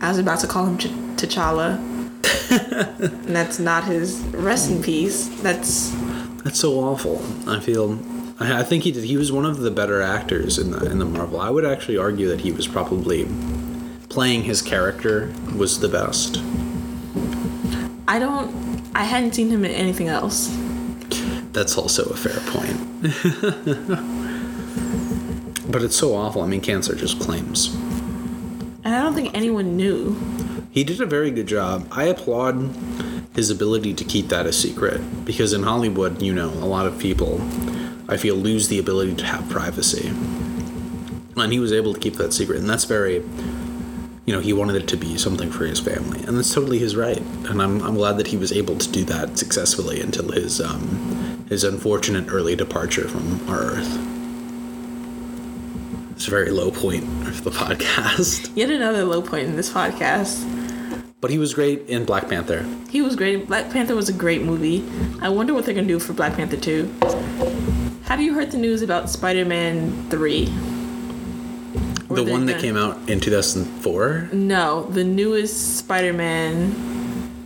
I 0.00 0.10
was 0.10 0.18
about 0.18 0.38
to 0.38 0.46
call 0.46 0.66
him 0.66 0.78
Ch- 0.78 0.94
T'Challa. 1.16 1.78
and 3.26 3.34
that's 3.34 3.58
not 3.58 3.82
his 3.82 4.20
rest 4.28 4.70
in 4.70 4.80
peace. 4.80 5.26
That's 5.42 5.90
That's 6.44 6.60
so 6.60 6.74
awful. 6.74 7.20
I 7.48 7.58
feel. 7.58 7.98
I, 8.38 8.60
I 8.60 8.62
think 8.62 8.84
he 8.84 8.92
did. 8.92 9.02
He 9.02 9.16
was 9.16 9.32
one 9.32 9.44
of 9.44 9.58
the 9.58 9.72
better 9.72 10.00
actors 10.00 10.56
in 10.56 10.70
the 10.70 10.88
in 10.88 11.00
the 11.00 11.04
Marvel. 11.04 11.40
I 11.40 11.50
would 11.50 11.64
actually 11.64 11.98
argue 11.98 12.28
that 12.28 12.42
he 12.42 12.52
was 12.52 12.68
probably 12.68 13.26
playing 14.08 14.44
his 14.44 14.62
character 14.62 15.34
was 15.56 15.80
the 15.80 15.88
best. 15.88 16.38
I 18.06 18.20
don't. 18.20 18.63
I 18.94 19.04
hadn't 19.04 19.34
seen 19.34 19.48
him 19.48 19.64
in 19.64 19.72
anything 19.72 20.08
else. 20.08 20.56
That's 21.52 21.76
also 21.76 22.04
a 22.04 22.16
fair 22.16 22.40
point. 22.46 23.02
but 25.70 25.82
it's 25.82 25.96
so 25.96 26.14
awful. 26.14 26.42
I 26.42 26.46
mean, 26.46 26.60
cancer 26.60 26.94
just 26.94 27.20
claims. 27.20 27.74
And 28.84 28.94
I 28.94 29.02
don't 29.02 29.14
think 29.14 29.34
anyone 29.34 29.76
knew. 29.76 30.16
He 30.70 30.84
did 30.84 31.00
a 31.00 31.06
very 31.06 31.30
good 31.30 31.46
job. 31.46 31.88
I 31.90 32.04
applaud 32.04 32.74
his 33.34 33.50
ability 33.50 33.94
to 33.94 34.04
keep 34.04 34.28
that 34.28 34.46
a 34.46 34.52
secret 34.52 35.00
because 35.24 35.52
in 35.52 35.62
Hollywood, 35.62 36.22
you 36.22 36.32
know, 36.32 36.48
a 36.48 36.66
lot 36.66 36.86
of 36.86 36.98
people 36.98 37.40
I 38.08 38.16
feel 38.16 38.36
lose 38.36 38.68
the 38.68 38.78
ability 38.78 39.14
to 39.16 39.24
have 39.24 39.48
privacy. 39.48 40.08
And 41.36 41.52
he 41.52 41.58
was 41.58 41.72
able 41.72 41.94
to 41.94 42.00
keep 42.00 42.14
that 42.14 42.32
secret, 42.32 42.60
and 42.60 42.68
that's 42.68 42.84
very 42.84 43.24
you 44.26 44.32
know, 44.32 44.40
he 44.40 44.52
wanted 44.52 44.76
it 44.76 44.88
to 44.88 44.96
be 44.96 45.18
something 45.18 45.50
for 45.50 45.66
his 45.66 45.80
family, 45.80 46.22
and 46.24 46.36
that's 46.36 46.54
totally 46.54 46.78
his 46.78 46.96
right. 46.96 47.20
And 47.20 47.60
I'm, 47.60 47.82
I'm 47.82 47.94
glad 47.94 48.16
that 48.16 48.28
he 48.28 48.36
was 48.36 48.52
able 48.52 48.78
to 48.78 48.90
do 48.90 49.04
that 49.04 49.36
successfully 49.38 50.00
until 50.00 50.32
his 50.32 50.60
um, 50.60 51.44
his 51.48 51.62
unfortunate 51.62 52.26
early 52.28 52.56
departure 52.56 53.06
from 53.06 53.48
our 53.48 53.60
Earth. 53.60 53.98
It's 56.12 56.26
a 56.26 56.30
very 56.30 56.50
low 56.50 56.70
point 56.70 57.04
of 57.26 57.44
the 57.44 57.50
podcast. 57.62 58.50
Yet 58.56 58.70
another 58.70 59.04
low 59.04 59.20
point 59.20 59.44
in 59.44 59.56
this 59.56 59.70
podcast. 59.70 60.50
But 61.20 61.30
he 61.30 61.38
was 61.38 61.52
great 61.54 61.86
in 61.88 62.04
Black 62.04 62.28
Panther. 62.28 62.66
He 62.90 63.02
was 63.02 63.16
great. 63.16 63.46
Black 63.46 63.70
Panther 63.70 63.94
was 63.94 64.08
a 64.08 64.12
great 64.12 64.42
movie. 64.42 64.84
I 65.20 65.28
wonder 65.28 65.52
what 65.52 65.64
they're 65.66 65.74
gonna 65.74 65.86
do 65.86 65.98
for 65.98 66.12
Black 66.14 66.34
Panther 66.34 66.56
2. 66.56 66.94
Have 68.04 68.20
you 68.20 68.34
heard 68.34 68.50
the 68.50 68.58
news 68.58 68.80
about 68.80 69.10
Spider 69.10 69.44
Man 69.44 70.08
3? 70.10 70.73
The 72.14 72.24
one 72.24 72.46
that 72.46 72.60
came 72.60 72.76
out 72.76 73.08
in 73.08 73.20
2004. 73.20 74.30
No, 74.32 74.84
the 74.84 75.04
newest 75.04 75.76
Spider 75.76 76.12
Man 76.12 76.74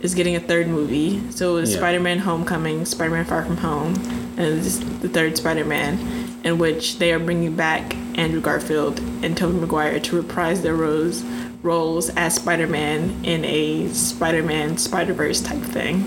is 0.01 0.15
getting 0.15 0.35
a 0.35 0.39
third 0.39 0.67
movie. 0.67 1.21
So 1.31 1.57
it 1.57 1.61
was 1.61 1.71
Yeah. 1.71 1.77
Spider-Man: 1.77 2.19
Homecoming, 2.19 2.85
Spider-Man: 2.85 3.25
Far 3.25 3.43
From 3.43 3.57
Home, 3.57 3.95
and 4.37 4.63
the 5.01 5.09
third 5.09 5.35
Spider-Man, 5.37 5.99
in 6.43 6.57
which 6.57 6.99
they 6.99 7.11
are 7.11 7.19
bringing 7.19 7.55
back 7.55 7.95
Andrew 8.15 8.41
Garfield 8.41 8.99
and 9.21 9.35
Tobey 9.35 9.59
Maguire 9.59 9.99
to 9.99 10.15
reprise 10.15 10.61
their 10.61 10.75
roles 10.75 11.23
roles 11.61 12.09
as 12.11 12.35
Spider-Man 12.35 13.13
in 13.23 13.43
a 13.43 13.89
Spider-Man 13.89 14.77
Spider-Verse 14.77 15.41
type 15.41 15.61
thing. 15.61 16.05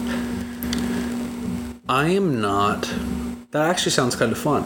I 1.88 2.08
am 2.08 2.40
not. 2.40 2.90
That 3.50 3.68
actually 3.68 3.92
sounds 3.92 4.16
kind 4.16 4.32
of 4.32 4.38
fun. 4.38 4.62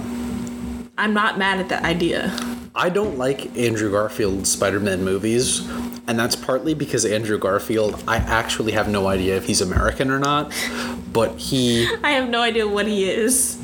I'm 0.99 1.13
not 1.13 1.39
mad 1.39 1.61
at 1.61 1.69
that 1.69 1.85
idea. 1.85 2.35
I 2.75 2.89
don't 2.89 3.19
like 3.19 3.57
Andrew 3.57 3.91
Garfield's 3.91 4.51
Spider 4.51 4.81
Man 4.81 5.05
movies, 5.05 5.67
and 6.07 6.19
that's 6.19 6.37
partly 6.37 6.75
because 6.75 7.05
Andrew 7.05 7.39
Garfield, 7.39 8.03
I 8.09 8.17
actually 8.17 8.73
have 8.73 8.89
no 8.89 9.07
idea 9.07 9.37
if 9.37 9.47
he's 9.47 9.61
American 9.61 10.11
or 10.11 10.19
not, 10.19 10.53
but 11.13 11.37
he. 11.39 11.87
I 12.03 12.13
have 12.13 12.29
no 12.29 12.41
idea 12.41 12.67
what 12.67 12.87
he 12.87 13.11
is. 13.11 13.59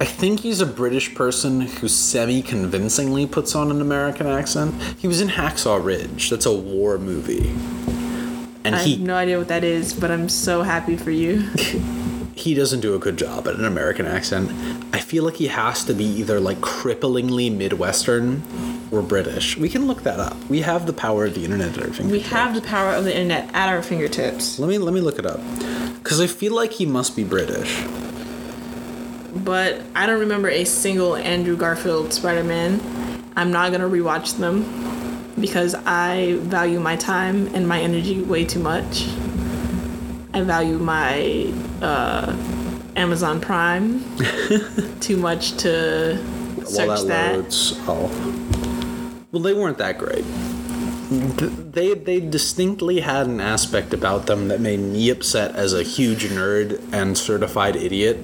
I 0.00 0.04
think 0.04 0.40
he's 0.40 0.60
a 0.60 0.66
British 0.66 1.14
person 1.14 1.60
who 1.62 1.88
semi 1.88 2.42
convincingly 2.42 3.26
puts 3.26 3.54
on 3.54 3.70
an 3.70 3.80
American 3.80 4.26
accent. 4.26 4.74
He 4.98 5.06
was 5.06 5.20
in 5.20 5.28
Hacksaw 5.28 5.82
Ridge, 5.82 6.30
that's 6.30 6.46
a 6.46 6.52
war 6.52 6.98
movie. 6.98 7.50
And 8.64 8.76
I 8.76 8.82
he 8.82 8.92
have 8.92 9.00
no 9.00 9.16
idea 9.16 9.38
what 9.38 9.48
that 9.48 9.64
is, 9.64 9.92
but 9.92 10.10
I'm 10.10 10.28
so 10.28 10.62
happy 10.62 10.96
for 10.96 11.10
you. 11.10 11.48
he 12.34 12.54
doesn't 12.54 12.80
do 12.80 12.94
a 12.94 12.98
good 12.98 13.16
job 13.16 13.46
at 13.46 13.54
an 13.56 13.64
American 13.64 14.06
accent. 14.06 14.50
I 14.94 14.98
feel 15.00 15.24
like 15.24 15.36
he 15.36 15.48
has 15.48 15.84
to 15.84 15.94
be 15.94 16.04
either 16.04 16.40
like 16.40 16.58
cripplingly 16.58 17.54
Midwestern 17.54 18.42
or 18.90 19.02
British. 19.02 19.56
We 19.56 19.68
can 19.68 19.86
look 19.86 20.02
that 20.02 20.18
up. 20.18 20.36
We 20.48 20.60
have 20.62 20.86
the 20.86 20.92
power 20.92 21.26
of 21.26 21.34
the 21.34 21.44
internet 21.44 21.76
at 21.76 21.84
our 21.84 21.92
fingertips. 21.92 22.12
We 22.12 22.20
have 22.36 22.54
the 22.54 22.62
power 22.62 22.90
of 22.94 23.04
the 23.04 23.14
internet 23.14 23.54
at 23.54 23.68
our 23.68 23.82
fingertips, 23.82 24.58
Let 24.58 24.68
me 24.68 24.78
let 24.78 24.92
me 24.94 25.00
look 25.00 25.18
it 25.18 25.26
up. 25.26 25.40
Cause 26.04 26.20
I 26.20 26.26
feel 26.26 26.54
like 26.54 26.72
he 26.72 26.84
must 26.86 27.14
be 27.16 27.24
British. 27.24 27.82
but 29.44 29.80
I 29.94 30.06
don't 30.06 30.20
remember 30.20 30.48
a 30.48 30.64
single 30.64 31.16
Andrew 31.16 31.56
Garfield 31.56 32.12
Spider-Man. 32.12 32.80
I'm 33.36 33.50
not 33.50 33.72
gonna 33.72 33.88
rewatch 33.88 34.36
them 34.36 34.64
because 35.40 35.74
I 35.86 36.36
value 36.40 36.80
my 36.80 36.96
time 36.96 37.46
and 37.54 37.66
my 37.66 37.80
energy 37.80 38.20
way 38.20 38.44
too 38.44 38.60
much. 38.60 39.08
I 40.34 40.42
value 40.42 40.78
my 40.78 41.52
uh, 41.82 42.34
Amazon 42.96 43.40
Prime 43.40 44.02
too 45.00 45.16
much 45.16 45.52
to 45.58 46.16
search 46.64 46.86
While 46.88 47.04
that, 47.04 47.08
that. 47.08 47.36
loads, 47.36 47.74
oh. 47.88 48.08
Well, 49.32 49.42
they 49.42 49.54
weren't 49.54 49.78
that 49.78 49.98
great. 49.98 50.24
They 51.72 51.94
they 51.94 52.20
distinctly 52.20 53.00
had 53.00 53.26
an 53.26 53.40
aspect 53.40 53.92
about 53.92 54.26
them 54.26 54.48
that 54.48 54.60
made 54.60 54.80
me 54.80 55.10
upset 55.10 55.54
as 55.54 55.74
a 55.74 55.82
huge 55.82 56.24
nerd 56.24 56.80
and 56.92 57.16
certified 57.18 57.76
idiot. 57.76 58.18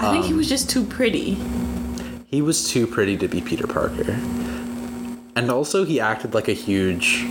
I 0.00 0.12
think 0.12 0.24
he 0.26 0.32
Um, 0.32 0.38
was 0.38 0.48
just 0.48 0.70
too 0.70 0.84
pretty. 0.84 1.36
He 2.26 2.40
was 2.42 2.68
too 2.68 2.86
pretty 2.86 3.16
to 3.18 3.28
be 3.28 3.40
Peter 3.40 3.66
Parker. 3.66 4.18
And 5.36 5.50
also 5.50 5.84
he 5.84 6.00
acted 6.00 6.32
like 6.34 6.48
a 6.48 6.52
huge 6.54 7.26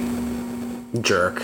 jerk. 1.02 1.42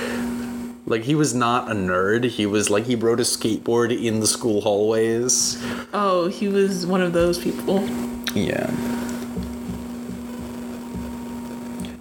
Like 0.91 1.03
he 1.03 1.15
was 1.15 1.33
not 1.33 1.71
a 1.71 1.73
nerd. 1.73 2.25
He 2.25 2.45
was 2.45 2.69
like 2.69 2.85
he 2.85 2.95
rode 2.95 3.21
a 3.21 3.23
skateboard 3.23 3.97
in 3.97 4.19
the 4.19 4.27
school 4.27 4.59
hallways. 4.59 5.57
Oh, 5.93 6.27
he 6.27 6.49
was 6.49 6.85
one 6.85 7.01
of 7.01 7.13
those 7.13 7.39
people. 7.39 7.79
Yeah. 8.35 8.69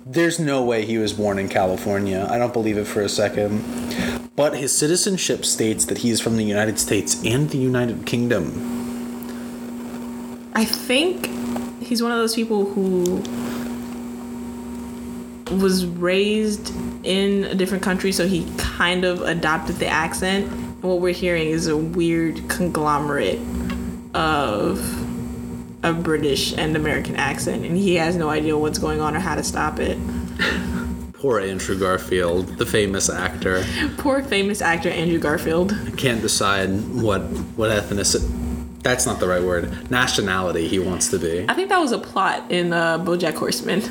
There's 0.05 0.41
no 0.41 0.64
way 0.64 0.84
he 0.84 0.99
was 0.99 1.12
born 1.12 1.38
in 1.38 1.49
California. 1.49 2.26
I 2.28 2.36
don't 2.36 2.53
believe 2.53 2.76
it 2.76 2.88
for 2.88 3.01
a 3.01 3.09
second. 3.09 3.62
But 4.34 4.57
his 4.57 4.76
citizenship 4.76 5.45
states 5.45 5.84
that 5.84 5.99
he 5.99 6.11
is 6.11 6.20
from 6.20 6.36
the 6.36 6.45
United 6.45 6.80
States 6.80 7.22
and 7.24 7.49
the 7.51 7.59
United 7.59 8.07
Kingdom. 8.07 8.51
I 10.53 10.64
think 10.64 11.26
he's 11.80 12.03
one 12.03 12.11
of 12.11 12.18
those 12.18 12.34
people 12.34 12.64
who 12.64 13.22
was 15.51 15.87
raised 15.87 16.73
in 17.05 17.45
a 17.45 17.55
different 17.55 17.83
country, 17.83 18.13
so 18.13 18.27
he 18.27 18.47
kind 18.59 19.05
of 19.05 19.23
adopted 19.23 19.77
the 19.77 19.87
accent. 19.87 20.47
What 20.83 21.01
we're 21.01 21.13
hearing 21.15 21.49
is 21.49 21.67
a 21.67 21.77
weird 21.77 22.49
conglomerate 22.49 23.41
of 24.15 24.79
a 25.85 25.93
British 25.93 26.53
and 26.57 26.77
American 26.77 27.17
accent, 27.17 27.65
and 27.65 27.77
he 27.77 27.95
has 27.97 28.17
no 28.17 28.29
idea 28.29 28.57
what's 28.57 28.79
going 28.79 29.01
on 29.01 29.17
or 29.17 29.21
how 29.21 29.35
to 29.35 29.43
stop 29.43 29.79
it. 29.79 29.99
Poor 31.15 31.39
Andrew 31.41 31.79
Garfield, 31.79 32.47
the 32.57 32.65
famous 32.65 33.11
actor, 33.11 33.63
Poor 33.99 34.23
famous 34.23 34.63
actor 34.63 34.89
Andrew 34.89 35.19
Garfield. 35.19 35.77
can't 35.99 36.23
decide 36.23 36.71
what 36.95 37.21
what 37.57 37.71
ethnicity. 37.71 38.27
That's 38.83 39.05
not 39.05 39.21
the 39.21 39.29
right 39.29 39.43
word. 39.43 39.91
Nationality 39.91 40.67
he 40.67 40.79
wants 40.79 41.11
to 41.11 41.19
be. 41.19 41.45
I 41.47 41.53
think 41.53 41.69
that 41.69 41.79
was 41.79 41.93
a 41.93 41.99
plot 41.99 42.51
in 42.51 42.73
uh, 42.73 42.99
BoJack 42.99 43.35
Horseman. 43.35 43.83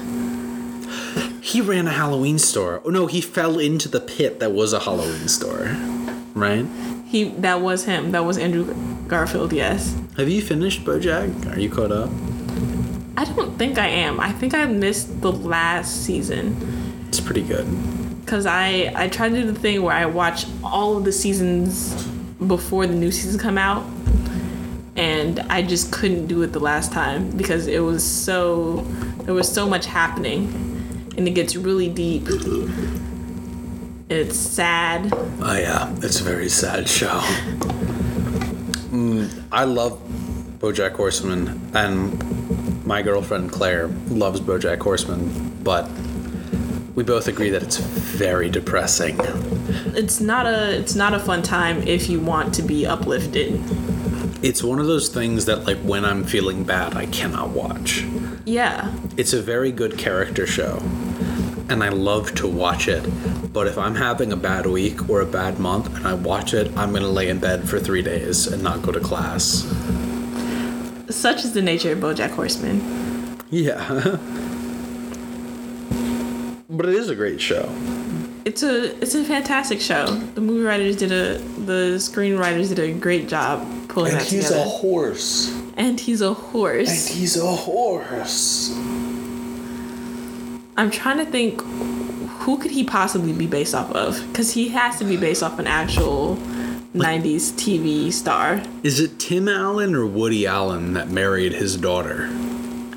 He 1.49 1.61
ran 1.61 1.87
a 1.87 1.91
Halloween 1.91 2.37
store. 2.37 2.81
Oh 2.85 2.89
no, 2.89 3.07
he 3.07 3.21
fell 3.21 3.57
into 3.59 3.89
the 3.89 3.99
pit 3.99 4.39
that 4.39 4.51
was 4.51 4.71
a 4.73 4.79
Halloween 4.79 5.27
store. 5.27 5.75
Right? 6.35 6.65
He 7.05 7.25
that 7.39 7.61
was 7.61 7.85
him. 7.85 8.11
That 8.11 8.23
was 8.25 8.37
Andrew 8.37 8.73
Garfield. 9.07 9.51
Yes. 9.51 9.95
Have 10.17 10.29
you 10.29 10.41
finished 10.41 10.85
BoJack? 10.85 11.55
Are 11.55 11.59
you 11.59 11.69
caught 11.69 11.91
up? 11.91 12.09
I 13.17 13.25
don't 13.25 13.57
think 13.57 13.77
I 13.79 13.87
am. 13.87 14.19
I 14.19 14.31
think 14.31 14.53
I 14.53 14.65
missed 14.65 15.21
the 15.21 15.31
last 15.31 16.03
season 16.05 16.55
It's 17.09 17.19
pretty 17.19 17.41
good. 17.41 17.65
because 18.23 18.45
I 18.45 18.91
I 18.95 19.07
tried 19.09 19.29
to 19.29 19.41
do 19.41 19.51
the 19.51 19.59
thing 19.59 19.81
where 19.81 19.95
I 19.95 20.05
watch 20.05 20.45
all 20.63 20.97
of 20.97 21.03
the 21.03 21.11
seasons 21.11 22.05
before 22.47 22.85
the 22.87 22.95
new 22.95 23.11
season 23.11 23.39
come 23.39 23.57
out, 23.57 23.83
and 24.95 25.39
I 25.49 25.61
just 25.63 25.91
couldn't 25.91 26.27
do 26.27 26.41
it 26.43 26.53
the 26.53 26.59
last 26.59 26.91
time 26.93 27.31
because 27.31 27.67
it 27.67 27.79
was 27.79 28.03
so 28.03 28.85
there 29.25 29.33
was 29.33 29.51
so 29.51 29.67
much 29.67 29.85
happening, 29.85 30.47
and 31.20 31.28
it 31.28 31.32
gets 31.32 31.55
really 31.57 31.89
deep. 31.89 32.24
It's 34.07 34.39
sad. 34.39 35.11
Oh 35.13 35.57
yeah, 35.57 35.93
it's 35.97 36.22
a 36.22 36.24
very 36.24 36.47
sad 36.47 36.88
show. 36.88 37.20
Mm, 38.89 39.43
I 39.51 39.65
love 39.65 40.01
BoJack 40.59 40.93
Horseman, 40.93 41.72
and 41.76 42.86
my 42.86 43.01
girlfriend 43.01 43.51
Claire 43.51 43.89
loves 44.07 44.39
BoJack 44.39 44.80
Horseman, 44.80 45.57
but 45.61 45.89
we 46.95 47.03
both 47.03 47.28
agree 47.28 47.49
that 47.49 47.63
it's 47.63 47.78
very 47.78 48.49
depressing. 48.49 49.20
It's 49.93 50.22
not 50.22 50.45
a 50.45 50.74
it's 50.80 50.95
not 50.95 51.13
a 51.13 51.20
fun 51.20 51.43
time 51.43 51.86
if 51.86 52.09
you 52.09 52.22
want 52.22 52.55
to 52.55 52.61
be 52.61 52.86
uplifted. 52.86 53.61
It's 54.41 54.63
one 54.63 54.80
of 54.80 54.88
those 54.88 55.09
things 55.09 55.45
that, 55.45 55.65
like, 55.65 55.80
when 55.80 56.05
I'm 56.05 56.24
feeling 56.24 56.63
bad, 56.63 56.95
I 56.95 57.07
cannot 57.07 57.49
watch. 57.49 58.05
Yeah. 58.45 58.95
It's 59.17 59.34
a 59.34 59.41
very 59.41 59.70
good 59.74 59.97
character 59.97 60.47
show, 60.47 60.82
and 61.70 61.84
I 61.84 61.89
love 61.89 62.34
to 62.36 62.47
watch 62.47 62.88
it. 62.88 63.03
But 63.53 63.67
if 63.67 63.78
I'm 63.78 63.95
having 63.95 64.32
a 64.32 64.36
bad 64.36 64.65
week 64.65 65.09
or 65.09 65.22
a 65.22 65.26
bad 65.26 65.59
month 65.59 65.95
and 65.95 66.07
I 66.07 66.13
watch 66.13 66.53
it, 66.53 66.76
I'm 66.78 66.91
gonna 66.93 67.07
lay 67.07 67.30
in 67.30 67.39
bed 67.39 67.70
for 67.70 67.80
three 67.80 68.01
days 68.01 68.47
and 68.47 68.63
not 68.63 68.82
go 68.82 68.91
to 68.91 68.99
class. 68.99 69.63
Such 71.09 71.43
is 71.43 71.53
the 71.53 71.61
nature 71.61 71.91
of 71.91 71.99
BoJack 71.99 72.32
Horseman. 72.32 73.38
Yeah. 73.49 73.78
but 76.70 76.86
it 76.88 76.95
is 76.95 77.09
a 77.09 77.15
great 77.15 77.41
show. 77.41 77.70
It's 78.45 78.63
a 78.63 78.95
it's 79.01 79.15
a 79.15 79.24
fantastic 79.24 79.82
show. 79.82 80.05
The 80.07 80.41
movie 80.41 80.63
writers 80.63 80.95
did 80.95 81.11
a 81.11 81.38
the 81.65 81.97
screenwriters 81.97 82.70
did 82.70 82.80
a 82.80 82.93
great 82.93 83.28
job 83.28 83.67
pulling 83.89 84.13
that 84.13 84.28
together. 84.28 84.55
And 84.55 84.63
he's 84.63 84.65
a 84.65 84.70
horse. 84.70 85.51
and 85.78 85.99
he's 85.99 86.22
a 86.22 86.34
horse. 86.34 86.89
And 86.89 87.17
he's 87.17 87.38
a 87.38 87.45
horse. 87.45 88.70
I'm 90.80 90.91
trying 90.91 91.17
to 91.17 91.25
think 91.25 91.61
who 92.39 92.57
could 92.57 92.71
he 92.71 92.86
possibly 92.86 93.34
be 93.34 93.47
based 93.47 93.75
off 93.75 93.91
of? 93.91 94.25
Because 94.27 94.53
he 94.53 94.69
has 94.69 94.97
to 94.99 95.03
be 95.03 95.17
based 95.17 95.43
off 95.43 95.59
an 95.59 95.67
actual 95.67 96.38
90s 96.95 97.51
TV 97.51 98.13
star. 98.13 98.63
Is 98.82 99.01
it 99.01 99.19
Tim 99.19 99.49
Allen 99.49 99.93
or 99.93 100.05
Woody 100.05 100.47
Allen 100.47 100.93
that 100.93 101.09
married 101.09 101.51
his 101.51 101.75
daughter? 101.75 102.30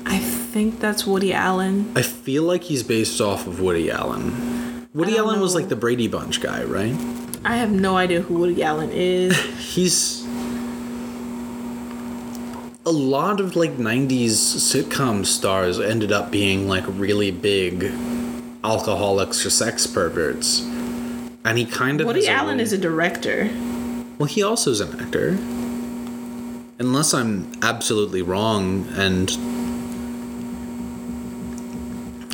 I 0.05 0.17
think 0.17 0.79
that's 0.79 1.05
Woody 1.05 1.33
Allen. 1.33 1.91
I 1.93 2.03
feel 2.03 2.43
like 2.43 2.63
he's 2.63 2.83
based 2.83 3.19
off 3.19 3.47
of 3.47 3.59
Woody 3.59 3.91
Allen. 3.91 4.87
Woody 4.93 5.17
Allen 5.17 5.41
was 5.41 5.53
like 5.53 5.67
the 5.67 5.75
Brady 5.75 6.07
Bunch 6.07 6.39
guy, 6.39 6.63
right? 6.63 6.95
I 7.43 7.57
have 7.57 7.71
no 7.73 7.97
idea 7.97 8.21
who 8.21 8.35
Woody 8.35 8.63
Allen 8.63 8.91
is. 8.93 9.37
He's 9.59 10.22
a 12.85 12.91
lot 12.91 13.39
of 13.39 13.55
like 13.55 13.77
90s 13.77 14.31
sitcom 14.57 15.25
stars 15.25 15.79
ended 15.79 16.11
up 16.11 16.31
being 16.31 16.67
like 16.67 16.83
really 16.87 17.31
big 17.31 17.91
alcoholics 18.63 19.45
or 19.45 19.49
sex 19.49 19.87
perverts. 19.87 20.61
And 21.45 21.57
he 21.57 21.65
kind 21.65 22.01
of 22.01 22.07
Woody 22.07 22.27
Allen 22.27 22.57
way- 22.57 22.63
is 22.63 22.73
a 22.73 22.77
director. 22.77 23.49
Well, 24.17 24.27
he 24.27 24.43
also 24.43 24.71
is 24.71 24.81
an 24.81 24.99
actor. 24.99 25.37
Unless 26.79 27.13
I'm 27.13 27.49
absolutely 27.61 28.21
wrong 28.21 28.85
and 28.95 29.29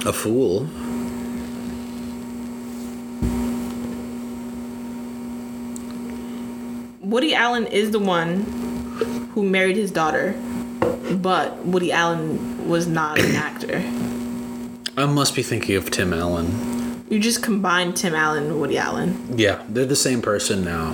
a 0.06 0.14
fool. 0.14 0.68
Woody 7.02 7.34
Allen 7.34 7.66
is 7.68 7.92
the 7.92 8.00
one 8.00 8.69
who 9.40 9.48
married 9.48 9.78
his 9.78 9.90
daughter, 9.90 10.34
but 11.12 11.66
Woody 11.66 11.94
Allen 11.94 12.68
was 12.68 12.88
not 12.88 13.18
an 13.20 13.36
actor. 13.36 13.78
I 14.98 15.06
must 15.06 15.34
be 15.34 15.44
thinking 15.44 15.78
of 15.78 15.90
Tim 15.90 16.14
Allen. 16.14 17.06
You 17.10 17.20
just 17.20 17.42
combined 17.42 17.96
Tim 17.96 18.14
Allen 18.14 18.48
and 18.48 18.60
Woody 18.60 18.78
Allen. 18.78 19.38
Yeah, 19.38 19.64
they're 19.70 19.86
the 19.86 19.96
same 19.96 20.22
person 20.22 20.66
now. 20.66 20.92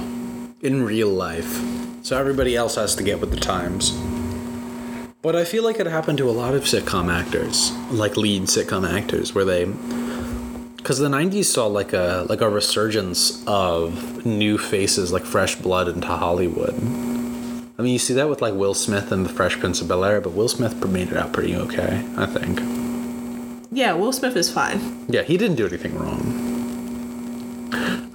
In 0.62 0.84
real 0.86 1.10
life. 1.10 1.60
So 2.04 2.20
everybody 2.20 2.56
else 2.56 2.76
has 2.76 2.94
to 2.98 3.04
get 3.04 3.20
with 3.20 3.32
the 3.32 3.38
times. 3.38 3.92
But 5.24 5.36
I 5.36 5.44
feel 5.44 5.64
like 5.64 5.80
it 5.80 5.88
happened 5.88 6.20
to 6.20 6.30
a 6.30 6.32
lot 6.32 6.54
of 6.54 6.66
sitcom 6.66 7.12
actors, 7.12 7.72
like 7.90 8.16
lead 8.16 8.44
sitcom 8.44 8.88
actors, 8.88 9.34
where 9.34 9.44
they 9.44 9.66
because 10.78 11.00
the 11.00 11.10
90s 11.10 11.46
saw 11.46 11.66
like 11.66 11.94
a 11.94 12.28
like 12.30 12.42
a 12.42 12.50
resurgence 12.50 13.44
of 13.48 14.24
new 14.24 14.60
faces 14.60 15.12
like 15.12 15.24
fresh 15.26 15.56
blood 15.56 15.88
into 15.88 16.06
hollywood 16.06 16.76
i 17.78 17.82
mean 17.82 17.94
you 17.94 18.00
see 18.00 18.14
that 18.14 18.30
with 18.30 18.42
like 18.42 18.54
will 18.54 18.74
smith 18.74 19.12
and 19.12 19.26
the 19.26 19.30
fresh 19.30 19.58
prince 19.60 19.82
of 19.82 19.88
bel-air 19.88 20.22
but 20.22 20.34
will 20.34 20.48
smith 20.48 20.84
made 20.88 21.10
it 21.10 21.18
out 21.18 21.34
pretty 21.34 21.56
okay 21.56 22.06
i 22.18 22.26
think. 22.26 22.60
Yeah, 23.72 23.92
Will 23.94 24.14
Smith 24.14 24.38
is 24.38 24.50
fine. 24.50 25.06
yeah 25.10 25.24
he 25.24 25.36
didn't 25.38 25.58
do 25.58 25.68
anything 25.68 25.96
wrong. 26.00 26.22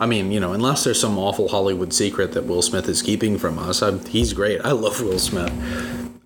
I 0.00 0.06
mean 0.06 0.32
you 0.32 0.40
know 0.40 0.52
unless 0.54 0.84
there's 0.84 0.98
some 1.00 1.18
awful 1.18 1.48
hollywood 1.48 1.92
secret 1.92 2.32
that 2.32 2.46
will 2.46 2.62
smith 2.62 2.88
is 2.88 3.02
keeping 3.02 3.36
from 3.36 3.58
us 3.58 3.82
i 3.82 3.90
he's 4.08 4.32
great. 4.32 4.60
I 4.64 4.70
love 4.72 5.02
will 5.02 5.18
smith 5.18 5.52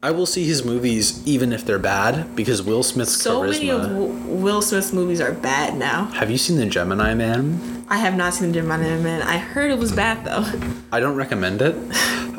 i 0.08 0.10
will 0.16 0.26
see 0.34 0.44
his 0.52 0.60
movies 0.72 1.04
even 1.26 1.52
if 1.56 1.64
they're 1.66 1.78
bad 1.96 2.14
because 2.36 2.62
will 2.62 2.82
smith's 2.82 3.16
So 3.26 3.40
charisma 3.40 3.50
many 3.50 3.68
of 3.70 3.82
W- 3.82 4.12
Will 4.44 4.62
Smith's 4.62 4.92
movies 4.92 5.20
are 5.20 5.32
bad 5.32 5.76
now. 5.78 6.04
have 6.20 6.30
you 6.30 6.38
seen 6.38 6.56
the 6.62 6.66
gemini 6.66 7.14
man 7.14 7.44
I 7.86 7.98
have 7.98 8.16
not 8.16 8.32
seen 8.32 8.48
the 8.50 8.54
Gemini 8.60 8.96
Man. 8.96 9.20
I 9.20 9.36
heard 9.36 9.70
it 9.70 9.78
was 9.78 9.92
bad 9.92 10.24
though. 10.24 10.44
I 10.90 11.00
don't 11.00 11.16
recommend 11.16 11.60
it, 11.60 11.76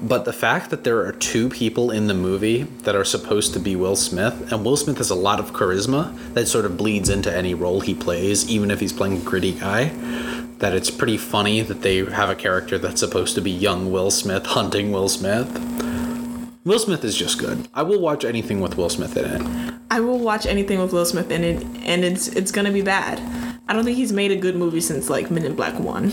but 0.01 0.25
the 0.25 0.33
fact 0.33 0.71
that 0.71 0.83
there 0.83 1.05
are 1.05 1.11
two 1.11 1.49
people 1.49 1.91
in 1.91 2.07
the 2.07 2.15
movie 2.15 2.63
that 2.85 2.95
are 2.95 3.05
supposed 3.05 3.53
to 3.53 3.59
be 3.59 3.75
Will 3.75 3.95
Smith, 3.95 4.51
and 4.51 4.65
Will 4.65 4.75
Smith 4.75 4.97
has 4.97 5.11
a 5.11 5.15
lot 5.15 5.39
of 5.39 5.53
charisma 5.53 6.03
that 6.33 6.47
sort 6.47 6.65
of 6.65 6.77
bleeds 6.77 7.09
into 7.09 7.31
any 7.31 7.53
role 7.53 7.81
he 7.81 7.93
plays, 7.93 8.49
even 8.49 8.71
if 8.71 8.79
he's 8.79 8.91
playing 8.91 9.17
a 9.17 9.23
gritty 9.23 9.51
guy, 9.53 9.89
that 10.57 10.73
it's 10.73 10.89
pretty 10.89 11.15
funny 11.17 11.61
that 11.61 11.83
they 11.83 11.97
have 12.03 12.29
a 12.31 12.35
character 12.35 12.79
that's 12.79 12.99
supposed 12.99 13.35
to 13.35 13.41
be 13.41 13.51
young 13.51 13.91
Will 13.91 14.09
Smith 14.09 14.47
hunting 14.47 14.91
Will 14.91 15.09
Smith. 15.09 15.47
Will 16.65 16.79
Smith 16.79 17.03
is 17.03 17.15
just 17.15 17.37
good. 17.37 17.67
I 17.75 17.83
will 17.83 18.01
watch 18.01 18.25
anything 18.25 18.59
with 18.59 18.75
Will 18.75 18.89
Smith 18.89 19.15
in 19.15 19.25
it. 19.25 19.73
I 19.91 19.99
will 19.99 20.17
watch 20.17 20.47
anything 20.47 20.79
with 20.79 20.93
Will 20.93 21.05
Smith 21.05 21.29
in 21.29 21.43
it, 21.43 21.63
and 21.85 22.03
it's 22.03 22.27
it's 22.29 22.51
gonna 22.51 22.71
be 22.71 22.81
bad. 22.81 23.21
I 23.67 23.73
don't 23.73 23.85
think 23.85 23.97
he's 23.97 24.11
made 24.11 24.31
a 24.31 24.35
good 24.35 24.55
movie 24.55 24.81
since 24.81 25.07
like 25.07 25.29
Men 25.29 25.45
in 25.45 25.55
Black 25.55 25.79
One. 25.79 26.09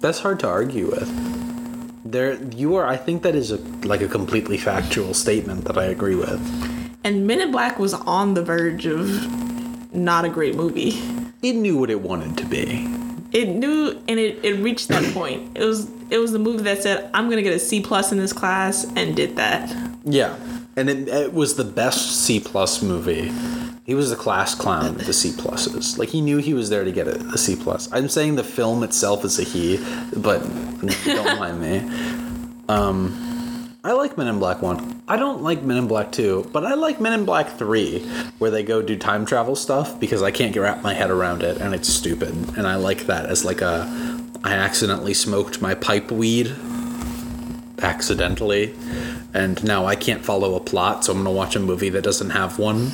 That's 0.00 0.20
hard 0.20 0.40
to 0.40 0.48
argue 0.48 0.86
with. 0.86 2.10
There, 2.10 2.42
you 2.56 2.76
are. 2.76 2.86
I 2.86 2.96
think 2.96 3.22
that 3.24 3.34
is 3.34 3.50
a 3.50 3.58
like 3.84 4.00
a 4.00 4.08
completely 4.08 4.56
factual 4.56 5.12
statement 5.12 5.66
that 5.66 5.76
I 5.76 5.84
agree 5.84 6.16
with. 6.16 6.40
And 7.04 7.26
Men 7.26 7.42
in 7.42 7.52
Black 7.52 7.78
was 7.78 7.92
on 7.92 8.32
the 8.32 8.42
verge 8.42 8.86
of 8.86 9.04
not 9.94 10.24
a 10.24 10.30
great 10.30 10.54
movie. 10.54 10.98
It 11.42 11.56
knew 11.56 11.76
what 11.76 11.90
it 11.90 12.00
wanted 12.00 12.38
to 12.38 12.46
be. 12.46 12.97
It 13.32 13.48
knew 13.48 14.00
and 14.08 14.18
it, 14.18 14.42
it 14.42 14.54
reached 14.54 14.88
that 14.88 15.12
point. 15.12 15.56
It 15.56 15.64
was 15.64 15.90
it 16.10 16.18
was 16.18 16.32
the 16.32 16.38
movie 16.38 16.62
that 16.64 16.82
said, 16.82 17.10
I'm 17.12 17.28
gonna 17.28 17.42
get 17.42 17.52
a 17.52 17.58
C 17.58 17.80
plus 17.80 18.12
in 18.12 18.18
this 18.18 18.32
class 18.32 18.86
and 18.96 19.14
did 19.14 19.36
that. 19.36 19.74
Yeah, 20.04 20.36
and 20.76 20.88
it, 20.88 21.08
it 21.08 21.34
was 21.34 21.56
the 21.56 21.64
best 21.64 22.24
C 22.24 22.40
plus 22.40 22.82
movie. 22.82 23.32
He 23.84 23.94
was 23.94 24.10
the 24.10 24.16
class 24.16 24.54
clown 24.54 24.94
with 24.94 25.06
the 25.06 25.12
C 25.12 25.30
pluses. 25.30 25.98
Like 25.98 26.10
he 26.10 26.20
knew 26.20 26.38
he 26.38 26.54
was 26.54 26.70
there 26.70 26.84
to 26.84 26.92
get 26.92 27.08
a, 27.08 27.16
a 27.28 27.38
C 27.38 27.56
plus. 27.56 27.90
I'm 27.92 28.08
saying 28.08 28.36
the 28.36 28.44
film 28.44 28.82
itself 28.82 29.24
is 29.24 29.38
a 29.38 29.44
he, 29.44 29.78
but 30.16 30.40
don't 31.04 31.38
mind 31.38 31.60
me. 31.60 32.24
Um, 32.70 33.27
I 33.88 33.92
like 33.92 34.18
Men 34.18 34.26
in 34.26 34.38
Black 34.38 34.60
One. 34.60 35.00
I 35.08 35.16
don't 35.16 35.40
like 35.42 35.62
Men 35.62 35.78
in 35.78 35.88
Black 35.88 36.12
Two, 36.12 36.46
but 36.52 36.62
I 36.62 36.74
like 36.74 37.00
Men 37.00 37.14
in 37.14 37.24
Black 37.24 37.48
Three, 37.48 38.00
where 38.36 38.50
they 38.50 38.62
go 38.62 38.82
do 38.82 38.98
time 38.98 39.24
travel 39.24 39.56
stuff 39.56 39.98
because 39.98 40.22
I 40.22 40.30
can't 40.30 40.52
get 40.52 40.60
wrap 40.60 40.82
my 40.82 40.92
head 40.92 41.10
around 41.10 41.42
it 41.42 41.56
and 41.56 41.74
it's 41.74 41.88
stupid. 41.88 42.34
And 42.58 42.66
I 42.66 42.74
like 42.74 43.06
that 43.06 43.24
as 43.24 43.46
like 43.46 43.62
a 43.62 43.88
I 44.44 44.52
accidentally 44.52 45.14
smoked 45.14 45.62
my 45.62 45.74
pipe 45.74 46.10
weed 46.12 46.54
accidentally 47.78 48.74
and 49.32 49.64
now 49.64 49.86
I 49.86 49.96
can't 49.96 50.22
follow 50.22 50.54
a 50.54 50.60
plot, 50.60 51.06
so 51.06 51.12
I'm 51.12 51.18
gonna 51.20 51.32
watch 51.32 51.56
a 51.56 51.60
movie 51.60 51.88
that 51.88 52.04
doesn't 52.04 52.30
have 52.30 52.58
one. 52.58 52.92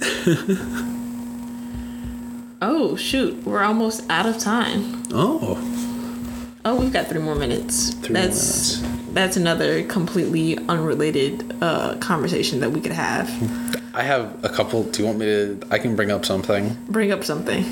Oh 2.62 2.96
shoot, 2.96 3.44
we're 3.44 3.62
almost 3.62 4.08
out 4.10 4.24
of 4.24 4.38
time. 4.38 5.02
Oh, 5.12 5.56
Oh, 6.64 6.74
we've 6.80 6.92
got 6.92 7.06
three 7.06 7.20
more 7.20 7.36
minutes. 7.36 7.92
Three 7.94 8.14
more 8.14 8.22
that's 8.22 8.82
that's 9.16 9.36
another 9.36 9.82
completely 9.84 10.58
unrelated 10.68 11.56
uh, 11.62 11.96
conversation 11.96 12.60
that 12.60 12.70
we 12.70 12.80
could 12.80 12.92
have. 12.92 13.28
I 13.94 14.02
have 14.02 14.44
a 14.44 14.48
couple. 14.48 14.84
Do 14.84 15.02
you 15.02 15.06
want 15.06 15.18
me 15.18 15.26
to? 15.26 15.60
I 15.70 15.78
can 15.78 15.96
bring 15.96 16.10
up 16.10 16.24
something. 16.24 16.76
Bring 16.88 17.10
up 17.10 17.24
something. 17.24 17.64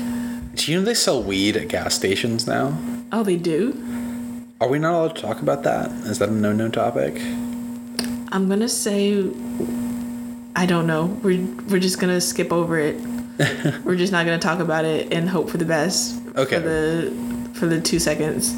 Do 0.55 0.71
you 0.71 0.79
know 0.79 0.85
they 0.85 0.93
sell 0.93 1.21
weed 1.21 1.55
at 1.55 1.67
gas 1.67 1.93
stations 1.93 2.47
now? 2.47 2.77
Oh, 3.11 3.23
they 3.23 3.35
do. 3.35 3.73
Are 4.59 4.67
we 4.67 4.79
not 4.79 4.93
allowed 4.93 5.15
to 5.15 5.21
talk 5.21 5.41
about 5.41 5.63
that? 5.63 5.91
Is 6.07 6.19
that 6.19 6.29
a 6.29 6.31
no-no 6.31 6.69
topic? 6.69 7.17
I'm 8.31 8.49
gonna 8.49 8.69
say 8.69 9.29
I 10.55 10.65
don't 10.65 10.87
know. 10.87 11.05
We're 11.21 11.45
we're 11.69 11.79
just 11.79 11.99
gonna 11.99 12.21
skip 12.21 12.51
over 12.51 12.79
it. 12.79 12.99
we're 13.83 13.97
just 13.97 14.11
not 14.11 14.25
gonna 14.25 14.39
talk 14.39 14.59
about 14.59 14.85
it 14.85 15.13
and 15.13 15.29
hope 15.29 15.49
for 15.49 15.57
the 15.57 15.65
best. 15.65 16.19
Okay. 16.35 16.55
For 16.55 16.61
the 16.61 17.49
for 17.53 17.65
the 17.67 17.79
two 17.79 17.99
seconds. 17.99 18.53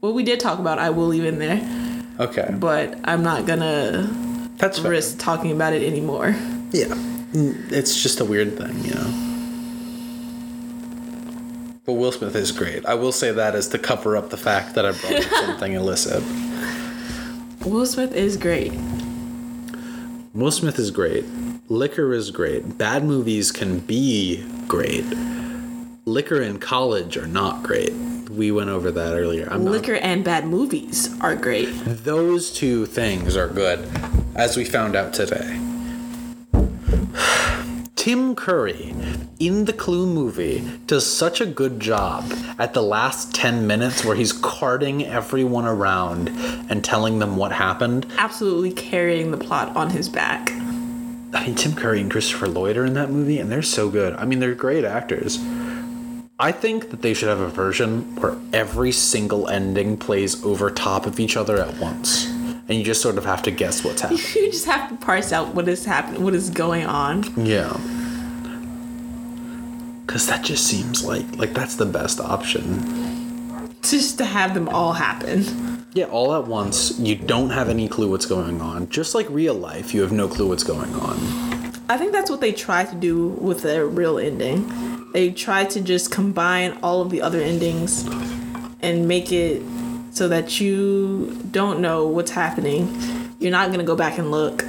What 0.00 0.14
we 0.14 0.22
did 0.22 0.40
talk 0.40 0.58
about, 0.58 0.78
I 0.78 0.90
will 0.90 1.06
leave 1.06 1.24
in 1.24 1.38
there, 1.38 1.56
Okay, 2.18 2.48
but 2.52 2.98
I'm 3.04 3.22
not 3.22 3.46
gonna 3.46 4.08
that's 4.56 4.78
fair. 4.78 4.90
risk 4.92 5.18
talking 5.18 5.52
about 5.52 5.72
it 5.72 5.82
anymore. 5.82 6.34
Yeah, 6.72 6.94
Mm, 7.32 7.70
it's 7.72 8.02
just 8.02 8.20
a 8.20 8.24
weird 8.24 8.56
thing, 8.56 8.82
you 8.84 8.94
know. 8.94 9.12
But 11.84 11.94
Will 11.94 12.10
Smith 12.12 12.34
is 12.34 12.50
great. 12.52 12.84
I 12.86 12.94
will 12.94 13.12
say 13.12 13.30
that 13.32 13.54
as 13.54 13.68
to 13.68 13.78
cover 13.78 14.16
up 14.16 14.30
the 14.30 14.36
fact 14.36 14.74
that 14.74 14.84
I 14.86 14.92
brought 14.92 15.22
something 15.46 15.72
illicit. 15.72 16.22
Will 17.64 17.86
Smith 17.86 18.12
is 18.14 18.36
great. 18.36 18.72
Will 20.34 20.50
Smith 20.50 20.78
is 20.78 20.90
great. 20.90 21.24
Liquor 21.68 22.12
is 22.12 22.30
great. 22.30 22.78
Bad 22.78 23.04
movies 23.04 23.52
can 23.52 23.78
be 23.80 24.44
great. 24.68 25.04
Liquor 26.06 26.40
in 26.40 26.58
college 26.58 27.16
are 27.16 27.26
not 27.26 27.62
great. 27.62 27.92
We 28.36 28.52
went 28.52 28.68
over 28.68 28.90
that 28.90 29.14
earlier. 29.14 29.48
I'm 29.50 29.64
not- 29.64 29.70
Liquor 29.72 29.94
and 29.94 30.22
bad 30.22 30.46
movies 30.46 31.08
are 31.22 31.34
great. 31.34 31.68
Those 31.86 32.50
two 32.52 32.84
things 32.84 33.34
are 33.34 33.48
good, 33.48 33.88
as 34.34 34.56
we 34.58 34.64
found 34.66 34.94
out 34.94 35.14
today. 35.14 35.58
Tim 37.94 38.34
Curry 38.36 38.94
in 39.40 39.64
the 39.64 39.72
Clue 39.72 40.06
movie 40.06 40.62
does 40.86 41.06
such 41.06 41.40
a 41.40 41.46
good 41.46 41.80
job 41.80 42.30
at 42.58 42.74
the 42.74 42.82
last 42.82 43.34
10 43.34 43.66
minutes 43.66 44.04
where 44.04 44.14
he's 44.14 44.32
carting 44.32 45.04
everyone 45.06 45.64
around 45.64 46.28
and 46.68 46.84
telling 46.84 47.18
them 47.18 47.36
what 47.36 47.52
happened. 47.52 48.06
Absolutely 48.18 48.70
carrying 48.72 49.30
the 49.30 49.38
plot 49.38 49.74
on 49.74 49.90
his 49.90 50.08
back. 50.10 50.50
I 51.32 51.46
mean, 51.46 51.54
Tim 51.56 51.74
Curry 51.74 52.00
and 52.02 52.10
Christopher 52.10 52.48
Lloyd 52.48 52.76
are 52.76 52.84
in 52.84 52.94
that 52.94 53.10
movie, 53.10 53.38
and 53.38 53.50
they're 53.50 53.60
so 53.62 53.88
good. 53.88 54.14
I 54.14 54.24
mean, 54.24 54.38
they're 54.38 54.54
great 54.54 54.84
actors. 54.84 55.38
I 56.38 56.52
think 56.52 56.90
that 56.90 57.00
they 57.00 57.14
should 57.14 57.28
have 57.28 57.40
a 57.40 57.48
version 57.48 58.14
where 58.16 58.36
every 58.52 58.92
single 58.92 59.48
ending 59.48 59.96
plays 59.96 60.44
over 60.44 60.70
top 60.70 61.06
of 61.06 61.18
each 61.18 61.34
other 61.34 61.56
at 61.56 61.78
once. 61.78 62.26
And 62.26 62.72
you 62.72 62.84
just 62.84 63.00
sort 63.00 63.16
of 63.16 63.24
have 63.24 63.42
to 63.44 63.50
guess 63.50 63.82
what's 63.82 64.00
happening. 64.02 64.22
You 64.34 64.52
just 64.52 64.66
have 64.66 64.90
to 64.90 64.96
parse 64.96 65.32
out 65.32 65.54
what 65.54 65.66
is 65.66 65.86
happening, 65.86 66.22
what 66.22 66.34
is 66.34 66.50
going 66.50 66.84
on. 66.84 67.22
Yeah. 67.42 67.72
Cause 70.06 70.26
that 70.26 70.44
just 70.44 70.66
seems 70.66 71.04
like 71.04 71.24
like 71.36 71.52
that's 71.52 71.76
the 71.76 71.86
best 71.86 72.20
option. 72.20 73.72
Just 73.82 74.18
to 74.18 74.24
have 74.24 74.52
them 74.52 74.68
all 74.68 74.92
happen. 74.92 75.86
Yeah, 75.94 76.04
all 76.04 76.34
at 76.34 76.46
once. 76.46 76.98
You 76.98 77.16
don't 77.16 77.50
have 77.50 77.70
any 77.70 77.88
clue 77.88 78.10
what's 78.10 78.26
going 78.26 78.60
on. 78.60 78.88
Just 78.90 79.14
like 79.14 79.28
real 79.30 79.54
life, 79.54 79.94
you 79.94 80.02
have 80.02 80.12
no 80.12 80.28
clue 80.28 80.48
what's 80.48 80.64
going 80.64 80.94
on. 80.94 81.16
I 81.88 81.96
think 81.96 82.12
that's 82.12 82.30
what 82.30 82.40
they 82.40 82.52
try 82.52 82.84
to 82.84 82.94
do 82.94 83.28
with 83.28 83.62
the 83.62 83.86
real 83.86 84.18
ending. 84.18 84.95
They 85.12 85.30
try 85.30 85.64
to 85.64 85.80
just 85.80 86.10
combine 86.10 86.78
all 86.82 87.00
of 87.00 87.10
the 87.10 87.22
other 87.22 87.40
endings 87.40 88.06
and 88.80 89.08
make 89.08 89.32
it 89.32 89.62
so 90.10 90.28
that 90.28 90.60
you 90.60 91.38
don't 91.50 91.80
know 91.80 92.06
what's 92.06 92.30
happening. 92.30 92.88
You're 93.38 93.50
not 93.50 93.70
gonna 93.70 93.84
go 93.84 93.96
back 93.96 94.18
and 94.18 94.30
look. 94.30 94.64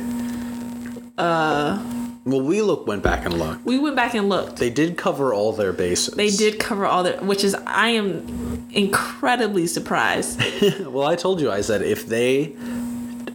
Uh, 1.18 1.80
Well, 2.26 2.42
we 2.42 2.62
look 2.62 2.86
went 2.88 3.04
back 3.04 3.26
and 3.26 3.40
looked. 3.40 3.66
We 3.66 3.78
went 3.80 3.96
back 3.96 4.14
and 4.14 4.28
looked. 4.28 4.58
They 4.58 4.70
did 4.70 4.98
cover 4.98 5.34
all 5.34 5.54
their 5.54 5.72
bases. 5.72 6.14
They 6.14 6.30
did 6.30 6.60
cover 6.60 6.86
all 6.86 7.04
the, 7.04 7.14
which 7.14 7.44
is 7.44 7.56
I 7.66 7.90
am 7.90 8.68
incredibly 8.72 9.68
surprised. 9.68 10.42
Well, 10.88 11.08
I 11.08 11.16
told 11.16 11.40
you. 11.42 11.50
I 11.52 11.62
said 11.62 11.82
if 11.82 12.08
they, 12.08 12.54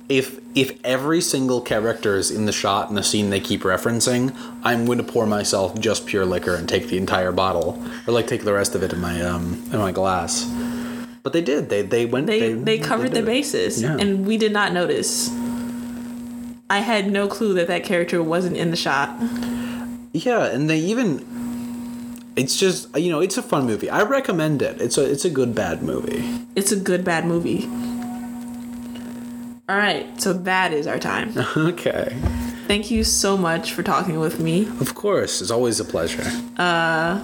if 0.09 0.41
if 0.55 0.79
every 0.85 1.21
single 1.21 1.61
character 1.61 2.17
is 2.17 2.31
in 2.31 2.45
the 2.47 2.53
shot 2.53 2.89
in 2.91 2.95
the 2.95 3.03
scene 3.03 3.31
they 3.31 3.41
keep 3.41 3.63
referencing, 3.63 4.35
I'm 4.63 4.85
going 4.85 4.99
to 4.99 5.05
pour 5.05 5.27
myself 5.27 5.79
just 5.79 6.07
pure 6.07 6.27
liquor 6.27 6.55
and 6.55 6.69
take 6.69 6.89
the 6.89 6.99
entire 6.99 7.33
bottle, 7.33 7.83
or 8.07 8.13
like 8.13 8.27
take 8.27 8.45
the 8.45 8.53
rest 8.53 8.75
of 8.75 8.83
it 8.83 8.93
in 8.93 9.01
my 9.01 9.21
um 9.23 9.63
in 9.73 9.79
my 9.79 9.93
glass. 9.93 10.45
But 11.23 11.33
they 11.33 11.41
did. 11.41 11.71
They 11.71 11.83
they 11.83 12.05
went. 12.05 12.27
They 12.27 12.53
they, 12.53 12.79
covered 12.79 13.13
did 13.13 13.23
the 13.23 13.27
bases, 13.27 13.81
Yeah. 13.81 13.97
and 13.99 14.27
we 14.27 14.37
did 14.37 14.53
not 14.53 14.73
notice. 14.73 15.31
I 16.69 16.79
had 16.79 17.11
no 17.11 17.29
clue 17.29 17.55
that 17.55 17.69
that 17.69 17.85
character 17.85 18.23
wasn't 18.23 18.57
in 18.57 18.71
the 18.71 18.77
shot. 18.77 19.17
Yeah, 20.13 20.47
and 20.47 20.69
they 20.69 20.79
even. 20.79 21.25
It's 22.35 22.59
just 22.59 22.97
you 22.97 23.11
know 23.11 23.21
it's 23.21 23.37
a 23.37 23.43
fun 23.43 23.67
movie. 23.67 23.89
I 23.89 24.03
recommend 24.03 24.63
it. 24.63 24.81
It's 24.81 24.99
a 24.99 25.09
it's 25.11 25.25
a 25.25 25.31
good 25.31 25.55
bad 25.55 25.83
movie. 25.83 26.25
It's 26.57 26.73
a 26.73 26.77
good 26.77 27.05
bad 27.05 27.25
movie. 27.25 27.69
All 29.69 29.77
right, 29.77 30.21
so 30.21 30.33
that 30.33 30.73
is 30.73 30.87
our 30.87 30.99
time. 30.99 31.33
okay. 31.57 32.17
Thank 32.67 32.91
you 32.91 33.05
so 33.05 33.37
much 33.37 33.73
for 33.73 33.83
talking 33.83 34.19
with 34.19 34.41
me. 34.41 34.67
Of 34.81 34.95
course, 34.95 35.41
it's 35.41 35.51
always 35.51 35.79
a 35.81 35.85
pleasure. 35.85 36.25
Uh, 36.57 37.19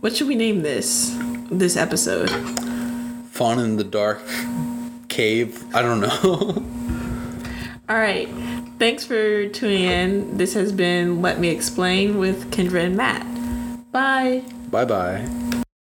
what 0.00 0.16
should 0.16 0.28
we 0.28 0.36
name 0.36 0.62
this 0.62 1.16
this 1.50 1.76
episode? 1.76 2.30
Fawn 3.30 3.58
in 3.58 3.76
the 3.76 3.84
dark 3.84 4.22
cave. 5.08 5.62
I 5.74 5.82
don't 5.82 6.00
know. 6.00 6.64
All 7.88 7.96
right. 7.96 8.28
Thanks 8.78 9.04
for 9.04 9.48
tuning 9.48 9.82
in. 9.82 10.36
This 10.38 10.54
has 10.54 10.72
been 10.72 11.20
Let 11.20 11.40
Me 11.40 11.48
Explain 11.48 12.18
with 12.18 12.50
Kendra 12.50 12.84
and 12.84 12.96
Matt. 12.96 13.26
Bye. 13.92 14.42
bye 14.70 14.84
bye. 14.84 15.59